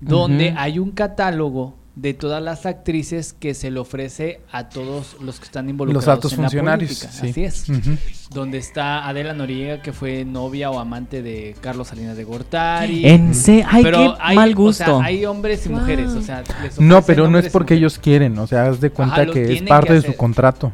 donde 0.00 0.54
hay 0.56 0.78
un 0.78 0.92
catálogo 0.92 1.77
de 2.00 2.14
todas 2.14 2.40
las 2.40 2.64
actrices 2.64 3.32
que 3.32 3.54
se 3.54 3.72
le 3.72 3.80
ofrece 3.80 4.40
a 4.52 4.68
todos 4.68 5.16
los 5.20 5.40
que 5.40 5.46
están 5.46 5.68
involucrados 5.68 6.06
Los 6.06 6.14
altos 6.14 6.32
en 6.34 6.38
la 6.38 6.44
funcionarios. 6.44 6.90
política. 6.90 7.12
sí. 7.12 7.30
Así 7.30 7.44
es. 7.44 7.68
Ujú. 7.68 7.96
Donde 8.30 8.58
está 8.58 9.08
Adela 9.08 9.34
Noriega, 9.34 9.82
que 9.82 9.92
fue 9.92 10.24
novia 10.24 10.70
o 10.70 10.78
amante 10.78 11.22
de 11.22 11.56
Carlos 11.60 11.88
Salinas 11.88 12.16
de 12.16 12.22
Gortari. 12.22 13.04
En 13.04 13.34
se... 13.34 13.64
Ay, 13.68 13.82
Pero 13.82 13.98
qué 13.98 14.14
hay, 14.20 14.36
mal 14.36 14.52
o 14.52 14.56
gusto. 14.56 14.84
sea, 14.84 15.04
hay 15.04 15.26
hombres 15.26 15.66
y 15.66 15.70
Wow. 15.70 15.80
mujeres, 15.80 16.10
o 16.10 16.22
sea, 16.22 16.44
les 16.62 16.78
No, 16.78 17.02
pero 17.02 17.28
no 17.28 17.38
es 17.38 17.48
porque 17.50 17.74
ellos 17.74 17.98
quieren, 17.98 18.38
o 18.38 18.46
sea, 18.46 18.66
haz 18.68 18.80
de 18.80 18.90
cuenta 18.90 19.22
Ajá, 19.22 19.32
que 19.32 19.54
es 19.54 19.62
parte 19.62 19.88
que 19.88 19.92
de 19.94 20.02
su 20.02 20.14
contrato. 20.14 20.72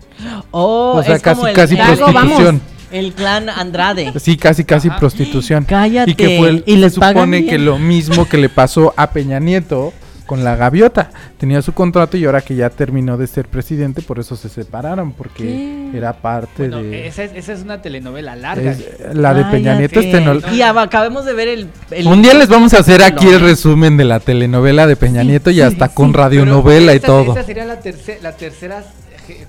Oh, 0.50 0.96
O 0.98 1.02
sea, 1.02 1.16
es 1.16 1.22
casi- 1.22 1.36
como 1.36 1.48
el, 1.48 1.54
casi 1.54 1.74
el- 1.74 1.78
Dago, 1.78 2.00
vamos. 2.12 2.20
prostitución. 2.34 2.60
el 2.92 3.12
clan 3.14 3.48
Andrade. 3.48 4.12
Sí, 4.20 4.36
casi, 4.36 4.64
casi 4.64 4.88
Ajá. 4.88 4.98
prostitución. 4.98 5.64
Cállate. 5.64 6.10
Y 6.10 6.14
que 6.16 6.36
fue, 6.38 6.48
el- 6.50 6.64
¿Y 6.66 6.76
les 6.76 6.92
supone 6.94 7.38
bien? 7.38 7.46
que 7.48 7.58
lo 7.58 7.78
mismo 7.78 8.28
que 8.28 8.36
le 8.36 8.48
pasó 8.50 8.92
a 8.96 9.10
Peña 9.10 9.40
Nieto 9.40 9.92
con 10.26 10.44
la 10.44 10.56
gaviota. 10.56 11.10
Tenía 11.38 11.60
su 11.62 11.72
contrato 11.72 12.16
y 12.16 12.24
ahora 12.24 12.40
que 12.40 12.54
ya 12.56 12.70
terminó 12.70 13.16
de 13.16 13.26
ser 13.26 13.46
presidente, 13.48 14.02
por 14.02 14.18
eso 14.18 14.36
se 14.36 14.48
separaron, 14.48 15.12
porque 15.12 15.42
¿Qué? 15.44 15.90
era 15.98 16.12
parte 16.14 16.68
Bueno, 16.68 16.82
de... 16.82 17.06
esa, 17.06 17.24
es, 17.24 17.32
esa 17.34 17.52
es 17.52 17.62
una 17.62 17.82
telenovela 17.82 18.34
larga. 18.36 18.72
es- 18.72 18.84
la 19.14 19.34
de 19.34 19.44
Peña 19.44 19.76
Nieto 19.76 20.00
Cállate. 20.00 20.18
este 20.18 20.20
no- 20.48 20.54
Y 20.54 20.60
ab- 20.60 20.82
acabamos 20.82 21.24
de 21.24 21.32
ver 21.34 21.48
el... 21.48 21.68
el- 21.90 22.06
Un 22.06 22.22
día 22.22 22.34
les 22.34 22.48
vamos 22.48 22.74
a 22.74 22.78
hacer 22.78 23.02
aquí 23.02 23.28
el 23.28 23.40
resumen 23.40 23.96
de 23.96 24.04
la 24.04 24.20
telenovela 24.20 24.86
de 24.86 24.96
Peña 24.96 25.22
Sí, 25.22 25.28
Nieto 25.28 25.50
y 25.50 25.54
sí, 25.54 25.60
hasta 25.60 25.88
sí. 25.88 25.94
con 25.94 26.12
radionovela 26.14 26.94
y 26.94 27.00
todo. 27.00 27.32
Esa 27.32 27.42
sería 27.44 27.64
la, 27.64 27.80
tercera 27.80 28.18
la 28.22 28.32
tercera, 28.36 28.84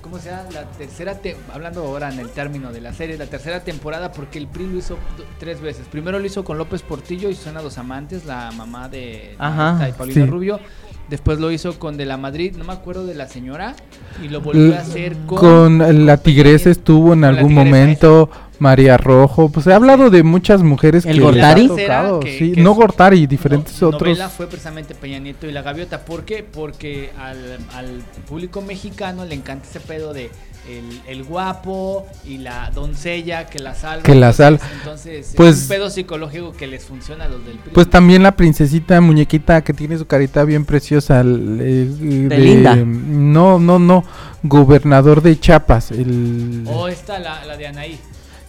¿cómo 0.00 0.18
se 0.18 0.30
llama? 0.30 0.44
La 0.52 0.64
tercera, 0.70 1.18
te- 1.18 1.36
hablando 1.52 1.82
ahora 1.84 2.12
en 2.12 2.18
el 2.18 2.30
término 2.30 2.72
de 2.72 2.80
la 2.80 2.92
serie, 2.92 3.16
la 3.18 3.26
tercera 3.26 3.62
temporada 3.64 4.12
porque 4.12 4.38
el 4.38 4.46
PRI 4.46 4.66
lo 4.66 4.78
hizo 4.78 4.96
tres 5.38 5.60
veces. 5.60 5.86
Primero 5.90 6.18
lo 6.18 6.24
hizo 6.26 6.44
con 6.44 6.58
López 6.58 6.82
Portillo 6.82 7.28
y 7.28 7.34
Suena 7.34 7.60
Dos 7.62 7.78
Amantes, 7.78 8.24
la 8.24 8.50
mamá 8.52 8.88
de 8.88 9.34
Ajá, 9.38 9.88
Paulina 9.96 10.24
sí. 10.24 10.30
Rubio. 10.30 10.60
Después 11.08 11.38
lo 11.38 11.52
hizo 11.52 11.78
con 11.78 11.96
De 11.96 12.04
la 12.04 12.16
Madrid, 12.16 12.56
no 12.56 12.64
me 12.64 12.72
acuerdo 12.72 13.06
de 13.06 13.14
la 13.14 13.28
señora. 13.28 13.76
Y 14.20 14.28
lo 14.28 14.40
volvió 14.40 14.74
a 14.74 14.78
hacer 14.80 15.16
con. 15.26 15.38
Con 15.78 16.06
la 16.06 16.16
tigresa 16.16 16.70
estuvo 16.70 17.12
en 17.12 17.22
algún 17.24 17.54
momento, 17.54 18.28
María 18.58 18.96
Rojo, 18.96 19.48
pues 19.50 19.66
he 19.66 19.72
hablado 19.74 20.10
de 20.10 20.22
muchas 20.22 20.62
mujeres 20.62 21.04
¿El 21.04 21.16
que 21.18 21.32
les 21.32 21.44
ha 21.44 21.48
Gortari? 21.54 21.68
tocado, 21.68 22.20
Que- 22.20 22.38
sí, 22.38 22.52
que 22.52 22.60
no 22.62 22.74
Gortari, 22.74 23.26
diferentes 23.26 23.80
no- 23.82 23.88
otros. 23.88 24.02
novela 24.02 24.28
fue 24.28 24.46
precisamente 24.46 24.94
Peña 24.94 25.18
Nieto 25.18 25.46
y 25.46 25.52
La 25.52 25.62
Gaviota. 25.62 26.04
¿Por 26.04 26.24
qué? 26.24 26.42
Porque 26.42 27.10
al, 27.18 27.58
al 27.74 28.02
público 28.28 28.62
mexicano 28.62 29.24
le 29.24 29.34
encanta 29.34 29.66
ese 29.68 29.80
pedo 29.80 30.12
de 30.12 30.30
el, 30.68 31.00
el 31.06 31.22
guapo 31.22 32.06
y 32.26 32.38
la 32.38 32.72
doncella 32.74 33.46
que 33.46 33.60
la 33.60 33.74
salva. 33.76 34.02
Que 34.02 34.16
la 34.16 34.32
sal- 34.32 34.58
Entonces, 34.78 35.32
Pues- 35.36 35.56
es 35.58 35.62
un 35.62 35.68
pedo 35.68 35.90
psicológico 35.90 36.52
que 36.54 36.66
les 36.66 36.84
funciona 36.84 37.26
a 37.26 37.28
los 37.28 37.44
del 37.46 37.58
PRI. 37.58 37.72
Pues 37.72 37.88
también 37.88 38.24
la 38.24 38.32
princesita 38.34 39.00
muñequita 39.00 39.62
que 39.62 39.72
tiene 39.72 39.96
su 39.96 40.06
carita 40.06 40.42
bien 40.44 40.64
preciosa. 40.64 41.20
el, 41.20 42.26
Belinda. 42.28 42.74
No, 42.74 43.58
no, 43.60 43.78
no. 43.78 44.02
Gobernador 44.42 45.22
de 45.22 45.38
Chiapas. 45.38 45.90
El, 45.92 46.64
O 46.66 46.88
esta, 46.88 47.18
la, 47.18 47.44
la 47.44 47.56
de 47.56 47.66
Anaí. 47.68 47.98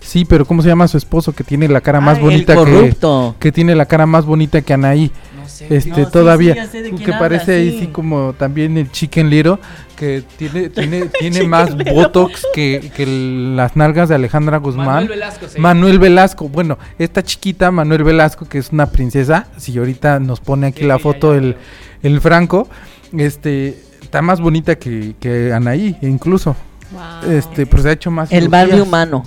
Sí, 0.08 0.24
pero 0.24 0.46
¿cómo 0.46 0.62
se 0.62 0.70
llama 0.70 0.88
su 0.88 0.98
esposo 0.98 1.34
que 1.34 1.44
tiene 1.44 1.68
la 1.68 1.82
cara 1.82 2.00
más 2.00 2.18
Ay, 2.18 2.24
bonita 2.24 2.54
el 2.54 2.60
que, 2.60 2.72
corrupto. 2.72 3.36
que 3.40 3.52
tiene 3.52 3.76
la 3.76 3.86
cara 3.86 4.06
más 4.06 4.26
bonita 4.26 4.62
que 4.62 4.74
Anaí? 4.74 5.12
No 5.38 5.50
sé. 5.50 5.68
Este, 5.70 5.90
No, 6.02 6.10
todavía 6.10 6.66
sí, 6.72 6.92
que 7.04 7.12
parece 7.12 7.56
ahí 7.56 7.72
sí. 7.72 7.80
sí 7.82 7.88
como 7.88 8.34
también 8.38 8.78
el 8.78 8.90
Chicken 8.90 9.30
Little 9.30 9.58
que 9.98 10.24
tiene 10.38 10.70
tiene 10.70 11.06
tiene 11.20 11.44
más 11.44 11.76
botox 11.76 12.46
que, 12.54 12.90
que 12.96 13.04
el- 13.04 13.58
las 13.58 13.76
nalgas 13.76 14.08
de 14.08 14.16
Alejandra 14.16 14.58
Guzmán. 14.60 14.86
Manuel 14.88 15.10
Velasco, 15.10 15.46
sí. 15.50 15.60
Manuel 15.60 16.00
Velasco, 16.00 16.48
bueno, 16.48 16.78
esta 16.98 17.22
chiquita 17.22 17.70
Manuel 17.72 18.04
Velasco 18.06 18.48
que 18.48 18.60
es 18.60 18.72
una 18.72 18.86
princesa, 18.90 19.48
si 19.58 19.78
ahorita 19.78 20.22
nos 20.22 20.40
pone 20.40 20.68
aquí 20.68 20.82
Sí, 20.82 20.86
la 20.88 20.96
ya, 20.96 21.04
foto 21.04 21.34
ya 21.34 21.40
el, 21.40 21.54
veo. 21.56 21.62
el 22.14 22.22
Franco, 22.22 22.70
este 23.18 23.84
está 24.02 24.22
más 24.22 24.40
bonita 24.40 24.76
que, 24.78 25.16
que 25.20 25.52
Anaí 25.52 25.98
incluso. 26.02 26.56
Wow. 26.92 27.30
Este, 27.32 27.66
pues 27.66 27.84
se 27.84 27.90
ha 27.90 27.92
hecho 27.92 28.10
más 28.10 28.32
El 28.32 28.48
barrio 28.48 28.76
cirugías. 28.76 28.88
humano. 28.88 29.26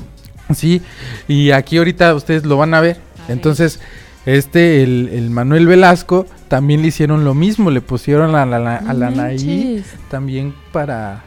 Sí, 0.55 0.83
y 1.29 1.51
aquí 1.51 1.79
ahorita 1.79 2.15
ustedes 2.15 2.45
lo 2.45 2.57
van 2.57 2.75
a 2.75 2.81
ver. 2.81 2.97
A 2.97 3.23
ver. 3.29 3.31
Entonces, 3.37 3.81
este, 4.27 4.83
el, 4.83 5.09
el 5.13 5.31
Manuel 5.31 5.67
Velasco, 5.67 6.27
también 6.49 6.83
le 6.83 6.89
hicieron 6.89 7.25
lo 7.25 7.35
mismo, 7.35 7.71
le 7.71 7.81
pusieron 7.81 8.35
a 8.35 8.45
la, 8.45 8.59
la- 8.59 8.77
a 8.77 8.93
la 8.93 9.11
manches. 9.11 9.85
también 10.11 10.55
para, 10.73 11.23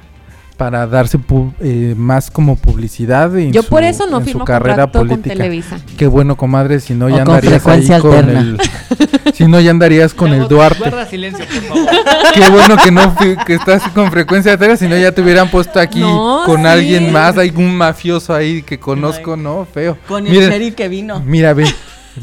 para 0.63 0.87
darse 0.87 1.19
pu- 1.19 1.51
eh, 1.59 1.93
más 1.97 2.31
como 2.31 2.55
publicidad 2.55 3.37
en 3.37 3.51
Yo 3.51 3.63
su, 3.63 3.67
por 3.67 3.83
eso 3.83 4.07
no 4.07 4.19
en 4.21 4.27
su 4.29 4.39
carrera 4.39 4.83
con 4.89 5.09
política. 5.09 5.35
Televisa. 5.35 5.77
Qué 5.97 6.07
bueno, 6.07 6.37
comadre, 6.37 6.79
si 6.79 6.93
no 6.93 7.09
ya 7.09 7.25
con 7.25 7.35
andarías 7.35 7.67
ahí 7.67 7.85
con 7.99 8.13
alterna. 8.15 8.39
el... 8.39 8.57
si 9.33 9.45
no 9.45 9.59
ya 9.59 9.71
andarías 9.71 10.13
con 10.13 10.31
el 10.31 10.47
Duarte. 10.47 10.79
Guarda 10.79 11.05
silencio, 11.05 11.43
por 11.45 11.63
favor. 11.63 11.89
Qué 12.33 12.49
bueno 12.49 12.77
que 12.77 12.91
no 12.91 13.13
que 13.45 13.55
estás 13.55 13.83
con 13.89 14.09
frecuencia 14.09 14.53
alterna, 14.53 14.77
si 14.77 14.87
no 14.87 14.97
ya 14.97 15.11
te 15.11 15.21
hubieran 15.21 15.49
puesto 15.51 15.81
aquí 15.81 15.99
No, 15.99 16.43
con 16.45 16.61
sí. 16.61 16.65
alguien 16.67 17.11
más, 17.11 17.37
hay 17.37 17.51
un 17.53 17.75
mafioso 17.75 18.33
ahí 18.33 18.61
que 18.63 18.79
conozco, 18.79 19.35
no, 19.35 19.65
feo. 19.65 19.97
Con 20.07 20.25
el 20.25 20.31
Miren, 20.31 20.49
sheriff 20.49 20.75
que 20.75 20.87
vino. 20.87 21.19
Mira, 21.25 21.53
ve, 21.53 21.65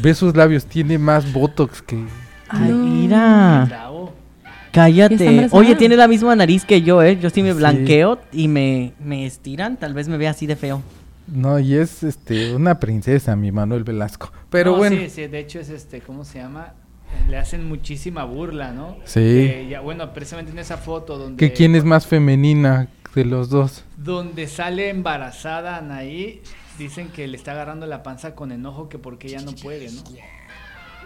ve 0.01 0.15
sus 0.15 0.35
labios, 0.35 0.65
tiene 0.65 0.97
más 0.97 1.31
botox 1.31 1.83
que 1.83 1.95
Ay, 2.49 2.71
mira. 2.71 3.67
Cállate. 4.71 5.47
Oye, 5.51 5.75
tiene 5.75 5.95
la 5.95 6.07
misma 6.07 6.35
nariz 6.35 6.65
que 6.65 6.81
yo, 6.81 7.01
¿eh? 7.03 7.17
Yo 7.19 7.29
sí 7.29 7.43
me 7.43 7.51
Sí. 7.51 7.57
blanqueo 7.57 8.19
y 8.31 8.47
me, 8.47 8.93
me 9.03 9.25
estiran, 9.25 9.77
tal 9.77 9.93
vez 9.93 10.07
me 10.07 10.17
vea 10.17 10.31
así 10.31 10.47
de 10.47 10.55
feo. 10.55 10.81
no, 11.27 11.59
y 11.59 11.75
es 11.75 12.03
este 12.03 12.53
una 12.55 12.79
princesa, 12.79 13.35
mi 13.35 13.51
Manuel 13.51 13.83
Velasco. 13.83 14.31
Pero 14.49 14.71
No, 14.71 14.77
bueno, 14.77 14.97
Sí, 14.97 15.09
sí, 15.09 15.27
de 15.27 15.39
hecho 15.39 15.59
es 15.59 15.69
este, 15.69 16.01
¿cómo 16.01 16.25
se 16.25 16.39
llama? 16.39 16.73
Le 17.29 17.37
hacen 17.37 17.67
muchísima 17.67 18.23
burla, 18.23 18.71
¿no? 18.71 18.97
Sí. 19.05 19.67
Ya, 19.69 19.81
bueno, 19.81 20.13
precisamente 20.13 20.51
en 20.51 20.59
esa 20.59 20.77
foto 20.77 21.17
donde. 21.17 21.37
que 21.37 21.53
quién 21.53 21.75
es 21.75 21.83
más 21.83 22.07
femenina 22.07 22.87
de 23.15 23.25
los 23.25 23.49
dos. 23.49 23.83
Donde 23.97 24.47
sale 24.47 24.89
embarazada 24.89 25.77
Anaí, 25.77 26.41
dicen 26.79 27.09
que 27.09 27.27
le 27.27 27.35
está 27.37 27.51
agarrando 27.51 27.85
la 27.85 28.01
panza 28.03 28.33
con 28.33 28.51
enojo 28.53 28.87
que 28.89 28.97
porque 28.97 29.27
ella 29.27 29.41
no 29.41 29.51
puede, 29.51 29.91
¿no? 29.91 30.01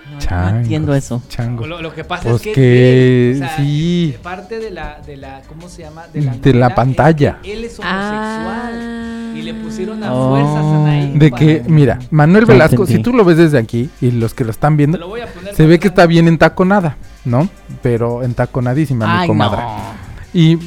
No, 0.06 0.12
no 0.14 0.20
Changos, 0.20 0.62
entiendo 0.62 0.96
eso. 0.96 1.22
changos. 1.30 1.68
Lo, 1.68 1.82
lo 1.82 1.94
que 1.94 2.04
pasa 2.04 2.24
Pues 2.24 2.36
es 2.36 2.42
que, 2.42 2.52
que 2.54 3.32
él, 3.32 3.36
o 3.38 3.40
sea, 3.40 3.58
sí. 3.58 4.16
parte 4.22 4.60
de 4.60 4.72
la, 4.72 5.00
de 5.06 5.18
la, 5.18 5.42
¿cómo 5.48 5.68
se 5.68 5.82
llama? 5.82 6.04
De 6.14 6.22
la 6.22 6.36
novela, 6.36 6.76
pantalla. 6.76 7.30
es 7.42 7.48
que 7.48 7.54
Él 7.54 7.64
es 7.66 7.80
homosexual 7.80 8.74
Ah. 8.74 9.34
y 9.36 9.42
le 9.42 9.54
pusieron 9.56 10.04
a 10.04 10.14
Oh. 10.14 10.30
fuerzas 10.30 10.64
a 10.66 10.76
Anaí. 10.84 11.18
De 11.18 11.30
para- 11.32 11.40
que, 11.40 11.64
mira, 11.68 12.00
Manuel 12.12 12.46
Velasco, 12.46 12.86
si 12.86 13.00
tú 13.00 13.14
lo 13.14 13.26
ves 13.26 13.38
desde 13.38 13.58
aquí 13.58 13.90
y 14.00 14.12
los 14.12 14.34
que 14.34 14.44
lo 14.46 14.52
están 14.52 14.78
viendo, 14.78 14.98
lo 14.98 15.12
se 15.54 15.66
ve 15.66 15.80
que 15.80 15.88
está 15.88 16.04
no- 16.04 16.08
bien 16.10 16.28
entaconada, 16.28 16.98
¿no? 17.26 17.50
Pero 17.82 18.24
entaconadísima, 18.24 19.06
mi 19.08 19.20
Ay, 19.22 19.28
comadre. 19.28 19.62
no. 19.62 20.06
Y 20.34 20.60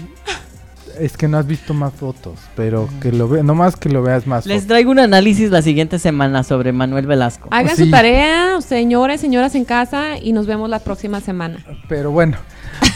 es 1.00 1.16
que 1.16 1.28
no 1.28 1.38
has 1.38 1.46
visto 1.46 1.74
más 1.74 1.92
fotos, 1.92 2.38
pero 2.56 2.88
que 3.00 3.12
lo 3.12 3.28
ve, 3.28 3.42
nomás 3.42 3.76
que 3.76 3.88
lo 3.88 4.02
veas 4.02 4.26
más. 4.26 4.46
Les 4.46 4.56
fotos. 4.58 4.68
traigo 4.68 4.90
un 4.90 4.98
análisis 4.98 5.50
la 5.50 5.62
siguiente 5.62 5.98
semana 5.98 6.42
sobre 6.42 6.72
Manuel 6.72 7.06
Velasco. 7.06 7.48
Hagan 7.50 7.76
Sí. 7.76 7.84
su 7.84 7.90
tarea, 7.90 8.60
señores, 8.60 9.20
señoras 9.20 9.54
en 9.54 9.64
casa, 9.64 10.18
y 10.20 10.32
nos 10.32 10.46
vemos 10.46 10.68
la 10.70 10.78
próxima 10.80 11.20
semana. 11.20 11.58
Pero 11.88 12.10
bueno, 12.10 12.36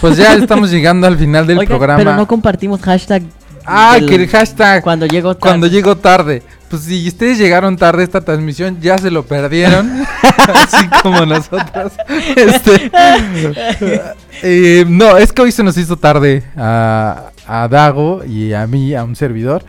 pues 0.00 0.16
ya 0.16 0.34
estamos 0.34 0.70
llegando 0.70 1.06
al 1.06 1.16
final 1.18 1.46
del 1.46 1.64
programa. 1.66 1.98
pero 1.98 2.14
no 2.16 2.26
compartimos 2.26 2.80
hashtag. 2.82 3.22
ah, 3.64 3.94
del- 3.94 4.08
que 4.08 4.14
el 4.16 4.28
hashtag 4.28 4.82
Cuando 4.82 5.06
llego 5.06 5.34
tarde. 5.34 5.40
cuando 5.40 5.66
llego 5.68 5.96
tarde. 5.96 6.42
Pues 6.72 6.84
si 6.84 7.06
ustedes 7.06 7.36
llegaron 7.36 7.76
tarde 7.76 8.00
a 8.00 8.04
esta 8.04 8.22
transmisión, 8.22 8.80
ya 8.80 8.96
se 8.96 9.10
lo 9.10 9.26
perdieron, 9.26 9.92
así 10.22 10.88
como 11.02 11.26
nosotros. 11.26 11.92
Este, 12.34 12.90
eh, 14.42 14.86
no, 14.88 15.18
es 15.18 15.34
que 15.34 15.42
hoy 15.42 15.52
se 15.52 15.62
nos 15.62 15.76
hizo 15.76 15.98
tarde 15.98 16.42
a, 16.56 17.30
a 17.46 17.68
Dago 17.68 18.24
y 18.24 18.54
a 18.54 18.66
mí, 18.66 18.94
a 18.94 19.04
un 19.04 19.14
servidor. 19.16 19.66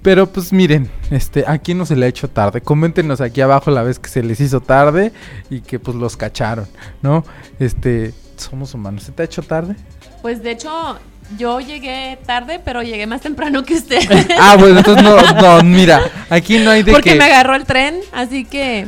Pero 0.00 0.32
pues 0.32 0.50
miren, 0.50 0.90
este, 1.10 1.44
¿a 1.46 1.58
quién 1.58 1.76
no 1.76 1.84
se 1.84 1.94
le 1.94 2.06
ha 2.06 2.08
hecho 2.08 2.30
tarde? 2.30 2.62
Coméntenos 2.62 3.20
aquí 3.20 3.42
abajo 3.42 3.70
la 3.70 3.82
vez 3.82 3.98
que 3.98 4.08
se 4.08 4.22
les 4.22 4.40
hizo 4.40 4.62
tarde 4.62 5.12
y 5.50 5.60
que 5.60 5.78
pues 5.78 5.94
los 5.94 6.16
cacharon, 6.16 6.66
¿no? 7.02 7.22
Este, 7.60 8.14
somos 8.38 8.72
humanos. 8.72 9.02
¿Se 9.02 9.12
te 9.12 9.20
ha 9.20 9.26
hecho 9.26 9.42
tarde? 9.42 9.76
Pues 10.22 10.42
de 10.42 10.52
hecho, 10.52 10.98
yo 11.36 11.60
llegué 11.60 12.18
tarde, 12.26 12.60
pero 12.64 12.82
llegué 12.82 13.06
más 13.06 13.20
temprano 13.20 13.62
que 13.64 13.74
usted. 13.74 14.00
Ah, 14.38 14.56
bueno, 14.58 14.78
entonces 14.78 15.02
no, 15.02 15.16
no, 15.40 15.62
mira, 15.64 16.02
aquí 16.30 16.58
no 16.58 16.70
hay 16.70 16.82
de 16.82 16.92
Porque 16.92 17.10
que... 17.12 17.16
me 17.16 17.24
agarró 17.24 17.54
el 17.56 17.64
tren, 17.64 17.96
así 18.12 18.44
que 18.44 18.86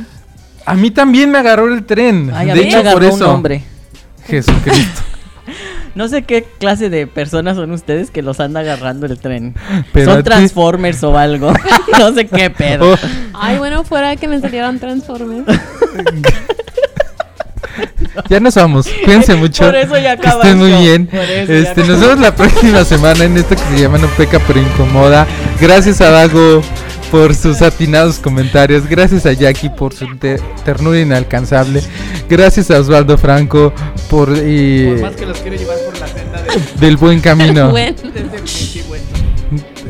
A 0.65 0.73
mí 0.75 0.91
también 0.91 1.31
me 1.31 1.37
agarró 1.39 1.71
el 1.73 1.85
tren. 1.85 2.31
Ay, 2.33 2.49
a 2.49 2.53
de 2.53 2.59
mí 2.61 2.65
me 2.67 2.69
hecho, 2.69 2.77
por 2.79 2.87
agarró 2.87 3.07
un 3.07 3.13
eso. 3.21 3.33
hombre. 3.33 3.63
Jesucristo. 4.27 5.01
No 5.95 6.07
sé 6.07 6.21
qué 6.21 6.43
clase 6.59 6.89
de 6.91 7.07
personas 7.07 7.57
son 7.57 7.71
ustedes 7.71 8.11
que 8.11 8.21
los 8.21 8.39
anda 8.39 8.59
agarrando 8.59 9.07
el 9.07 9.17
tren. 9.19 9.55
Pero 9.91 10.11
son 10.13 10.17
ti- 10.23 10.29
Transformers 10.29 11.03
o 11.03 11.17
algo. 11.17 11.51
no 11.99 12.13
sé 12.13 12.27
qué 12.27 12.51
pedo. 12.51 12.93
Oh, 12.93 12.97
Ay, 13.33 13.57
bueno, 13.57 13.83
fuera 13.83 14.09
de 14.09 14.17
que 14.17 14.27
me 14.27 14.39
salieron 14.39 14.79
Transformers. 14.79 15.45
Ya 18.29 18.39
nos 18.39 18.55
vamos. 18.55 18.87
Cuídense 19.05 19.35
mucho. 19.35 19.65
Por 19.65 19.75
eso 19.75 19.95
ya 19.97 20.15
Que 20.17 20.27
acaba 20.27 20.43
estén 20.43 20.57
muy 20.57 20.71
bien. 20.73 21.09
Este, 21.11 21.83
nos 21.85 21.99
vemos 21.99 22.19
la 22.19 22.35
próxima 22.35 22.83
semana 22.85 23.23
en 23.23 23.37
esto 23.37 23.55
que 23.55 23.61
se 23.75 23.81
llama 23.81 23.97
No 23.97 24.07
Peca 24.09 24.39
pero 24.47 24.59
Incomoda. 24.61 25.25
Gracias 25.59 26.01
a 26.01 26.09
Dago 26.09 26.61
por 27.11 27.33
sus 27.35 27.61
atinados 27.61 28.19
comentarios. 28.19 28.87
Gracias 28.87 29.25
a 29.25 29.33
Jackie 29.33 29.69
por 29.69 29.93
su 29.93 30.05
te- 30.17 30.39
ternura 30.63 30.99
inalcanzable. 30.99 31.81
Gracias 32.29 32.69
a 32.71 32.79
Osvaldo 32.79 33.17
Franco 33.17 33.73
por 34.09 34.31
eh, 34.35 34.91
Por 34.93 35.01
más 35.01 35.15
que 35.15 35.25
los 35.25 35.37
quiero 35.39 35.57
llevar 35.57 35.77
por 35.85 35.99
la 35.99 36.07
senda 36.07 36.41
de, 36.43 36.85
del 36.85 36.97
buen 36.97 37.19
camino. 37.21 37.73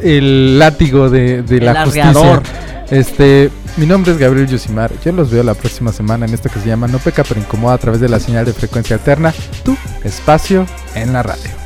El 0.01 0.57
látigo 0.59 1.09
de, 1.09 1.41
de 1.43 1.57
El 1.57 1.65
la 1.65 1.83
justicia. 1.83 2.41
Este, 2.89 3.49
mi 3.79 3.85
nombre 3.85 4.11
es 4.11 4.17
Gabriel 4.17 4.47
Yosimar. 4.47 4.91
Yo 5.03 5.13
los 5.13 5.31
veo 5.31 5.41
la 5.41 5.53
próxima 5.53 5.93
semana 5.93 6.25
en 6.25 6.33
esto 6.33 6.49
que 6.49 6.59
se 6.59 6.67
llama 6.67 6.87
No 6.87 6.99
Peca 6.99 7.23
pero 7.23 7.39
Incomoda 7.39 7.75
a 7.75 7.77
través 7.77 8.01
de 8.01 8.09
la 8.09 8.19
señal 8.19 8.45
de 8.45 8.53
frecuencia 8.53 8.97
alterna. 8.97 9.33
Tu 9.63 9.75
espacio 10.03 10.65
en 10.95 11.13
la 11.13 11.23
radio. 11.23 11.58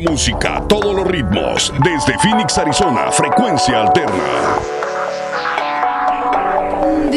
La 0.00 0.10
música, 0.10 0.62
todos 0.68 0.94
los 0.94 1.06
ritmos. 1.06 1.72
Desde 1.82 2.18
Phoenix, 2.18 2.58
Arizona, 2.58 3.10
frecuencia 3.10 3.80
alterna. 3.80 4.58
Un 6.82 7.10